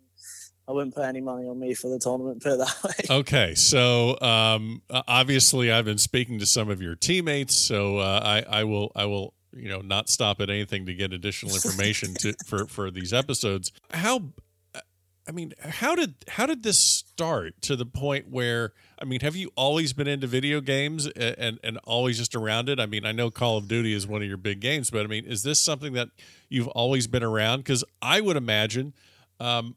I 0.68 0.72
wouldn't 0.72 0.94
put 0.94 1.04
any 1.04 1.20
money 1.20 1.48
on 1.48 1.58
me 1.58 1.74
for 1.74 1.88
the 1.90 1.98
tournament. 1.98 2.42
Put 2.42 2.52
it 2.52 2.58
that 2.58 2.84
way. 2.84 2.90
Okay, 3.18 3.54
so 3.54 4.18
um, 4.20 4.82
obviously 4.90 5.72
I've 5.72 5.84
been 5.84 5.98
speaking 5.98 6.38
to 6.38 6.46
some 6.46 6.70
of 6.70 6.80
your 6.80 6.94
teammates, 6.94 7.54
so 7.54 7.98
uh, 7.98 8.20
I, 8.22 8.60
I 8.60 8.64
will 8.64 8.92
I 8.94 9.06
will 9.06 9.34
you 9.52 9.68
know 9.68 9.80
not 9.80 10.08
stop 10.08 10.40
at 10.40 10.50
anything 10.50 10.86
to 10.86 10.94
get 10.94 11.12
additional 11.12 11.54
information 11.54 12.14
to 12.20 12.34
for 12.46 12.66
for 12.66 12.90
these 12.90 13.12
episodes. 13.12 13.72
How 13.90 14.22
I 15.26 15.32
mean, 15.32 15.54
how 15.58 15.94
did 15.94 16.14
how 16.28 16.46
did 16.46 16.62
this 16.62 16.78
start 16.78 17.60
to 17.62 17.76
the 17.76 17.86
point 17.86 18.28
where 18.30 18.72
I 18.98 19.04
mean, 19.04 19.20
have 19.20 19.36
you 19.36 19.50
always 19.56 19.92
been 19.92 20.06
into 20.06 20.26
video 20.26 20.60
games 20.60 21.06
and, 21.06 21.34
and 21.38 21.58
and 21.64 21.78
always 21.84 22.18
just 22.18 22.34
around 22.34 22.68
it? 22.68 22.78
I 22.78 22.86
mean, 22.86 23.06
I 23.06 23.12
know 23.12 23.30
Call 23.30 23.56
of 23.56 23.66
Duty 23.66 23.94
is 23.94 24.06
one 24.06 24.22
of 24.22 24.28
your 24.28 24.36
big 24.36 24.60
games, 24.60 24.90
but 24.90 25.04
I 25.04 25.06
mean, 25.06 25.24
is 25.24 25.42
this 25.42 25.60
something 25.60 25.94
that 25.94 26.08
you've 26.48 26.68
always 26.68 27.06
been 27.06 27.22
around? 27.22 27.58
Because 27.60 27.84
I 28.02 28.20
would 28.20 28.36
imagine 28.36 28.92
um, 29.40 29.76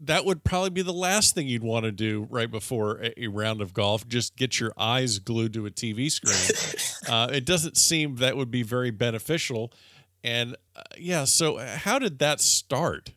that 0.00 0.24
would 0.24 0.42
probably 0.42 0.70
be 0.70 0.82
the 0.82 0.92
last 0.92 1.34
thing 1.34 1.46
you'd 1.46 1.62
want 1.62 1.84
to 1.84 1.92
do 1.92 2.26
right 2.28 2.50
before 2.50 3.00
a, 3.00 3.24
a 3.24 3.26
round 3.28 3.60
of 3.60 3.72
golf. 3.72 4.08
Just 4.08 4.36
get 4.36 4.58
your 4.58 4.72
eyes 4.76 5.20
glued 5.20 5.52
to 5.54 5.66
a 5.66 5.70
TV 5.70 6.10
screen. 6.10 6.84
uh, 7.08 7.28
it 7.32 7.44
doesn't 7.44 7.76
seem 7.76 8.16
that 8.16 8.36
would 8.36 8.50
be 8.50 8.64
very 8.64 8.90
beneficial. 8.90 9.72
And 10.24 10.56
uh, 10.74 10.82
yeah, 10.96 11.24
so 11.24 11.58
how 11.58 12.00
did 12.00 12.18
that 12.18 12.40
start? 12.40 13.12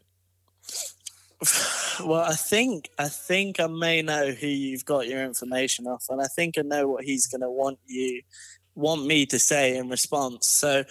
Well, 2.04 2.22
I 2.22 2.34
think 2.34 2.89
I 2.98 3.10
think 3.10 3.60
I 3.60 3.68
may 3.68 4.02
know 4.02 4.32
who 4.32 4.48
you've 4.48 4.86
got 4.86 5.08
your 5.08 5.24
information 5.24 5.86
off, 5.86 6.06
and 6.10 6.20
I 6.20 6.26
think 6.26 6.58
I 6.58 6.62
know 6.62 6.88
what 6.88 7.04
he's 7.04 7.28
going 7.28 7.42
to 7.42 7.50
want 7.50 7.78
you 7.86 8.22
want 8.74 9.06
me 9.06 9.26
to 9.28 9.38
say 9.38 9.78
in 9.78 9.89
response. 9.89 10.48
So, 10.48 10.84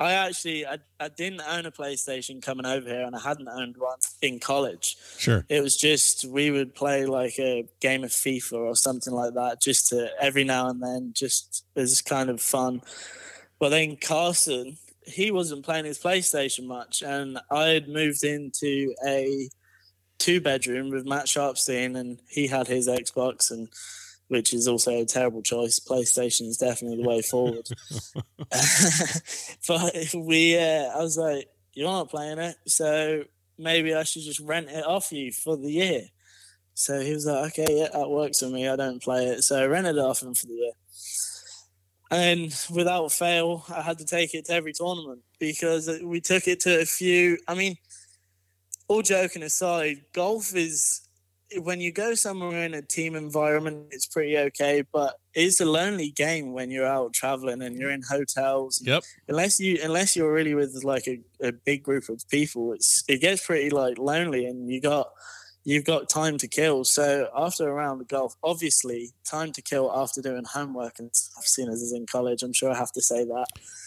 I 0.00 0.12
actually 0.12 0.66
I, 0.66 0.78
I 1.00 1.08
didn't 1.08 1.42
own 1.42 1.66
a 1.66 1.72
PlayStation 1.72 2.40
coming 2.40 2.66
over 2.66 2.88
here, 2.88 3.02
and 3.02 3.16
I 3.16 3.20
hadn't 3.20 3.48
owned 3.48 3.76
one 3.76 3.98
in 4.22 4.38
college. 4.38 4.96
Sure, 5.18 5.44
it 5.48 5.62
was 5.62 5.76
just 5.76 6.24
we 6.24 6.50
would 6.50 6.74
play 6.74 7.04
like 7.04 7.38
a 7.38 7.68
game 7.80 8.04
of 8.04 8.10
FIFA 8.10 8.54
or 8.54 8.76
something 8.76 9.12
like 9.12 9.34
that, 9.34 9.60
just 9.60 9.88
to 9.88 10.10
every 10.20 10.44
now 10.44 10.68
and 10.68 10.82
then, 10.82 11.12
just 11.14 11.64
as 11.76 12.00
kind 12.00 12.30
of 12.30 12.40
fun. 12.40 12.80
But 13.58 13.70
then 13.70 13.96
Carson, 13.96 14.78
he 15.04 15.30
wasn't 15.30 15.64
playing 15.64 15.84
his 15.84 15.98
PlayStation 15.98 16.66
much, 16.66 17.02
and 17.02 17.38
I 17.50 17.68
had 17.68 17.88
moved 17.88 18.22
into 18.22 18.94
a 19.06 19.48
two 20.18 20.40
bedroom 20.40 20.90
with 20.90 21.06
Matt 21.06 21.26
Sharpstein, 21.26 21.96
and 21.96 22.20
he 22.28 22.46
had 22.46 22.66
his 22.66 22.88
Xbox, 22.88 23.50
and 23.50 23.68
which 24.28 24.52
is 24.52 24.68
also 24.68 24.92
a 24.92 25.04
terrible 25.04 25.42
choice. 25.42 25.80
PlayStation 25.80 26.48
is 26.48 26.58
definitely 26.58 27.02
the 27.02 27.08
way 27.08 27.22
forward. 27.22 27.68
but 29.68 30.14
we, 30.14 30.58
uh, 30.58 30.90
I 30.94 30.98
was 30.98 31.16
like, 31.16 31.48
you're 31.72 31.88
not 31.88 32.10
playing 32.10 32.38
it, 32.38 32.56
so 32.66 33.24
maybe 33.58 33.94
I 33.94 34.02
should 34.02 34.22
just 34.22 34.40
rent 34.40 34.68
it 34.70 34.84
off 34.84 35.12
you 35.12 35.32
for 35.32 35.56
the 35.56 35.70
year. 35.70 36.02
So 36.74 37.00
he 37.00 37.12
was 37.12 37.26
like, 37.26 37.52
okay, 37.52 37.66
yeah, 37.68 37.88
that 37.92 38.08
works 38.08 38.38
for 38.38 38.46
me. 38.46 38.68
I 38.68 38.76
don't 38.76 39.02
play 39.02 39.26
it. 39.26 39.42
So 39.42 39.60
I 39.60 39.66
rented 39.66 39.96
it 39.96 40.00
off 40.00 40.22
him 40.22 40.34
for 40.34 40.46
the 40.46 40.52
year. 40.52 40.72
And 42.10 42.54
without 42.70 43.10
fail, 43.12 43.64
I 43.68 43.82
had 43.82 43.98
to 43.98 44.06
take 44.06 44.32
it 44.32 44.46
to 44.46 44.52
every 44.52 44.72
tournament 44.72 45.22
because 45.40 45.90
we 46.02 46.20
took 46.20 46.46
it 46.46 46.60
to 46.60 46.80
a 46.80 46.84
few. 46.84 47.38
I 47.48 47.54
mean, 47.54 47.76
all 48.88 49.02
joking 49.02 49.42
aside, 49.42 50.02
golf 50.12 50.54
is 50.54 51.08
when 51.56 51.80
you 51.80 51.92
go 51.92 52.14
somewhere 52.14 52.64
in 52.64 52.74
a 52.74 52.82
team 52.82 53.16
environment, 53.16 53.86
it's 53.90 54.06
pretty 54.06 54.36
okay, 54.36 54.82
but 54.92 55.14
it's 55.34 55.60
a 55.60 55.64
lonely 55.64 56.10
game 56.10 56.52
when 56.52 56.70
you're 56.70 56.86
out 56.86 57.14
traveling 57.14 57.62
and 57.62 57.76
you're 57.76 57.90
in 57.90 58.02
hotels. 58.02 58.82
Yep. 58.84 59.02
Unless 59.28 59.60
you 59.60 59.78
unless 59.82 60.14
you're 60.14 60.32
really 60.32 60.54
with 60.54 60.82
like 60.84 61.06
a, 61.06 61.20
a 61.40 61.52
big 61.52 61.82
group 61.82 62.08
of 62.08 62.22
people, 62.28 62.72
it's 62.72 63.02
it 63.08 63.20
gets 63.20 63.46
pretty 63.46 63.70
like 63.70 63.98
lonely 63.98 64.44
and 64.44 64.70
you 64.70 64.80
got 64.80 65.08
you've 65.64 65.84
got 65.84 66.08
time 66.08 66.36
to 66.38 66.48
kill. 66.48 66.84
So 66.84 67.28
after 67.34 67.68
a 67.68 67.72
round 67.72 68.00
of 68.00 68.08
golf, 68.08 68.34
obviously 68.42 69.10
time 69.24 69.52
to 69.52 69.62
kill 69.62 69.90
after 69.94 70.20
doing 70.20 70.44
homework 70.44 70.98
and 70.98 71.10
I've 71.38 71.44
seen 71.44 71.68
as 71.68 71.80
is 71.80 71.92
in 71.92 72.06
college. 72.06 72.42
I'm 72.42 72.52
sure 72.52 72.70
I 72.70 72.76
have 72.76 72.92
to 72.92 73.02
say 73.02 73.24
that. 73.24 73.46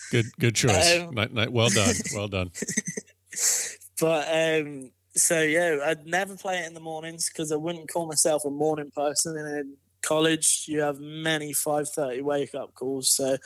Good 0.09 0.25
good 0.39 0.55
choice. 0.55 0.99
Um, 0.99 1.13
well 1.51 1.69
done. 1.69 1.95
Well 2.15 2.27
done. 2.27 2.51
But 4.01 4.27
um, 4.29 4.91
so 5.15 5.41
yeah, 5.41 5.77
I'd 5.85 6.07
never 6.07 6.35
play 6.35 6.57
it 6.57 6.65
in 6.65 6.73
the 6.73 6.79
mornings 6.79 7.29
because 7.29 7.51
I 7.51 7.55
wouldn't 7.55 7.89
call 7.89 8.07
myself 8.07 8.43
a 8.43 8.49
morning 8.49 8.91
person. 8.93 9.37
And 9.37 9.57
in 9.57 9.77
college, 10.01 10.65
you 10.67 10.81
have 10.81 10.99
many 10.99 11.53
five 11.53 11.87
thirty 11.87 12.21
wake 12.21 12.55
up 12.55 12.73
calls, 12.73 13.09
so 13.09 13.37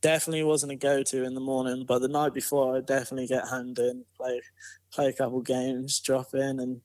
definitely 0.00 0.42
wasn't 0.42 0.72
a 0.72 0.76
go 0.76 1.02
to 1.02 1.24
in 1.24 1.34
the 1.34 1.40
morning. 1.40 1.84
But 1.86 2.00
the 2.00 2.08
night 2.08 2.32
before, 2.32 2.76
I'd 2.76 2.86
definitely 2.86 3.26
get 3.26 3.44
home 3.44 3.74
in, 3.76 4.06
play 4.16 4.40
play 4.90 5.08
a 5.08 5.12
couple 5.12 5.42
games, 5.42 6.00
drop 6.00 6.32
in, 6.32 6.58
and 6.58 6.80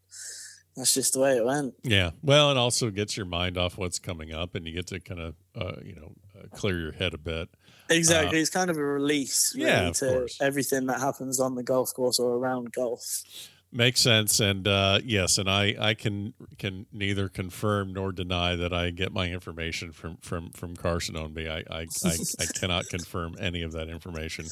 that's 0.76 0.94
just 0.94 1.14
the 1.14 1.22
way 1.22 1.38
it 1.38 1.46
went. 1.46 1.74
Yeah, 1.84 2.12
well, 2.22 2.52
it 2.52 2.58
also 2.58 2.90
gets 2.90 3.16
your 3.16 3.26
mind 3.26 3.58
off 3.58 3.78
what's 3.78 3.98
coming 3.98 4.34
up, 4.34 4.56
and 4.56 4.68
you 4.68 4.74
get 4.74 4.88
to 4.88 5.00
kind 5.00 5.22
of 5.22 5.36
uh, 5.56 5.80
you 5.82 5.96
know 5.96 6.12
uh, 6.38 6.48
clear 6.54 6.78
your 6.78 6.92
head 6.92 7.14
a 7.14 7.18
bit. 7.18 7.48
Exactly. 7.90 8.40
Uh, 8.40 8.42
it's 8.42 8.50
kind 8.50 8.70
of 8.70 8.78
a 8.78 8.84
release 8.84 9.54
really, 9.56 9.70
yeah, 9.70 9.92
to 9.92 10.08
course. 10.08 10.42
everything 10.42 10.88
that 10.88 11.00
happens 11.00 11.40
on 11.40 11.56
the 11.56 11.64
golf 11.64 11.94
course 11.94 12.20
or 12.20 12.36
around 12.36 12.72
golf. 12.72 13.24
Makes 13.72 14.00
sense, 14.02 14.40
and 14.40 14.68
uh, 14.68 15.00
yes, 15.04 15.38
and 15.38 15.50
I, 15.50 15.76
I 15.78 15.94
can 15.96 16.34
can 16.58 16.86
neither 16.94 17.28
confirm 17.28 17.92
nor 17.92 18.14
deny 18.14 18.56
that 18.56 18.72
I 18.72 18.90
get 18.90 19.12
my 19.12 19.30
information 19.30 19.92
from 19.92 20.18
from 20.18 20.52
from 20.52 20.78
Carson 20.78 21.16
Ownby. 21.16 21.50
I 21.50 21.64
I, 21.70 21.82
I, 21.82 22.16
I 22.40 22.46
cannot 22.58 22.86
confirm 22.90 23.36
any 23.38 23.64
of 23.64 23.74
that 23.74 23.90
information, 23.90 24.46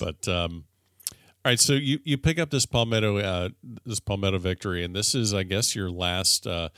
but 0.00 0.26
um, 0.26 0.64
all 1.12 1.50
right. 1.50 1.60
So 1.60 1.74
you 1.74 1.98
you 2.04 2.16
pick 2.16 2.38
up 2.38 2.48
this 2.48 2.64
Palmetto 2.64 3.18
uh, 3.18 3.48
this 3.84 4.00
Palmetto 4.00 4.38
victory, 4.38 4.84
and 4.84 4.96
this 4.96 5.14
is 5.14 5.34
I 5.34 5.42
guess 5.42 5.76
your 5.76 5.90
last 5.90 6.46
uh, 6.46 6.70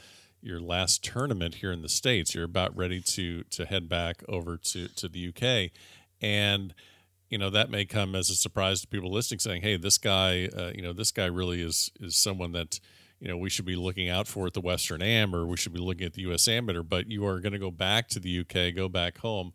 your 0.48 0.60
last 0.60 1.04
tournament 1.04 1.56
here 1.56 1.70
in 1.70 1.82
the 1.82 1.88
states. 1.88 2.34
You're 2.34 2.44
about 2.44 2.76
ready 2.76 3.00
to 3.00 3.44
to 3.44 3.66
head 3.66 3.88
back 3.88 4.24
over 4.28 4.56
to 4.56 4.88
to 4.88 5.08
the 5.08 5.28
UK, 5.28 5.70
and 6.20 6.74
you 7.28 7.38
know 7.38 7.50
that 7.50 7.70
may 7.70 7.84
come 7.84 8.14
as 8.14 8.30
a 8.30 8.34
surprise 8.34 8.80
to 8.80 8.88
people 8.88 9.12
listening, 9.12 9.38
saying, 9.38 9.62
"Hey, 9.62 9.76
this 9.76 9.98
guy, 9.98 10.46
uh, 10.46 10.72
you 10.74 10.82
know, 10.82 10.92
this 10.92 11.12
guy 11.12 11.26
really 11.26 11.60
is 11.60 11.90
is 12.00 12.16
someone 12.16 12.52
that." 12.52 12.80
You 13.20 13.26
know, 13.26 13.36
we 13.36 13.50
should 13.50 13.64
be 13.64 13.74
looking 13.74 14.08
out 14.08 14.28
for 14.28 14.46
at 14.46 14.54
the 14.54 14.60
Western 14.60 15.02
Am, 15.02 15.34
or 15.34 15.44
we 15.44 15.56
should 15.56 15.72
be 15.72 15.80
looking 15.80 16.06
at 16.06 16.12
the 16.12 16.22
U.S. 16.22 16.46
Amateur. 16.46 16.84
But 16.84 17.10
you 17.10 17.26
are 17.26 17.40
going 17.40 17.52
to 17.52 17.58
go 17.58 17.72
back 17.72 18.06
to 18.10 18.20
the 18.20 18.38
UK, 18.38 18.72
go 18.76 18.88
back 18.88 19.18
home, 19.18 19.52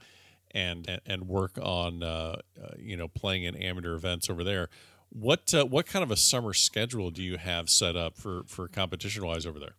and 0.51 0.99
and 1.05 1.29
work 1.29 1.57
on 1.61 2.03
uh, 2.03 2.41
uh, 2.61 2.71
you 2.77 2.97
know 2.97 3.07
playing 3.07 3.43
in 3.43 3.55
amateur 3.55 3.95
events 3.95 4.29
over 4.29 4.43
there. 4.43 4.67
What 5.09 5.53
uh, 5.53 5.65
what 5.65 5.85
kind 5.85 6.03
of 6.03 6.11
a 6.11 6.17
summer 6.17 6.53
schedule 6.53 7.09
do 7.09 7.23
you 7.23 7.37
have 7.37 7.69
set 7.69 7.95
up 7.95 8.17
for 8.17 8.43
for 8.47 8.67
competition 8.67 9.25
wise 9.25 9.45
over 9.45 9.59
there? 9.59 9.75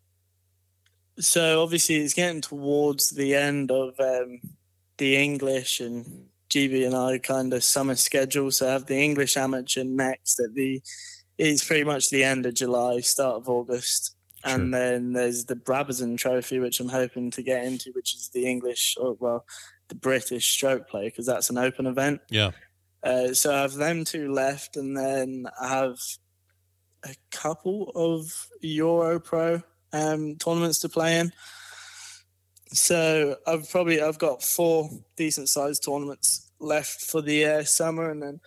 So 1.18 1.62
obviously 1.62 1.96
it's 1.96 2.14
getting 2.14 2.40
towards 2.40 3.10
the 3.10 3.34
end 3.34 3.70
of 3.70 3.94
um, 4.00 4.40
the 4.98 5.16
English 5.16 5.80
and 5.80 6.26
GB 6.50 6.86
and 6.86 6.94
I 6.94 7.18
kind 7.18 7.52
of 7.52 7.64
summer 7.64 7.94
schedule. 7.94 8.50
So 8.50 8.68
I 8.68 8.72
have 8.72 8.86
the 8.86 9.02
English 9.02 9.36
amateur 9.36 9.84
next 9.84 10.40
at 10.40 10.54
the 10.54 10.82
it's 11.36 11.64
pretty 11.64 11.84
much 11.84 12.10
the 12.10 12.22
end 12.22 12.46
of 12.46 12.54
July, 12.54 13.00
start 13.00 13.36
of 13.36 13.48
August. 13.48 14.16
Sure. 14.44 14.54
And 14.54 14.72
then 14.72 15.14
there's 15.14 15.46
the 15.46 15.56
Brabazon 15.56 16.16
Trophy, 16.16 16.60
which 16.60 16.78
I'm 16.78 16.88
hoping 16.88 17.30
to 17.32 17.42
get 17.42 17.64
into, 17.64 17.90
which 17.92 18.14
is 18.14 18.30
the 18.32 18.46
English 18.46 18.96
or 19.00 19.16
well, 19.18 19.44
the 19.88 19.94
British 19.94 20.48
stroke 20.50 20.88
play 20.88 21.06
because 21.06 21.26
that's 21.26 21.50
an 21.50 21.58
open 21.58 21.86
event. 21.86 22.20
Yeah. 22.30 22.50
Uh, 23.02 23.34
so 23.34 23.54
I 23.54 23.62
have 23.62 23.74
them 23.74 24.04
two 24.04 24.32
left, 24.32 24.76
and 24.76 24.96
then 24.96 25.46
I 25.60 25.68
have 25.68 25.98
a 27.04 27.14
couple 27.30 27.90
of 27.94 28.48
Euro 28.60 29.18
Pro 29.18 29.62
um, 29.94 30.36
tournaments 30.36 30.80
to 30.80 30.88
play 30.88 31.18
in. 31.18 31.32
So 32.72 33.36
I've 33.46 33.70
probably 33.70 34.02
I've 34.02 34.18
got 34.18 34.42
four 34.42 34.90
decent 35.16 35.48
sized 35.48 35.84
tournaments 35.84 36.50
left 36.58 37.02
for 37.02 37.22
the 37.22 37.44
uh, 37.44 37.64
summer, 37.64 38.10
and 38.10 38.20
then 38.20 38.40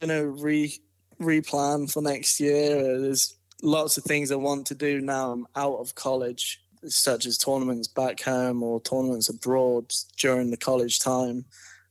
you 0.00 0.08
know 0.08 0.22
re 0.22 0.76
replan 1.20 1.90
for 1.90 2.02
next 2.02 2.40
year. 2.40 2.98
There's 2.98 3.36
lots 3.62 3.96
of 3.96 4.04
things 4.04 4.32
I 4.32 4.36
want 4.36 4.66
to 4.66 4.74
do 4.74 5.00
now. 5.00 5.30
I'm 5.30 5.46
out 5.54 5.76
of 5.76 5.94
college, 5.94 6.60
such 6.84 7.26
as 7.26 7.38
tournaments 7.38 7.86
back 7.86 8.20
home 8.20 8.64
or 8.64 8.80
tournaments 8.80 9.28
abroad 9.28 9.92
during 10.18 10.50
the 10.50 10.56
college 10.56 10.98
time 10.98 11.44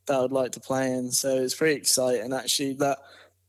that 0.08 0.20
I'd 0.20 0.32
like 0.34 0.52
to 0.54 0.60
play 0.60 0.92
in. 0.92 1.12
So 1.12 1.38
it's 1.38 1.56
pretty 1.56 1.76
exciting 1.76 2.34
actually 2.34 2.74
that 2.76 2.98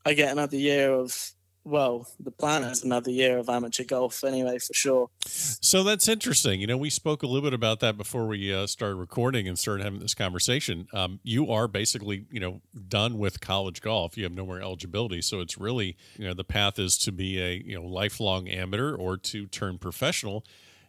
I 0.05 0.13
get 0.13 0.31
another 0.31 0.55
year 0.55 0.93
of 0.93 1.32
well, 1.65 2.07
the 2.19 2.31
plan 2.31 2.63
is 2.63 2.83
another 2.83 3.09
year 3.09 3.37
of 3.37 3.47
amateur 3.47 3.83
golf 3.83 4.23
anyway, 4.23 4.59
for 4.59 4.73
sure. 4.73 5.09
So 5.25 5.83
that's 5.83 6.07
interesting. 6.07 6.59
You 6.59 6.67
know, 6.67 6.77
we 6.77 6.89
spoke 6.89 7.23
a 7.23 7.27
little 7.27 7.41
bit 7.41 7.53
about 7.53 7.79
that 7.79 7.97
before 7.97 8.27
we 8.27 8.53
uh, 8.53 8.67
started 8.67 8.95
recording 8.95 9.47
and 9.47 9.57
started 9.57 9.83
having 9.83 9.99
this 9.99 10.13
conversation. 10.13 10.87
Um, 10.93 11.19
you 11.23 11.49
are 11.49 11.67
basically, 11.67 12.25
you 12.31 12.39
know, 12.39 12.61
done 12.87 13.17
with 13.17 13.39
college 13.39 13.81
golf. 13.81 14.17
You 14.17 14.23
have 14.25 14.33
no 14.33 14.45
more 14.45 14.59
eligibility. 14.59 15.21
So 15.21 15.39
it's 15.39 15.57
really, 15.57 15.95
you 16.17 16.25
know, 16.25 16.33
the 16.33 16.43
path 16.43 16.79
is 16.79 16.97
to 16.99 17.11
be 17.11 17.41
a, 17.41 17.53
you 17.65 17.75
know, 17.75 17.85
lifelong 17.85 18.49
amateur 18.49 18.95
or 18.95 19.17
to 19.17 19.45
turn 19.47 19.77
professional. 19.77 20.43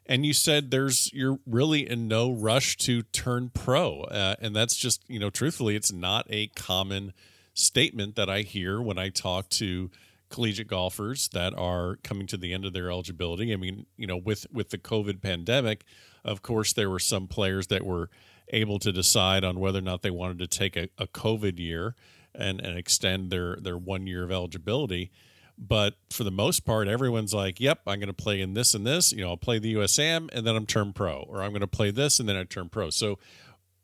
And 0.07 0.27
you 0.27 0.33
said 0.35 0.70
there's, 0.70 1.11
you're 1.12 1.39
really 1.47 1.89
in 1.89 2.09
no 2.09 2.33
rush 2.33 2.77
to 2.79 3.03
turn 3.03 3.51
pro. 3.55 4.03
Uh, 4.03 4.35
and 4.41 4.55
that's 4.55 4.77
just, 4.77 5.03
you 5.09 5.18
know, 5.18 5.31
truthfully, 5.31 5.77
it's 5.77 5.93
not 5.93 6.27
a 6.29 6.49
common 6.49 7.12
statement 7.55 8.16
that 8.16 8.29
I 8.29 8.41
hear 8.41 8.83
when 8.83 8.99
I 8.99 9.09
talk 9.09 9.49
to, 9.51 9.91
collegiate 10.31 10.68
golfers 10.68 11.29
that 11.29 11.55
are 11.57 11.97
coming 12.03 12.27
to 12.27 12.37
the 12.37 12.53
end 12.53 12.64
of 12.64 12.72
their 12.72 12.91
eligibility. 12.91 13.53
I 13.53 13.57
mean, 13.57 13.87
you 13.97 14.07
know, 14.07 14.16
with 14.16 14.47
with 14.53 14.70
the 14.70 14.79
COVID 14.79 15.22
pandemic, 15.22 15.85
of 16.25 16.43
course, 16.43 16.72
there 16.72 16.91
were 16.91 16.99
some 16.99 17.29
players 17.29 17.68
that 17.68 17.85
were 17.85 18.11
able 18.49 18.79
to 18.79 18.93
decide 18.93 19.45
on 19.45 19.59
whether 19.59 19.79
or 19.79 19.83
not 19.83 20.03
they 20.03 20.11
wanted 20.11 20.39
to 20.39 20.47
take 20.47 20.77
a, 20.77 20.89
a 20.99 21.07
COVID 21.07 21.59
year 21.59 21.95
and 22.35 22.61
and 22.61 22.77
extend 22.77 23.31
their 23.31 23.57
their 23.57 23.79
one 23.79 24.07
year 24.07 24.25
of 24.25 24.33
eligibility. 24.33 25.11
But 25.57 25.95
for 26.11 26.25
the 26.25 26.33
most 26.33 26.64
part, 26.64 26.89
everyone's 26.89 27.33
like, 27.33 27.61
"Yep, 27.61 27.83
I'm 27.87 28.01
going 28.01 28.09
to 28.09 28.12
play 28.12 28.41
in 28.41 28.55
this 28.55 28.75
and 28.75 28.85
this. 28.85 29.12
You 29.12 29.22
know, 29.22 29.31
I'll 29.31 29.37
play 29.37 29.59
the 29.59 29.75
USAM 29.75 30.29
and 30.33 30.47
then 30.47 30.57
I'm 30.57 30.66
turn 30.66 30.93
pro, 30.93 31.20
or 31.20 31.43
I'm 31.43 31.51
going 31.51 31.61
to 31.61 31.66
play 31.68 31.91
this 31.91 32.18
and 32.18 32.29
then 32.29 32.37
I 32.37 32.45
turn 32.45 32.68
pro." 32.68 32.91
So, 32.91 33.18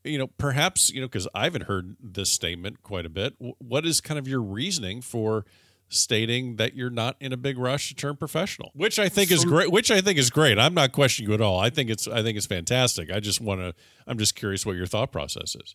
you 0.02 0.18
know, 0.18 0.26
perhaps 0.26 0.90
you 0.90 1.00
know 1.00 1.06
because 1.06 1.28
I 1.34 1.44
haven't 1.44 1.64
heard 1.64 1.96
this 2.02 2.30
statement 2.30 2.82
quite 2.82 3.06
a 3.06 3.10
bit. 3.10 3.34
What 3.38 3.86
is 3.86 4.00
kind 4.00 4.18
of 4.18 4.26
your 4.26 4.42
reasoning 4.42 5.00
for? 5.00 5.44
Stating 5.90 6.56
that 6.56 6.74
you're 6.74 6.88
not 6.88 7.16
in 7.20 7.32
a 7.32 7.36
big 7.36 7.58
rush 7.58 7.88
to 7.88 7.94
turn 7.94 8.16
professional, 8.16 8.70
which 8.74 8.98
I 8.98 9.08
think 9.08 9.30
is 9.30 9.44
great. 9.44 9.70
Which 9.70 9.90
I 9.90 10.00
think 10.00 10.18
is 10.18 10.30
great. 10.30 10.58
I'm 10.58 10.72
not 10.72 10.92
questioning 10.92 11.28
you 11.28 11.34
at 11.34 11.40
all. 11.40 11.60
I 11.60 11.68
think 11.68 11.90
it's 11.90 12.08
I 12.08 12.22
think 12.22 12.38
it's 12.38 12.46
fantastic. 12.46 13.12
I 13.12 13.20
just 13.20 13.40
want 13.40 13.60
to. 13.60 13.74
I'm 14.06 14.16
just 14.16 14.34
curious 14.34 14.64
what 14.64 14.76
your 14.76 14.86
thought 14.86 15.12
process 15.12 15.54
is. 15.54 15.74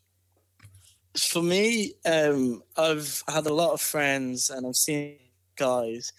For 1.16 1.44
me, 1.44 1.94
um, 2.06 2.64
I've 2.76 3.24
had 3.28 3.46
a 3.46 3.54
lot 3.54 3.74
of 3.74 3.82
friends, 3.82 4.50
and 4.50 4.66
I've 4.66 4.76
seen 4.76 5.18
guys 5.56 6.12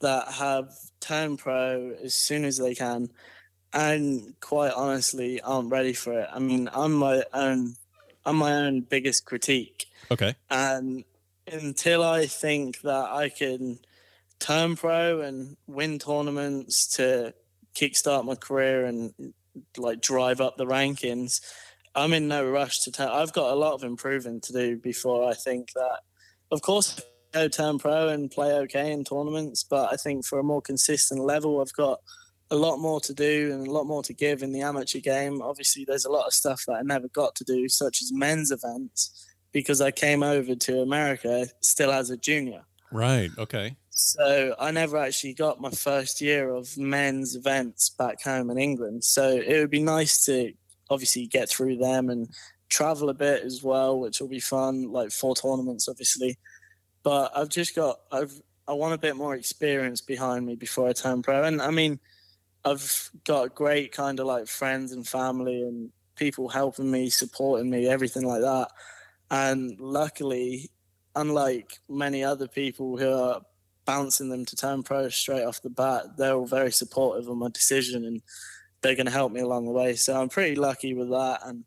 that 0.00 0.28
have 0.28 0.70
turned 1.00 1.38
pro 1.38 1.94
as 2.02 2.14
soon 2.14 2.44
as 2.44 2.58
they 2.58 2.74
can, 2.74 3.10
and 3.72 4.34
quite 4.40 4.72
honestly, 4.72 5.40
aren't 5.42 5.70
ready 5.70 5.92
for 5.92 6.18
it. 6.18 6.28
I 6.32 6.38
mean, 6.38 6.68
I'm 6.72 6.94
my 6.94 7.24
own. 7.32 7.74
I'm 8.24 8.36
my 8.36 8.52
own 8.52 8.80
biggest 8.80 9.24
critique. 9.24 9.86
Okay. 10.10 10.34
And 10.50 11.04
until 11.52 12.02
I 12.02 12.26
think 12.26 12.80
that 12.82 13.10
I 13.10 13.28
can 13.28 13.78
turn 14.38 14.76
pro 14.76 15.20
and 15.20 15.56
win 15.66 15.98
tournaments 15.98 16.86
to 16.96 17.34
kickstart 17.74 18.24
my 18.24 18.34
career 18.34 18.84
and 18.84 19.12
like 19.76 20.00
drive 20.00 20.40
up 20.40 20.56
the 20.56 20.66
rankings, 20.66 21.40
I'm 21.94 22.12
in 22.12 22.28
no 22.28 22.48
rush 22.48 22.80
to 22.80 22.92
turn. 22.92 23.08
I've 23.08 23.32
got 23.32 23.52
a 23.52 23.56
lot 23.56 23.74
of 23.74 23.84
improving 23.84 24.40
to 24.42 24.52
do 24.52 24.76
before 24.76 25.28
I 25.28 25.34
think 25.34 25.72
that. 25.72 26.00
Of 26.50 26.62
course, 26.62 27.00
go 27.32 27.48
turn 27.48 27.78
pro 27.78 28.08
and 28.08 28.30
play 28.30 28.52
okay 28.52 28.90
in 28.92 29.04
tournaments, 29.04 29.64
but 29.64 29.92
I 29.92 29.96
think 29.96 30.24
for 30.24 30.38
a 30.38 30.44
more 30.44 30.62
consistent 30.62 31.20
level, 31.20 31.60
I've 31.60 31.72
got 31.74 32.00
a 32.50 32.56
lot 32.56 32.78
more 32.78 33.00
to 33.00 33.12
do 33.12 33.52
and 33.52 33.66
a 33.66 33.70
lot 33.70 33.84
more 33.84 34.02
to 34.04 34.14
give 34.14 34.42
in 34.42 34.52
the 34.52 34.62
amateur 34.62 35.00
game. 35.00 35.42
Obviously, 35.42 35.84
there's 35.84 36.06
a 36.06 36.10
lot 36.10 36.26
of 36.26 36.32
stuff 36.32 36.64
that 36.66 36.76
I 36.76 36.82
never 36.82 37.08
got 37.08 37.34
to 37.36 37.44
do, 37.44 37.68
such 37.68 38.00
as 38.00 38.10
men's 38.12 38.50
events 38.50 39.27
because 39.52 39.80
I 39.80 39.90
came 39.90 40.22
over 40.22 40.54
to 40.54 40.80
America 40.80 41.46
still 41.60 41.92
as 41.92 42.10
a 42.10 42.16
junior. 42.16 42.62
Right. 42.92 43.30
Okay. 43.38 43.76
So 43.90 44.54
I 44.60 44.70
never 44.70 44.96
actually 44.96 45.34
got 45.34 45.60
my 45.60 45.70
first 45.70 46.20
year 46.20 46.50
of 46.50 46.76
men's 46.78 47.34
events 47.34 47.90
back 47.90 48.22
home 48.22 48.50
in 48.50 48.58
England. 48.58 49.02
So 49.04 49.28
it 49.28 49.58
would 49.58 49.70
be 49.70 49.82
nice 49.82 50.24
to 50.26 50.52
obviously 50.88 51.26
get 51.26 51.48
through 51.48 51.78
them 51.78 52.08
and 52.08 52.28
travel 52.68 53.08
a 53.08 53.14
bit 53.14 53.42
as 53.42 53.62
well, 53.62 53.98
which 53.98 54.20
will 54.20 54.28
be 54.28 54.40
fun, 54.40 54.92
like 54.92 55.10
four 55.10 55.34
tournaments, 55.34 55.88
obviously. 55.88 56.38
But 57.02 57.32
I've 57.34 57.48
just 57.48 57.74
got 57.74 58.00
I've 58.12 58.32
I 58.68 58.72
want 58.72 58.94
a 58.94 58.98
bit 58.98 59.16
more 59.16 59.34
experience 59.34 60.02
behind 60.02 60.46
me 60.46 60.54
before 60.54 60.88
I 60.88 60.92
turn 60.92 61.22
pro. 61.22 61.42
And 61.42 61.60
I 61.60 61.70
mean, 61.70 61.98
I've 62.64 63.10
got 63.24 63.54
great 63.54 63.92
kind 63.92 64.20
of 64.20 64.26
like 64.26 64.46
friends 64.46 64.92
and 64.92 65.08
family 65.08 65.62
and 65.62 65.90
people 66.16 66.48
helping 66.48 66.90
me, 66.90 67.08
supporting 67.08 67.70
me, 67.70 67.88
everything 67.88 68.24
like 68.24 68.42
that. 68.42 68.68
And 69.30 69.78
luckily, 69.78 70.70
unlike 71.14 71.78
many 71.88 72.24
other 72.24 72.48
people 72.48 72.96
who 72.96 73.12
are 73.12 73.42
bouncing 73.84 74.28
them 74.28 74.44
to 74.44 74.56
turn 74.56 74.82
pro 74.82 75.08
straight 75.08 75.44
off 75.44 75.62
the 75.62 75.70
bat, 75.70 76.16
they're 76.16 76.34
all 76.34 76.46
very 76.46 76.72
supportive 76.72 77.28
of 77.28 77.36
my 77.36 77.48
decision 77.48 78.04
and 78.04 78.22
they're 78.82 78.94
going 78.94 79.06
to 79.06 79.12
help 79.12 79.32
me 79.32 79.40
along 79.40 79.66
the 79.66 79.72
way. 79.72 79.94
So 79.96 80.20
I'm 80.20 80.28
pretty 80.28 80.54
lucky 80.54 80.94
with 80.94 81.10
that. 81.10 81.40
And 81.44 81.64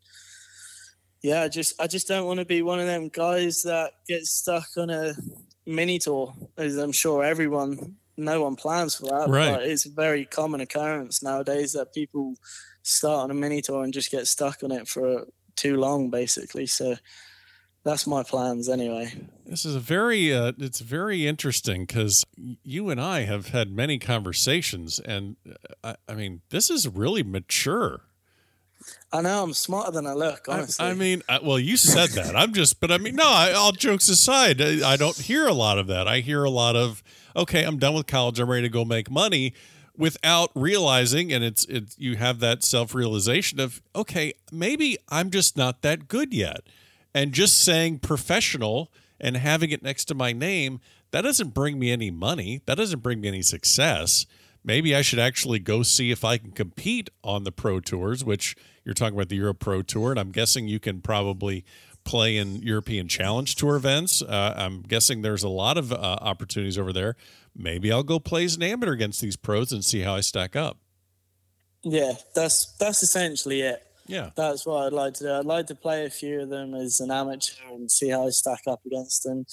yeah, 1.21 1.43
I 1.43 1.49
just 1.49 1.79
I 1.79 1.87
just 1.87 2.07
don't 2.07 2.25
want 2.25 2.39
to 2.39 2.45
be 2.45 2.61
one 2.61 2.79
of 2.79 2.87
them 2.87 3.09
guys 3.09 3.63
that 3.63 3.93
gets 4.07 4.31
stuck 4.31 4.67
on 4.77 4.89
a 4.89 5.13
mini 5.65 5.99
tour, 5.99 6.33
as 6.57 6.77
I'm 6.77 6.91
sure 6.91 7.23
everyone, 7.23 7.95
no 8.17 8.41
one 8.43 8.55
plans 8.55 8.95
for 8.95 9.05
that. 9.05 9.29
Right. 9.29 9.51
But 9.51 9.63
it's 9.63 9.85
a 9.85 9.91
very 9.91 10.25
common 10.25 10.61
occurrence 10.61 11.21
nowadays 11.21 11.73
that 11.73 11.93
people 11.93 12.35
start 12.83 13.25
on 13.25 13.31
a 13.31 13.35
mini 13.35 13.61
tour 13.61 13.83
and 13.83 13.93
just 13.93 14.11
get 14.11 14.27
stuck 14.27 14.63
on 14.63 14.71
it 14.71 14.87
for 14.87 15.25
too 15.55 15.77
long, 15.77 16.09
basically. 16.09 16.65
So 16.65 16.95
that's 17.83 18.05
my 18.05 18.23
plans 18.23 18.69
anyway. 18.69 19.13
This 19.45 19.65
is 19.65 19.75
a 19.75 19.79
very 19.79 20.33
uh, 20.33 20.53
it's 20.57 20.79
very 20.79 21.27
interesting 21.27 21.85
because 21.85 22.23
you 22.63 22.89
and 22.89 23.01
I 23.01 23.21
have 23.21 23.49
had 23.49 23.71
many 23.71 23.97
conversations, 23.97 24.99
and 24.99 25.35
uh, 25.83 25.93
I, 26.07 26.11
I, 26.11 26.15
mean 26.15 26.41
this 26.49 26.69
is 26.69 26.87
really 26.87 27.23
mature. 27.23 28.01
I 29.11 29.21
know 29.21 29.43
I'm 29.43 29.53
smarter 29.53 29.91
than 29.91 30.07
I 30.07 30.13
look. 30.13 30.47
Honestly, 30.47 30.85
I, 30.85 30.91
I 30.91 30.93
mean, 30.93 31.21
I, 31.27 31.39
well, 31.39 31.59
you 31.59 31.77
said 31.77 32.09
that. 32.11 32.35
I'm 32.35 32.53
just, 32.53 32.79
but 32.79 32.91
I 32.91 32.97
mean, 32.97 33.15
no. 33.15 33.27
I, 33.27 33.51
all 33.51 33.71
jokes 33.71 34.09
aside, 34.09 34.61
I, 34.61 34.95
don't 34.97 35.17
hear 35.17 35.47
a 35.47 35.53
lot 35.53 35.77
of 35.77 35.87
that. 35.87 36.07
I 36.07 36.21
hear 36.21 36.43
a 36.43 36.49
lot 36.49 36.75
of, 36.75 37.03
okay, 37.35 37.63
I'm 37.63 37.77
done 37.77 37.93
with 37.93 38.07
college. 38.07 38.39
I'm 38.39 38.49
ready 38.49 38.63
to 38.63 38.69
go 38.69 38.83
make 38.85 39.11
money 39.11 39.53
without 39.97 40.49
realizing 40.55 41.33
and 41.33 41.43
it's 41.43 41.65
it's 41.65 41.97
you 41.99 42.15
have 42.15 42.39
that 42.39 42.63
self-realization 42.63 43.59
of 43.59 43.81
okay 43.93 44.33
maybe 44.49 44.97
i'm 45.09 45.29
just 45.29 45.57
not 45.57 45.81
that 45.81 46.07
good 46.07 46.33
yet 46.33 46.61
and 47.13 47.31
just 47.31 47.59
saying 47.59 47.99
professional 47.99 48.91
and 49.19 49.37
having 49.37 49.71
it 49.71 49.83
next 49.83 50.05
to 50.05 50.15
my 50.15 50.33
name, 50.33 50.79
that 51.11 51.21
doesn't 51.21 51.53
bring 51.53 51.77
me 51.77 51.91
any 51.91 52.11
money. 52.11 52.61
That 52.65 52.75
doesn't 52.75 53.01
bring 53.01 53.21
me 53.21 53.27
any 53.27 53.41
success. 53.41 54.25
Maybe 54.63 54.95
I 54.95 55.01
should 55.01 55.19
actually 55.19 55.59
go 55.59 55.83
see 55.83 56.11
if 56.11 56.23
I 56.23 56.37
can 56.37 56.51
compete 56.51 57.09
on 57.23 57.43
the 57.43 57.51
pro 57.51 57.79
tours, 57.79 58.23
which 58.23 58.55
you're 58.83 58.93
talking 58.93 59.15
about 59.15 59.29
the 59.29 59.35
Euro 59.37 59.53
Pro 59.53 59.81
Tour. 59.81 60.11
And 60.11 60.19
I'm 60.19 60.31
guessing 60.31 60.67
you 60.67 60.79
can 60.79 61.01
probably 61.01 61.65
play 62.03 62.37
in 62.37 62.61
European 62.61 63.07
Challenge 63.07 63.55
Tour 63.55 63.75
events. 63.75 64.21
Uh, 64.21 64.53
I'm 64.55 64.81
guessing 64.81 65.21
there's 65.21 65.43
a 65.43 65.49
lot 65.49 65.77
of 65.77 65.91
uh, 65.91 65.95
opportunities 65.95 66.77
over 66.77 66.93
there. 66.93 67.15
Maybe 67.55 67.91
I'll 67.91 68.03
go 68.03 68.19
play 68.19 68.45
as 68.45 68.55
an 68.55 68.63
amateur 68.63 68.93
against 68.93 69.21
these 69.21 69.35
pros 69.35 69.71
and 69.71 69.83
see 69.83 70.01
how 70.01 70.15
I 70.15 70.21
stack 70.21 70.55
up. 70.55 70.77
Yeah, 71.83 72.13
that's 72.35 72.73
that's 72.77 73.01
essentially 73.01 73.61
it. 73.61 73.83
Yeah. 74.11 74.31
That's 74.35 74.65
what 74.65 74.85
I'd 74.85 74.93
like 74.93 75.13
to 75.15 75.23
do. 75.23 75.31
I'd 75.31 75.45
like 75.45 75.67
to 75.67 75.75
play 75.75 76.05
a 76.05 76.09
few 76.09 76.41
of 76.41 76.49
them 76.49 76.73
as 76.73 76.99
an 76.99 77.11
amateur 77.11 77.63
and 77.69 77.89
see 77.89 78.09
how 78.09 78.27
I 78.27 78.31
stack 78.31 78.63
up 78.67 78.81
against 78.85 79.23
them. 79.23 79.45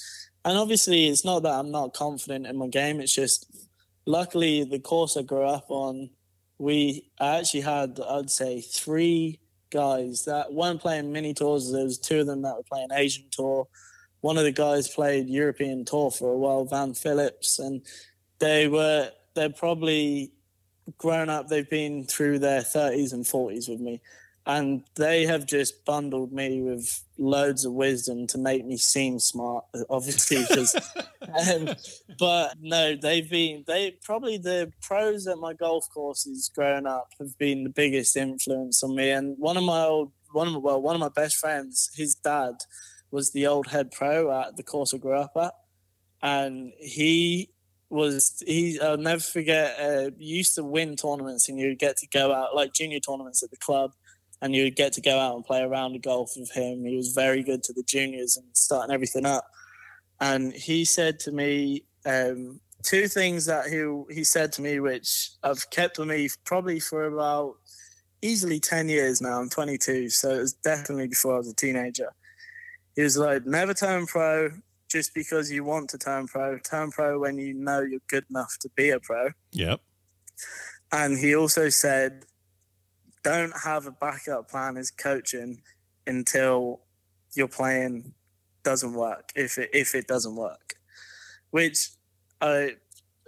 And 0.43 0.57
obviously, 0.57 1.07
it's 1.07 1.23
not 1.23 1.43
that 1.43 1.53
I'm 1.53 1.71
not 1.71 1.93
confident 1.93 2.45
in 2.45 2.57
my 2.57 2.67
game. 2.67 2.99
It's 2.99 3.15
just, 3.15 3.49
luckily, 4.05 4.65
the 4.65 4.79
course 4.79 5.15
I 5.15 5.21
grew 5.21 5.45
up 5.45 5.67
on, 5.69 6.09
we 6.57 7.09
actually 7.21 7.61
had, 7.61 8.01
I'd 8.05 8.29
say, 8.29 8.59
three 8.59 9.39
guys 9.71 10.25
that 10.25 10.51
weren't 10.51 10.81
playing 10.81 11.13
mini 11.13 11.33
tours. 11.33 11.71
There 11.71 11.85
was 11.85 11.97
two 11.97 12.19
of 12.19 12.27
them 12.27 12.41
that 12.41 12.57
were 12.57 12.63
playing 12.63 12.89
Asian 12.91 13.27
tour. 13.31 13.65
One 14.19 14.37
of 14.37 14.43
the 14.43 14.51
guys 14.51 14.89
played 14.89 15.29
European 15.29 15.85
tour 15.85 16.11
for 16.11 16.33
a 16.33 16.37
while, 16.37 16.65
Van 16.65 16.93
Phillips, 16.93 17.59
and 17.59 17.81
they 18.39 18.67
were 18.67 19.11
they're 19.35 19.49
probably 19.49 20.33
grown 20.97 21.29
up. 21.29 21.47
They've 21.47 21.69
been 21.69 22.03
through 22.03 22.39
their 22.39 22.61
30s 22.61 23.13
and 23.13 23.23
40s 23.23 23.69
with 23.69 23.79
me 23.79 24.01
and 24.49 24.81
they 24.95 25.27
have 25.27 25.45
just 25.45 25.85
bundled 25.85 26.33
me 26.33 26.59
with 26.59 27.03
loads 27.19 27.65
of 27.65 27.73
wisdom 27.73 28.25
to 28.25 28.37
make 28.39 28.65
me 28.65 28.77
seem 28.77 29.19
smart 29.19 29.63
obviously 29.91 30.43
because 30.47 30.75
um, 31.51 31.69
but 32.17 32.55
no 32.59 32.95
they've 32.95 33.29
been 33.29 33.63
they 33.67 33.91
probably 34.03 34.39
the 34.39 34.71
pros 34.81 35.27
at 35.27 35.37
my 35.37 35.53
golf 35.53 35.85
courses 35.93 36.49
growing 36.53 36.87
up 36.87 37.09
have 37.19 37.37
been 37.37 37.63
the 37.63 37.69
biggest 37.69 38.17
influence 38.17 38.81
on 38.81 38.95
me. 38.95 39.11
And 39.11 39.35
one 39.37 39.55
of 39.55 39.63
my 39.63 39.83
old 39.83 40.11
one 40.31 40.47
of 40.47 40.53
my, 40.53 40.59
well 40.59 40.81
one 40.81 40.95
of 40.95 41.01
my 41.01 41.09
best 41.09 41.35
friends 41.35 41.91
his 41.95 42.15
dad 42.15 42.55
was 43.11 43.31
the 43.31 43.45
old 43.45 43.67
head 43.67 43.91
pro 43.91 44.31
at 44.41 44.57
the 44.57 44.63
course 44.63 44.93
i 44.95 44.97
grew 44.97 45.13
up 45.15 45.33
at. 45.39 45.53
And 46.23 46.73
he 46.79 47.51
was 47.91 48.41
he 48.47 48.79
I'll 48.79 48.97
never 48.97 49.21
forget 49.21 49.79
uh, 49.79 50.09
used 50.17 50.55
to 50.55 50.63
win 50.63 50.95
tournaments 50.95 51.47
and 51.47 51.59
you'd 51.59 51.77
get 51.77 51.97
to 51.97 52.07
go 52.07 52.33
out 52.33 52.55
like 52.55 52.73
junior 52.73 52.99
tournaments 52.99 53.43
at 53.43 53.51
the 53.51 53.57
club 53.57 53.91
and 54.41 54.55
you 54.55 54.63
would 54.63 54.75
get 54.75 54.93
to 54.93 55.01
go 55.01 55.19
out 55.19 55.35
and 55.35 55.45
play 55.45 55.61
a 55.61 55.67
round 55.67 55.95
of 55.95 56.01
golf 56.01 56.31
with 56.37 56.51
him. 56.51 56.85
He 56.85 56.95
was 56.95 57.13
very 57.13 57.43
good 57.43 57.63
to 57.63 57.73
the 57.73 57.83
juniors 57.83 58.37
and 58.37 58.45
starting 58.53 58.93
everything 58.93 59.25
up. 59.25 59.45
And 60.21 60.53
he 60.53 60.85
said 60.85 61.19
to 61.21 61.31
me 61.31 61.83
um, 62.05 62.59
two 62.83 63.07
things 63.07 63.45
that 63.45 63.67
he 63.67 64.13
he 64.13 64.23
said 64.23 64.51
to 64.53 64.61
me, 64.61 64.79
which 64.79 65.31
I've 65.43 65.69
kept 65.69 65.97
with 65.97 66.07
me 66.07 66.29
probably 66.45 66.79
for 66.79 67.05
about 67.05 67.55
easily 68.21 68.59
ten 68.59 68.89
years 68.89 69.21
now. 69.21 69.39
I'm 69.39 69.49
22, 69.49 70.09
so 70.09 70.35
it 70.35 70.39
was 70.39 70.53
definitely 70.53 71.07
before 71.07 71.35
I 71.35 71.37
was 71.37 71.49
a 71.49 71.55
teenager. 71.55 72.09
He 72.95 73.01
was 73.01 73.17
like, 73.17 73.45
"Never 73.45 73.73
turn 73.73 74.07
pro 74.07 74.51
just 74.89 75.13
because 75.13 75.51
you 75.51 75.63
want 75.63 75.89
to 75.91 75.97
turn 75.97 76.27
pro. 76.27 76.57
Turn 76.59 76.91
pro 76.91 77.19
when 77.19 77.37
you 77.37 77.53
know 77.53 77.81
you're 77.81 78.01
good 78.07 78.25
enough 78.29 78.57
to 78.61 78.69
be 78.75 78.89
a 78.89 78.99
pro." 78.99 79.29
Yep. 79.51 79.81
And 80.91 81.17
he 81.17 81.35
also 81.35 81.69
said, 81.69 82.25
don't 83.23 83.53
have 83.63 83.85
a 83.85 83.91
backup 83.91 84.49
plan 84.49 84.77
as 84.77 84.91
coaching 84.91 85.61
until 86.07 86.81
your 87.35 87.47
plan 87.47 88.13
doesn't 88.63 88.93
work. 88.93 89.31
If 89.35 89.57
it 89.57 89.69
if 89.73 89.95
it 89.95 90.07
doesn't 90.07 90.35
work, 90.35 90.75
which 91.51 91.89
I 92.41 92.75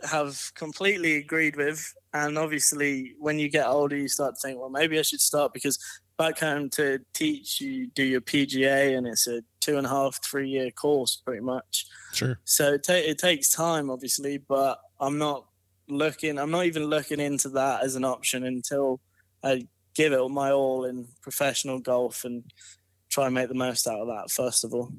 have 0.03 0.51
completely 0.55 1.17
agreed 1.17 1.55
with. 1.55 1.93
And 2.13 2.37
obviously, 2.37 3.13
when 3.19 3.39
you 3.39 3.49
get 3.49 3.67
older, 3.67 3.95
you 3.95 4.07
start 4.07 4.35
to 4.35 4.41
think, 4.41 4.59
well, 4.59 4.69
maybe 4.69 4.99
I 4.99 5.01
should 5.01 5.21
start 5.21 5.53
because 5.53 5.79
back 6.17 6.39
home 6.39 6.69
to 6.71 6.99
teach, 7.13 7.61
you 7.61 7.87
do 7.87 8.03
your 8.03 8.21
PGA, 8.21 8.97
and 8.97 9.07
it's 9.07 9.27
a 9.27 9.41
two 9.59 9.77
and 9.77 9.85
a 9.85 9.89
half, 9.89 10.23
three 10.23 10.49
year 10.49 10.71
course, 10.71 11.21
pretty 11.25 11.41
much. 11.41 11.85
Sure. 12.13 12.39
So 12.43 12.73
it, 12.73 12.83
ta- 12.83 12.93
it 12.93 13.17
takes 13.17 13.49
time, 13.49 13.89
obviously, 13.89 14.37
but 14.37 14.79
I'm 14.99 15.17
not 15.17 15.45
looking. 15.87 16.37
I'm 16.37 16.51
not 16.51 16.65
even 16.65 16.85
looking 16.85 17.19
into 17.19 17.49
that 17.49 17.83
as 17.83 17.95
an 17.95 18.03
option 18.03 18.43
until 18.43 18.99
I 19.43 19.67
give 19.95 20.13
it 20.13 20.19
all 20.19 20.29
my 20.29 20.51
all 20.51 20.85
in 20.85 21.07
professional 21.21 21.79
golf 21.79 22.23
and 22.23 22.43
try 23.09 23.25
and 23.25 23.35
make 23.35 23.49
the 23.49 23.53
most 23.53 23.87
out 23.87 23.99
of 23.99 24.07
that. 24.07 24.31
First 24.31 24.63
of 24.63 24.73
all. 24.73 24.91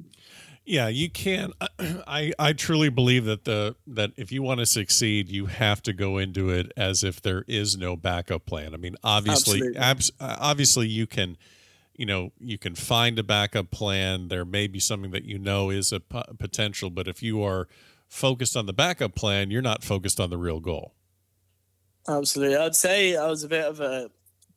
Yeah, 0.64 0.88
you 0.88 1.10
can. 1.10 1.52
I 2.06 2.32
I 2.38 2.52
truly 2.52 2.88
believe 2.88 3.24
that 3.24 3.44
the 3.44 3.74
that 3.86 4.12
if 4.16 4.30
you 4.30 4.42
want 4.42 4.60
to 4.60 4.66
succeed, 4.66 5.28
you 5.28 5.46
have 5.46 5.82
to 5.82 5.92
go 5.92 6.18
into 6.18 6.50
it 6.50 6.72
as 6.76 7.02
if 7.02 7.20
there 7.20 7.44
is 7.48 7.76
no 7.76 7.96
backup 7.96 8.46
plan. 8.46 8.74
I 8.74 8.76
mean, 8.76 8.96
obviously, 9.02 9.76
abs- 9.76 10.12
obviously, 10.20 10.86
you 10.86 11.06
can, 11.06 11.36
you 11.96 12.06
know, 12.06 12.30
you 12.38 12.58
can 12.58 12.74
find 12.76 13.18
a 13.18 13.24
backup 13.24 13.70
plan. 13.70 14.28
There 14.28 14.44
may 14.44 14.68
be 14.68 14.78
something 14.78 15.10
that 15.10 15.24
you 15.24 15.38
know 15.38 15.70
is 15.70 15.92
a 15.92 15.98
p- 15.98 16.22
potential, 16.38 16.90
but 16.90 17.08
if 17.08 17.22
you 17.22 17.42
are 17.42 17.66
focused 18.08 18.56
on 18.56 18.66
the 18.66 18.72
backup 18.72 19.16
plan, 19.16 19.50
you're 19.50 19.62
not 19.62 19.82
focused 19.82 20.20
on 20.20 20.30
the 20.30 20.38
real 20.38 20.60
goal. 20.60 20.94
Absolutely, 22.06 22.56
I'd 22.56 22.76
say 22.76 23.16
I 23.16 23.26
was 23.26 23.42
a 23.42 23.48
bit 23.48 23.64
of 23.64 23.80
a 23.80 24.10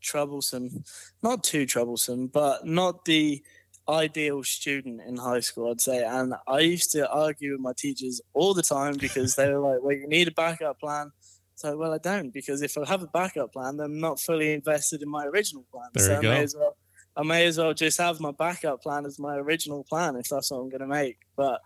troublesome, 0.05 0.83
not 1.21 1.43
too 1.43 1.65
troublesome, 1.65 2.27
but 2.27 2.65
not 2.65 3.05
the 3.05 3.43
ideal 3.87 4.43
student 4.43 5.01
in 5.01 5.17
high 5.17 5.39
school, 5.41 5.71
I'd 5.71 5.81
say. 5.81 6.03
And 6.03 6.33
I 6.47 6.59
used 6.59 6.91
to 6.93 7.09
argue 7.09 7.51
with 7.53 7.61
my 7.61 7.73
teachers 7.77 8.21
all 8.33 8.53
the 8.53 8.63
time 8.63 8.97
because 8.97 9.35
they 9.35 9.51
were 9.51 9.59
like, 9.59 9.81
well, 9.81 9.95
you 9.95 10.07
need 10.07 10.27
a 10.27 10.31
backup 10.31 10.79
plan. 10.79 11.11
So, 11.55 11.77
well, 11.77 11.93
I 11.93 11.99
don't 11.99 12.31
because 12.33 12.61
if 12.61 12.77
I 12.77 12.85
have 12.87 13.03
a 13.03 13.07
backup 13.07 13.53
plan, 13.53 13.77
then 13.77 13.85
I'm 13.85 13.99
not 13.99 14.19
fully 14.19 14.53
invested 14.53 15.01
in 15.01 15.09
my 15.09 15.25
original 15.25 15.65
plan. 15.71 15.89
There 15.93 16.05
so 16.05 16.11
you 16.11 16.17
I 16.17 16.21
go. 16.21 16.29
may 16.29 16.43
as 16.43 16.55
well 16.55 16.77
I 17.17 17.23
may 17.23 17.45
as 17.45 17.57
well 17.57 17.73
just 17.73 17.97
have 17.97 18.19
my 18.19 18.31
backup 18.31 18.81
plan 18.81 19.05
as 19.05 19.19
my 19.19 19.35
original 19.37 19.85
plan 19.85 20.17
if 20.17 20.27
that's 20.27 20.51
what 20.51 20.57
I'm 20.57 20.69
gonna 20.69 20.87
make. 20.87 21.17
But 21.37 21.61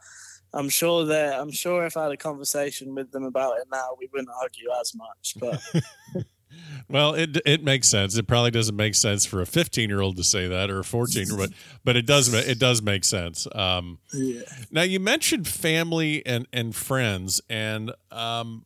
I'm 0.54 0.70
sure 0.70 1.06
that 1.06 1.40
I'm 1.40 1.52
sure 1.52 1.86
if 1.86 1.98
I 1.98 2.04
had 2.04 2.12
a 2.12 2.18
conversation 2.18 2.94
with 2.94 3.12
them 3.12 3.24
about 3.24 3.58
it 3.58 3.68
now, 3.72 3.96
we 3.98 4.08
wouldn't 4.12 4.30
argue 4.42 4.70
as 4.80 4.94
much. 4.96 5.36
But 5.40 5.60
Well, 6.88 7.14
it 7.14 7.38
it 7.45 7.64
makes 7.64 7.88
sense. 7.88 8.18
It 8.18 8.28
probably 8.28 8.52
doesn't 8.52 8.76
make 8.76 8.95
sense 8.95 9.26
for 9.26 9.41
a 9.41 9.45
15 9.45 9.89
year 9.89 10.02
old 10.02 10.18
to 10.18 10.24
say 10.24 10.47
that 10.47 10.70
or 10.70 10.80
a 10.80 10.84
14 10.84 11.28
but 11.38 11.52
but 11.84 11.95
it 11.95 12.06
does 12.06 12.34
it 12.34 12.60
does 12.60 12.82
make 12.82 13.04
sense. 13.04 13.47
Um, 13.54 14.00
yeah. 14.14 14.41
now 14.72 14.82
you 14.82 15.00
mentioned 15.00 15.47
family 15.47 16.26
and 16.26 16.47
and 16.52 16.76
friends, 16.76 17.41
and 17.50 17.91
um, 18.12 18.66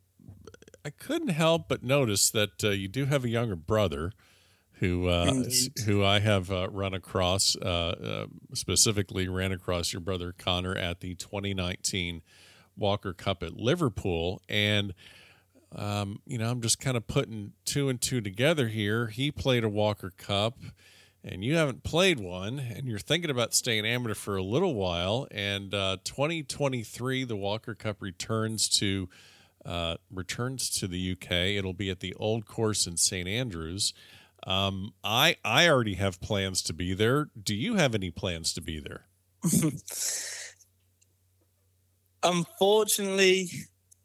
I 0.86 0.89
couldn't 0.89 1.29
help 1.29 1.67
but 1.67 1.84
notice 1.84 2.29
that 2.31 2.63
uh, 2.63 2.69
you 2.69 2.88
do 2.88 3.05
have 3.05 3.25
a 3.25 3.29
younger 3.29 3.55
brother 3.55 4.11
who 4.84 5.07
uh, 5.07 5.43
who 5.86 6.03
I 6.03 6.19
have 6.19 6.51
uh, 6.51 6.67
run 6.69 6.93
across 6.93 7.55
uh, 7.55 7.65
uh, 7.65 8.25
specifically 8.53 9.27
ran 9.27 9.51
across 9.51 9.93
your 9.93 10.01
brother 10.01 10.34
Connor 10.38 10.75
at 10.75 10.99
the 10.99 11.15
2019 11.15 12.21
Walker 12.75 13.13
Cup 13.13 13.43
at 13.43 13.55
Liverpool, 13.55 14.41
and 14.49 14.93
um, 15.76 16.19
you 16.26 16.38
know 16.38 16.49
I'm 16.49 16.61
just 16.61 16.80
kind 16.80 16.97
of 16.97 17.07
putting 17.07 17.53
two 17.65 17.89
and 17.89 18.01
two 18.01 18.21
together 18.21 18.67
here. 18.67 19.07
He 19.07 19.32
played 19.32 19.63
a 19.63 19.69
Walker 19.69 20.11
Cup. 20.17 20.57
And 21.26 21.41
you 21.41 21.55
haven't 21.55 21.84
played 21.84 22.19
one, 22.19 22.59
and 22.59 22.86
you're 22.86 22.99
thinking 22.99 23.30
about 23.30 23.53
staying 23.53 23.86
amateur 23.86 24.13
for 24.13 24.36
a 24.36 24.43
little 24.43 24.76
while. 24.76 25.26
And 25.32 25.74
uh, 25.74 25.95
2023, 26.03 27.24
the 27.24 27.38
Walker 27.38 27.74
Cup 27.74 28.01
returns 28.01 28.67
to 28.80 29.07
uh, 29.65 29.95
returns 30.11 30.69
to 30.69 30.88
the 30.88 31.11
UK. 31.13 31.32
It'll 31.32 31.74
be 31.74 31.89
at 31.89 32.01
the 32.01 32.13
Old 32.15 32.45
Course 32.45 32.86
in 32.86 32.97
St 32.97 33.28
Andrews. 33.28 33.93
Um, 34.45 34.93
I 35.03 35.38
I 35.45 35.69
already 35.69 35.95
have 35.95 36.19
plans 36.19 36.61
to 36.63 36.74
be 36.74 36.93
there. 36.93 37.30
Do 37.41 37.55
you 37.55 37.76
have 37.76 37.95
any 37.95 38.11
plans 38.11 38.51
to 38.53 38.61
be 38.61 38.80
there? 38.80 39.05
Unfortunately, 42.24 43.49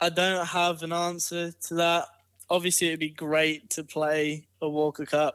I 0.00 0.08
don't 0.10 0.46
have 0.46 0.82
an 0.82 0.92
answer 0.92 1.52
to 1.52 1.74
that. 1.74 2.06
Obviously, 2.50 2.88
it'd 2.88 3.00
be 3.00 3.10
great 3.10 3.68
to 3.70 3.84
play 3.84 4.46
a 4.62 4.68
Walker 4.68 5.04
Cup, 5.04 5.34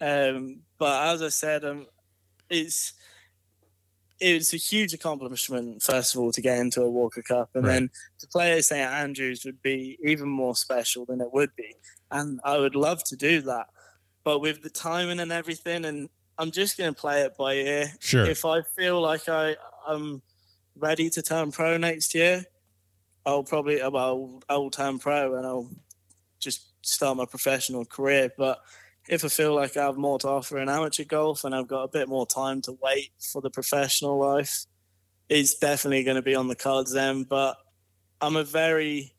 um, 0.00 0.60
but 0.78 1.14
as 1.14 1.22
I 1.22 1.28
said, 1.28 1.64
um, 1.64 1.86
it's 2.50 2.92
it's 4.20 4.52
a 4.52 4.56
huge 4.56 4.92
accomplishment. 4.94 5.82
First 5.82 6.14
of 6.14 6.20
all, 6.20 6.32
to 6.32 6.40
get 6.40 6.58
into 6.58 6.82
a 6.82 6.90
Walker 6.90 7.22
Cup, 7.22 7.50
and 7.54 7.64
Right. 7.64 7.74
then 7.74 7.90
to 8.18 8.26
play 8.28 8.56
at 8.58 8.64
St 8.64 8.88
Andrews 8.90 9.44
would 9.44 9.62
be 9.62 9.96
even 10.02 10.28
more 10.28 10.56
special 10.56 11.04
than 11.06 11.20
it 11.20 11.32
would 11.32 11.54
be, 11.56 11.74
and 12.10 12.40
I 12.44 12.58
would 12.58 12.74
love 12.74 13.02
to 13.04 13.16
do 13.16 13.40
that. 13.42 13.68
But 14.24 14.40
with 14.40 14.62
the 14.62 14.70
timing 14.70 15.20
and 15.20 15.32
everything, 15.32 15.84
and 15.84 16.08
I'm 16.36 16.50
just 16.50 16.76
going 16.76 16.92
to 16.94 17.00
play 17.00 17.22
it 17.22 17.36
by 17.36 17.54
ear 17.54 17.92
Sure. 18.00 18.26
if 18.26 18.44
I 18.44 18.62
feel 18.62 19.00
like 19.00 19.28
I 19.28 19.56
I'm 19.86 20.22
ready 20.76 21.10
to 21.10 21.22
turn 21.22 21.50
pro 21.52 21.76
next 21.76 22.14
year, 22.14 22.44
I'll 23.28 23.44
probably 23.44 23.78
well 23.90 24.40
I'll 24.48 24.70
turn 24.70 24.98
pro 24.98 25.36
and 25.36 25.46
I'll 25.46 25.70
just 26.40 26.72
start 26.80 27.18
my 27.18 27.26
professional 27.26 27.84
career. 27.84 28.30
But 28.38 28.58
if 29.06 29.22
I 29.22 29.28
feel 29.28 29.54
like 29.54 29.76
I 29.76 29.84
have 29.84 29.98
more 29.98 30.18
to 30.20 30.28
offer 30.28 30.58
in 30.58 30.70
amateur 30.70 31.04
golf 31.04 31.44
and 31.44 31.54
I've 31.54 31.68
got 31.68 31.82
a 31.82 31.88
bit 31.88 32.08
more 32.08 32.26
time 32.26 32.62
to 32.62 32.78
wait 32.82 33.10
for 33.20 33.42
the 33.42 33.50
professional 33.50 34.18
life, 34.18 34.64
it's 35.28 35.58
definitely 35.58 36.04
going 36.04 36.16
to 36.16 36.22
be 36.22 36.34
on 36.34 36.48
the 36.48 36.56
cards 36.56 36.94
then. 36.94 37.24
But 37.24 37.58
I'm 38.22 38.36
a 38.36 38.44
very 38.44 39.14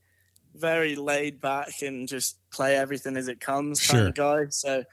very 0.55 0.95
laid 0.95 1.39
back 1.39 1.83
and 1.83 2.07
just 2.07 2.39
play 2.51 2.75
everything 2.75 3.15
as 3.15 3.27
it 3.27 3.39
comes 3.39 3.85
kind 3.85 4.07
of 4.07 4.15
guy. 4.15 4.45
So 4.49 4.83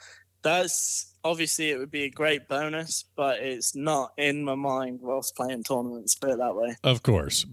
that's 0.43 1.15
obviously 1.25 1.71
it 1.71 1.79
would 1.79 1.91
be 1.91 2.05
a 2.05 2.11
great 2.11 2.49
bonus, 2.49 3.07
but 3.17 3.41
it's 3.41 3.75
not 3.75 4.13
in 4.19 4.45
my 4.45 4.57
mind 4.57 5.01
whilst 5.01 5.35
playing 5.35 5.63
tournaments. 5.63 6.15
Put 6.15 6.33
it 6.33 6.39
that 6.39 6.55
way. 6.55 6.77
Of 6.85 7.03
course. 7.03 7.47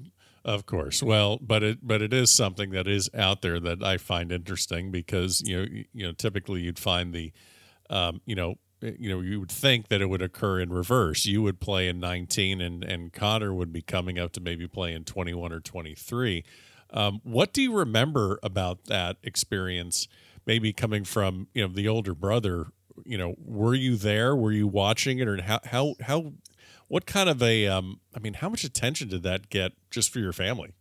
Of 0.45 0.65
course. 0.65 1.01
Well, 1.01 1.39
but 1.41 1.63
it 1.63 1.79
but 1.81 2.01
it 2.01 2.13
is 2.13 2.29
something 2.29 2.71
that 2.71 2.85
is 2.87 3.09
out 3.13 3.41
there 3.41 3.59
that 3.61 3.81
I 3.81 3.97
find 3.97 4.31
interesting 4.31 4.91
because 4.91 5.41
you 5.45 5.57
know 5.57 5.67
you, 5.93 6.05
know 6.05 6.11
typically 6.11 6.61
you'd 6.61 6.79
find 6.79 7.13
the 7.13 7.31
um, 7.89 8.19
you 8.25 8.35
know 8.35 8.55
you 8.81 9.09
know 9.09 9.21
you 9.21 9.39
would 9.39 9.51
think 9.51 9.87
that 9.87 10.01
it 10.01 10.07
would 10.07 10.21
occur 10.21 10.59
in 10.59 10.73
reverse. 10.73 11.25
You 11.25 11.41
would 11.43 11.61
play 11.61 11.87
in 11.87 11.99
19 12.01 12.59
and 12.59 12.83
and 12.83 13.13
Connor 13.13 13.53
would 13.53 13.71
be 13.71 13.81
coming 13.81 14.19
up 14.19 14.33
to 14.33 14.41
maybe 14.41 14.67
play 14.67 14.93
in 14.93 15.05
21 15.05 15.53
or 15.53 15.61
23. 15.61 16.43
Um, 16.91 17.21
what 17.23 17.53
do 17.53 17.61
you 17.61 17.73
remember 17.73 18.37
about 18.43 18.85
that 18.85 19.17
experience? 19.23 20.09
Maybe 20.45 20.73
coming 20.73 21.05
from 21.05 21.47
you 21.53 21.65
know 21.65 21.73
the 21.73 21.87
older 21.87 22.13
brother. 22.13 22.67
You 23.05 23.17
know, 23.17 23.35
were 23.39 23.73
you 23.73 23.95
there? 23.95 24.35
Were 24.35 24.51
you 24.51 24.67
watching 24.67 25.19
it, 25.19 25.27
or 25.27 25.41
how 25.41 25.59
how 25.65 25.95
how 26.01 26.33
what 26.87 27.05
kind 27.05 27.29
of 27.29 27.41
a 27.41 27.67
um 27.67 27.99
i 28.15 28.19
mean 28.19 28.35
how 28.35 28.49
much 28.49 28.63
attention 28.63 29.07
did 29.07 29.23
that 29.23 29.49
get 29.49 29.71
just 29.89 30.11
for 30.11 30.19
your 30.19 30.33
family 30.33 30.73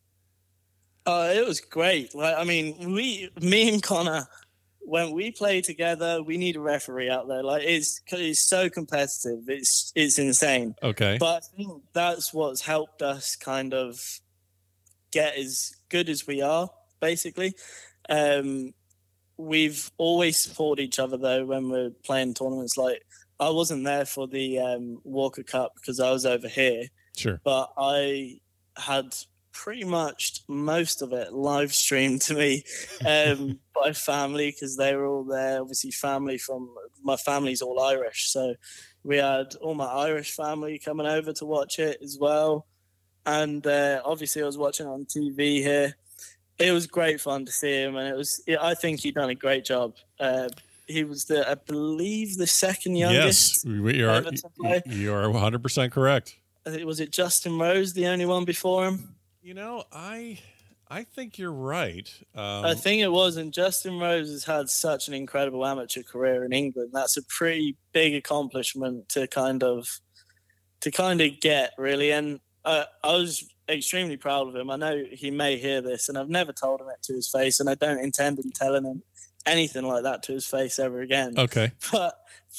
Uh, 1.05 1.33
it 1.35 1.45
was 1.45 1.61
great. 1.61 2.15
Like, 2.15 2.37
I 2.37 2.45
mean, 2.45 2.95
we, 2.95 3.29
me 3.41 3.69
and 3.69 3.83
Connor, 3.83 4.29
when 4.79 5.11
we 5.11 5.33
play 5.33 5.61
together, 5.61 6.23
we 6.23 6.37
need 6.37 6.55
a 6.55 6.61
referee 6.61 7.11
out 7.11 7.27
there. 7.27 7.43
Like, 7.43 7.65
it's 7.65 8.01
it's 8.13 8.49
so 8.49 8.69
competitive. 8.71 9.49
It's 9.49 9.93
it's 9.97 10.19
insane. 10.19 10.75
okay 10.81 11.17
But 11.19 11.43
I 11.43 11.57
think 11.57 11.83
that's 11.93 12.33
what's 12.33 12.61
helped 12.61 13.03
us 13.03 13.35
kind 13.35 13.75
of 13.75 14.01
get 15.11 15.37
as 15.37 15.73
good 15.89 16.09
as 16.09 16.25
we 16.27 16.41
are, 16.41 16.69
basically. 17.01 17.55
Um, 18.09 18.73
we've 19.37 19.91
always 19.99 20.39
supported 20.39 20.83
each 20.83 20.99
other 21.01 21.17
though 21.17 21.45
when 21.45 21.69
we're 21.69 21.91
playing 22.05 22.35
tournaments. 22.35 22.77
Like 22.77 23.03
I 23.43 23.51
wasn't 23.51 23.85
there 23.85 24.05
for 24.05 24.29
the 24.29 24.61
um, 24.61 25.01
Walker 25.03 25.43
Cup 25.43 25.73
because 25.75 25.99
I 25.99 26.13
was 26.13 26.25
over 26.25 26.49
here, 26.49 26.85
sure 27.17 27.41
but 27.43 27.73
I 27.77 28.39
had 28.77 29.15
pretty 29.53 29.85
much 29.85 30.43
most 30.49 31.03
of 31.03 31.13
it 31.13 31.33
live 31.33 31.75
streamed 31.75 32.23
to 32.23 32.35
me 32.35 32.65
um, 33.07 33.59
by 33.75 33.93
family 33.93 34.51
because 34.53 34.77
they 34.77 34.95
were 34.95 35.07
all 35.07 35.25
there. 35.25 35.61
Obviously, 35.61 35.91
family 35.91 36.39
from 36.39 36.73
my 37.03 37.17
family's 37.17 37.63
all 37.63 37.81
Irish, 37.81 38.31
so 38.31 38.55
we 39.03 39.17
had 39.17 39.55
all 39.57 39.75
my 39.75 39.87
Irish 39.87 40.37
family 40.37 40.79
coming 40.79 41.07
over 41.07 41.33
to 41.33 41.45
watch 41.45 41.81
it 41.81 41.99
as 42.01 42.19
well. 42.21 42.67
And 43.27 43.67
uh, 43.67 44.03
obviously, 44.05 44.43
I 44.43 44.47
was 44.47 44.59
watching 44.59 44.87
on 44.87 45.05
TV 45.05 45.57
here. 45.57 45.97
It 46.59 46.71
was 46.71 46.87
great 46.87 47.21
fun 47.21 47.45
to 47.47 47.53
see 47.53 47.83
him, 47.83 47.97
and 47.97 48.09
it 48.09 48.17
was. 48.17 48.41
I 48.61 48.75
think 48.75 49.01
he'd 49.01 49.17
done 49.17 49.31
a 49.31 49.35
great 49.35 49.65
job. 49.65 49.95
Uh, 50.21 50.49
he 50.93 51.05
was 51.05 51.25
the, 51.25 51.49
I 51.51 51.55
believe, 51.55 52.37
the 52.37 52.47
second 52.47 52.97
youngest. 52.97 53.65
yes 53.65 53.75
we 53.81 54.03
are 54.03 54.11
ever 54.11 54.31
to 54.31 54.49
play. 54.61 54.83
you 54.87 55.13
are 55.15 55.25
100% 55.25 55.91
correct 55.91 56.37
Was 56.85 57.01
it 57.01 57.11
Justin 57.13 57.59
Rose, 57.59 57.93
the 57.95 58.07
only 58.07 58.27
one 58.27 58.45
before 58.45 58.87
him? 58.87 59.17
you 59.45 59.55
know 59.55 59.83
i 59.93 60.39
i 60.89 61.03
think 61.03 61.37
you're 61.37 61.51
right 61.51 62.09
um, 62.37 62.65
I 62.65 62.75
think 62.75 63.03
it 63.03 63.11
was, 63.11 63.37
and 63.37 63.53
Justin 63.53 63.99
Rose 63.99 64.31
has 64.31 64.45
had 64.45 64.69
such 64.69 65.09
an 65.09 65.15
incredible 65.15 65.67
amateur 65.67 66.03
career 66.05 66.45
in 66.45 66.53
England. 66.53 66.91
That's 66.93 67.17
a 67.17 67.23
pretty 67.25 67.77
big 67.93 68.15
accomplishment 68.15 69.09
to 69.11 69.27
kind 69.27 69.63
of 69.65 70.01
to 70.83 70.91
kind 70.91 71.21
of 71.21 71.41
get 71.41 71.73
really. 71.79 72.11
And 72.13 72.41
uh, 72.65 72.85
I 73.03 73.13
was 73.17 73.45
extremely 73.69 74.17
proud 74.17 74.49
of 74.49 74.55
him. 74.57 74.71
I 74.71 74.77
know 74.77 75.03
he 75.11 75.31
may 75.31 75.57
hear 75.57 75.81
this, 75.81 76.09
and 76.09 76.17
I've 76.19 76.29
never 76.29 76.53
told 76.53 76.81
him 76.81 76.89
it 76.89 77.03
to 77.05 77.13
his 77.15 77.29
face, 77.29 77.59
and 77.61 77.69
I 77.69 77.75
don't 77.75 77.99
intend 77.99 78.39
on 78.39 78.51
telling 78.55 78.85
him 78.85 79.03
anything 79.47 79.85
like 79.85 80.05
that 80.05 80.23
to 80.25 80.33
his 80.33 80.47
face 80.47 80.79
ever 80.79 81.01
again. 81.01 81.35
okay 81.39 81.73
But 81.93 82.15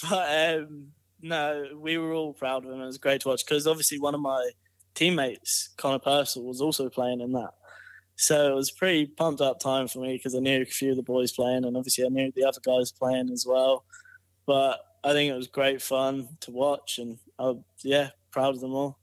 but 0.10 0.58
um, 0.58 0.88
no, 1.22 1.68
we 1.78 1.98
were 1.98 2.14
all 2.14 2.34
proud 2.34 2.66
of 2.66 2.72
him. 2.72 2.82
It 2.82 2.86
was 2.86 2.98
great 2.98 3.22
to 3.22 3.30
watch 3.30 3.46
because 3.46 3.68
obviously 3.68 4.00
one 4.00 4.16
of 4.16 4.22
my 4.22 4.52
teammates, 4.94 5.70
Conor 5.78 6.00
Purcell, 6.00 6.44
was 6.44 6.62
also 6.62 6.90
playing 6.90 7.22
in 7.22 7.32
that. 7.34 7.52
So 8.16 8.52
it 8.52 8.56
was 8.56 8.72
pretty 8.72 9.08
pumped 9.08 9.42
up 9.42 9.60
time 9.60 9.88
for 9.88 10.00
me 10.00 10.14
because 10.14 10.36
I 10.36 10.40
knew 10.40 10.62
a 10.62 10.66
few 10.66 10.92
of 10.92 10.98
the 10.98 11.04
boys 11.04 11.32
playing, 11.32 11.66
and 11.66 11.76
obviously 11.78 12.06
I 12.06 12.10
knew 12.10 12.32
the 12.36 12.46
other 12.46 12.60
guys 12.64 12.92
playing 12.92 13.30
as 13.32 13.46
well. 13.48 13.86
But 14.46 14.80
I 15.04 15.14
think 15.14 15.32
it 15.32 15.36
was 15.36 15.48
great 15.48 15.82
fun 15.82 16.28
to 16.42 16.52
watch, 16.52 17.00
and 17.00 17.18
I, 17.40 17.54
yeah, 17.84 18.10
proud 18.32 18.56
of 18.56 18.62
them 18.62 18.74
all 18.74 19.00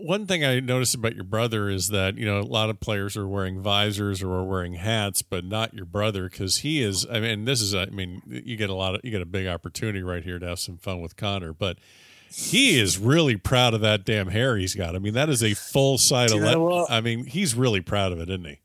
one 0.00 0.26
thing 0.26 0.44
I 0.44 0.60
noticed 0.60 0.94
about 0.94 1.14
your 1.14 1.24
brother 1.24 1.68
is 1.68 1.88
that 1.88 2.16
you 2.16 2.26
know 2.26 2.40
a 2.40 2.42
lot 2.42 2.70
of 2.70 2.80
players 2.80 3.16
are 3.16 3.26
wearing 3.26 3.60
visors 3.60 4.22
or 4.22 4.32
are 4.34 4.44
wearing 4.44 4.74
hats, 4.74 5.22
but 5.22 5.44
not 5.44 5.74
your 5.74 5.84
brother 5.84 6.28
because 6.28 6.58
he 6.58 6.82
is. 6.82 7.06
I 7.10 7.20
mean, 7.20 7.44
this 7.44 7.60
is. 7.60 7.74
I 7.74 7.86
mean, 7.86 8.22
you 8.26 8.56
get 8.56 8.70
a 8.70 8.74
lot 8.74 8.94
of 8.94 9.00
you 9.04 9.10
get 9.10 9.22
a 9.22 9.26
big 9.26 9.46
opportunity 9.46 10.02
right 10.02 10.22
here 10.22 10.38
to 10.38 10.46
have 10.46 10.58
some 10.58 10.78
fun 10.78 11.00
with 11.00 11.16
Connor, 11.16 11.52
but 11.52 11.78
he 12.30 12.78
is 12.78 12.98
really 12.98 13.36
proud 13.36 13.74
of 13.74 13.80
that 13.80 14.04
damn 14.04 14.28
hair 14.28 14.56
he's 14.56 14.74
got. 14.74 14.94
I 14.94 14.98
mean, 14.98 15.14
that 15.14 15.28
is 15.28 15.42
a 15.42 15.54
full 15.54 15.98
side 15.98 16.30
of. 16.30 16.40
Le- 16.40 16.86
I 16.88 17.00
mean, 17.00 17.24
he's 17.24 17.54
really 17.54 17.80
proud 17.80 18.12
of 18.12 18.20
it, 18.20 18.28
isn't 18.28 18.44
he? 18.44 18.60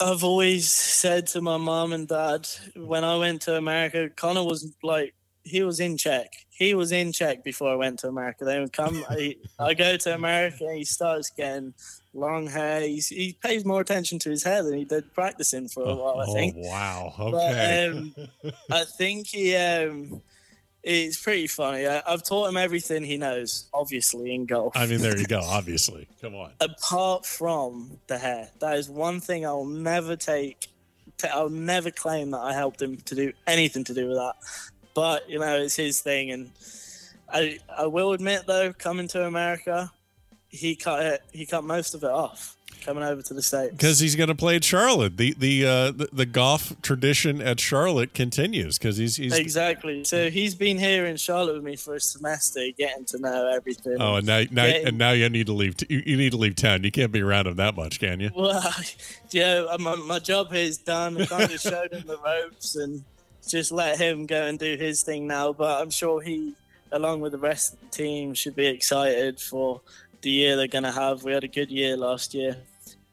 I've 0.00 0.24
always 0.24 0.68
said 0.68 1.26
to 1.28 1.40
my 1.40 1.56
mom 1.56 1.92
and 1.92 2.08
dad 2.08 2.48
when 2.76 3.04
I 3.04 3.16
went 3.16 3.42
to 3.42 3.56
America, 3.56 4.10
Connor 4.10 4.44
was 4.44 4.74
like 4.82 5.14
he 5.44 5.62
was 5.62 5.80
in 5.80 5.96
check. 5.96 6.32
He 6.56 6.74
was 6.74 6.92
in 6.92 7.12
check 7.12 7.42
before 7.42 7.72
I 7.72 7.74
went 7.74 7.98
to 8.00 8.08
America. 8.08 8.44
Then 8.44 8.68
come, 8.68 9.04
I, 9.10 9.36
I 9.58 9.74
go 9.74 9.96
to 9.96 10.14
America, 10.14 10.64
and 10.66 10.78
he 10.78 10.84
starts 10.84 11.30
getting 11.30 11.74
long 12.12 12.46
hair. 12.46 12.82
He's, 12.82 13.08
he 13.08 13.36
pays 13.42 13.64
more 13.64 13.80
attention 13.80 14.20
to 14.20 14.30
his 14.30 14.44
hair 14.44 14.62
than 14.62 14.74
he 14.74 14.84
did 14.84 15.12
practicing 15.14 15.68
for 15.68 15.82
a 15.82 15.94
while. 15.94 16.20
I 16.20 16.32
think. 16.32 16.54
Oh, 16.56 16.68
wow. 16.68 17.14
Okay. 17.18 18.12
But, 18.12 18.52
um, 18.52 18.54
I 18.70 18.84
think 18.98 19.26
he. 19.26 19.56
Um, 19.56 20.22
it's 20.84 21.20
pretty 21.20 21.46
funny. 21.46 21.86
I, 21.86 22.02
have 22.06 22.22
taught 22.22 22.48
him 22.50 22.58
everything 22.58 23.02
he 23.02 23.16
knows, 23.16 23.68
obviously, 23.72 24.34
in 24.34 24.44
golf. 24.44 24.76
I 24.76 24.86
mean, 24.86 25.00
there 25.00 25.18
you 25.18 25.26
go. 25.26 25.40
Obviously, 25.44 26.06
come 26.20 26.34
on. 26.34 26.52
Apart 26.60 27.24
from 27.24 27.98
the 28.06 28.18
hair, 28.18 28.50
that 28.60 28.76
is 28.76 28.90
one 28.90 29.18
thing 29.18 29.46
I'll 29.46 29.64
never 29.64 30.14
take. 30.14 30.68
I'll 31.32 31.48
never 31.48 31.90
claim 31.90 32.32
that 32.32 32.40
I 32.40 32.52
helped 32.52 32.82
him 32.82 32.98
to 32.98 33.14
do 33.14 33.32
anything 33.46 33.84
to 33.84 33.94
do 33.94 34.08
with 34.08 34.18
that. 34.18 34.34
But 34.94 35.28
you 35.28 35.38
know, 35.38 35.58
it's 35.58 35.76
his 35.76 36.00
thing, 36.00 36.30
and 36.30 36.50
I 37.28 37.58
I 37.76 37.86
will 37.86 38.12
admit 38.12 38.46
though, 38.46 38.72
coming 38.72 39.08
to 39.08 39.26
America, 39.26 39.90
he 40.48 40.76
cut 40.76 41.04
it. 41.04 41.22
He 41.32 41.46
cut 41.46 41.64
most 41.64 41.94
of 41.94 42.04
it 42.04 42.10
off 42.10 42.56
coming 42.84 43.02
over 43.02 43.22
to 43.22 43.34
the 43.34 43.42
states 43.42 43.72
because 43.72 43.98
he's 43.98 44.14
going 44.14 44.28
to 44.28 44.34
play 44.34 44.56
at 44.56 44.64
Charlotte. 44.64 45.16
The 45.16 45.34
the, 45.34 45.66
uh, 45.66 45.90
the 45.90 46.08
the 46.12 46.26
golf 46.26 46.80
tradition 46.82 47.40
at 47.40 47.58
Charlotte 47.60 48.14
continues 48.14 48.78
because 48.78 48.96
he's, 48.96 49.16
he's 49.16 49.36
exactly. 49.36 50.04
So 50.04 50.30
he's 50.30 50.54
been 50.54 50.78
here 50.78 51.06
in 51.06 51.16
Charlotte 51.16 51.54
with 51.54 51.64
me 51.64 51.76
for 51.76 51.94
a 51.94 52.00
semester, 52.00 52.60
getting 52.76 53.04
to 53.06 53.18
know 53.18 53.50
everything. 53.54 53.96
Oh, 54.00 54.16
and 54.16 54.26
now, 54.26 54.42
now 54.50 54.66
getting, 54.66 54.88
and 54.88 54.98
now 54.98 55.12
you 55.12 55.28
need 55.28 55.46
to 55.46 55.52
leave. 55.52 55.76
T- 55.76 55.86
you, 55.88 56.16
need 56.16 56.32
to 56.32 56.38
leave 56.38 56.56
town. 56.56 56.84
You 56.84 56.90
can't 56.90 57.12
be 57.12 57.22
around 57.22 57.46
him 57.46 57.56
that 57.56 57.76
much, 57.76 58.00
can 58.00 58.20
you? 58.20 58.30
Well, 58.34 58.62
yeah, 59.30 59.76
my, 59.78 59.96
my 59.96 60.18
job 60.18 60.52
here 60.52 60.64
is 60.64 60.78
done. 60.78 61.20
I 61.20 61.26
kind 61.26 61.50
of 61.50 61.60
showed 61.60 61.92
him 61.92 62.06
the 62.06 62.18
ropes 62.18 62.76
and 62.76 63.04
just 63.50 63.72
let 63.72 63.98
him 63.98 64.26
go 64.26 64.46
and 64.46 64.58
do 64.58 64.76
his 64.76 65.02
thing 65.02 65.26
now. 65.26 65.52
But 65.52 65.80
I'm 65.80 65.90
sure 65.90 66.20
he, 66.20 66.54
along 66.92 67.20
with 67.20 67.32
the 67.32 67.38
rest 67.38 67.74
of 67.74 67.80
the 67.80 67.86
team, 67.86 68.34
should 68.34 68.56
be 68.56 68.66
excited 68.66 69.40
for 69.40 69.80
the 70.22 70.30
year 70.30 70.56
they're 70.56 70.66
going 70.66 70.84
to 70.84 70.92
have. 70.92 71.22
We 71.22 71.32
had 71.32 71.44
a 71.44 71.48
good 71.48 71.70
year 71.70 71.96
last 71.96 72.34
year, 72.34 72.56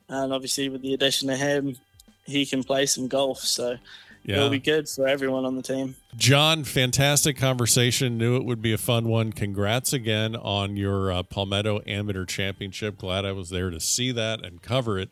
and 0.09 0.33
obviously 0.33 0.69
with 0.69 0.81
the 0.81 0.93
addition 0.93 1.29
of 1.29 1.37
him, 1.37 1.77
he 2.25 2.45
can 2.45 2.63
play 2.63 2.85
some 2.85 3.07
golf. 3.07 3.39
So 3.39 3.77
yeah. 4.23 4.37
it'll 4.37 4.49
be 4.49 4.59
good 4.59 4.87
for 4.87 5.07
everyone 5.07 5.45
on 5.45 5.55
the 5.55 5.61
team. 5.61 5.95
John, 6.15 6.63
fantastic 6.63 7.37
conversation. 7.37 8.17
Knew 8.17 8.37
it 8.37 8.45
would 8.45 8.61
be 8.61 8.73
a 8.73 8.77
fun 8.77 9.07
one. 9.07 9.33
Congrats 9.33 9.93
again 9.93 10.35
on 10.35 10.77
your 10.77 11.11
uh, 11.11 11.23
Palmetto 11.23 11.81
Amateur 11.85 12.25
Championship. 12.25 12.97
Glad 12.97 13.25
I 13.25 13.31
was 13.31 13.49
there 13.49 13.69
to 13.69 13.79
see 13.79 14.11
that 14.11 14.45
and 14.45 14.61
cover 14.61 14.99
it. 14.99 15.09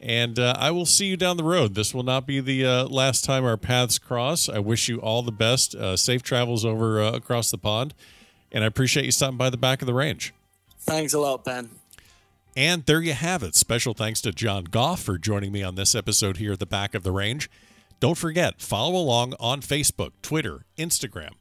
And 0.00 0.38
uh, 0.38 0.54
I 0.58 0.70
will 0.70 0.86
see 0.86 1.06
you 1.06 1.16
down 1.16 1.36
the 1.36 1.44
road. 1.44 1.74
This 1.74 1.94
will 1.94 2.02
not 2.02 2.26
be 2.26 2.40
the 2.40 2.66
uh, 2.66 2.84
last 2.84 3.24
time 3.24 3.44
our 3.44 3.56
paths 3.56 3.98
cross. 3.98 4.48
I 4.48 4.58
wish 4.58 4.88
you 4.88 4.98
all 4.98 5.22
the 5.22 5.32
best. 5.32 5.74
Uh, 5.74 5.96
safe 5.96 6.22
travels 6.22 6.64
over 6.64 7.02
uh, 7.02 7.12
across 7.12 7.50
the 7.50 7.58
pond. 7.58 7.94
And 8.52 8.62
I 8.62 8.66
appreciate 8.66 9.06
you 9.06 9.12
stopping 9.12 9.38
by 9.38 9.50
the 9.50 9.56
back 9.56 9.82
of 9.82 9.86
the 9.86 9.94
range. 9.94 10.34
Thanks 10.80 11.14
a 11.14 11.18
lot, 11.18 11.44
Ben. 11.44 11.70
And 12.54 12.84
there 12.86 13.02
you 13.02 13.12
have 13.12 13.42
it. 13.42 13.54
Special 13.54 13.92
thanks 13.92 14.20
to 14.22 14.32
John 14.32 14.64
Gough 14.64 15.00
for 15.00 15.18
joining 15.18 15.52
me 15.52 15.62
on 15.62 15.74
this 15.74 15.94
episode 15.94 16.36
here 16.38 16.52
at 16.52 16.58
the 16.58 16.66
back 16.66 16.94
of 16.94 17.02
the 17.02 17.12
range. 17.12 17.50
Don't 17.98 18.16
forget, 18.16 18.60
follow 18.60 18.94
along 18.94 19.34
on 19.40 19.60
Facebook, 19.60 20.12
Twitter, 20.22 20.64
Instagram. 20.78 21.32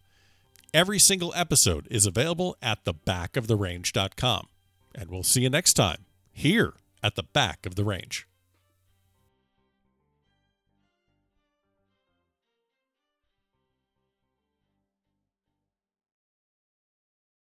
Every 0.73 0.99
single 0.99 1.33
episode 1.35 1.87
is 1.89 2.05
available 2.05 2.57
at 2.61 2.83
thebackoftherange.com. 2.83 4.47
And 4.93 5.09
we'll 5.09 5.23
see 5.23 5.41
you 5.41 5.49
next 5.49 5.73
time 5.73 6.05
here 6.33 6.73
at 7.03 7.15
the 7.15 7.23
back 7.23 7.65
of 7.65 7.75
the 7.75 7.85
range. 7.85 8.27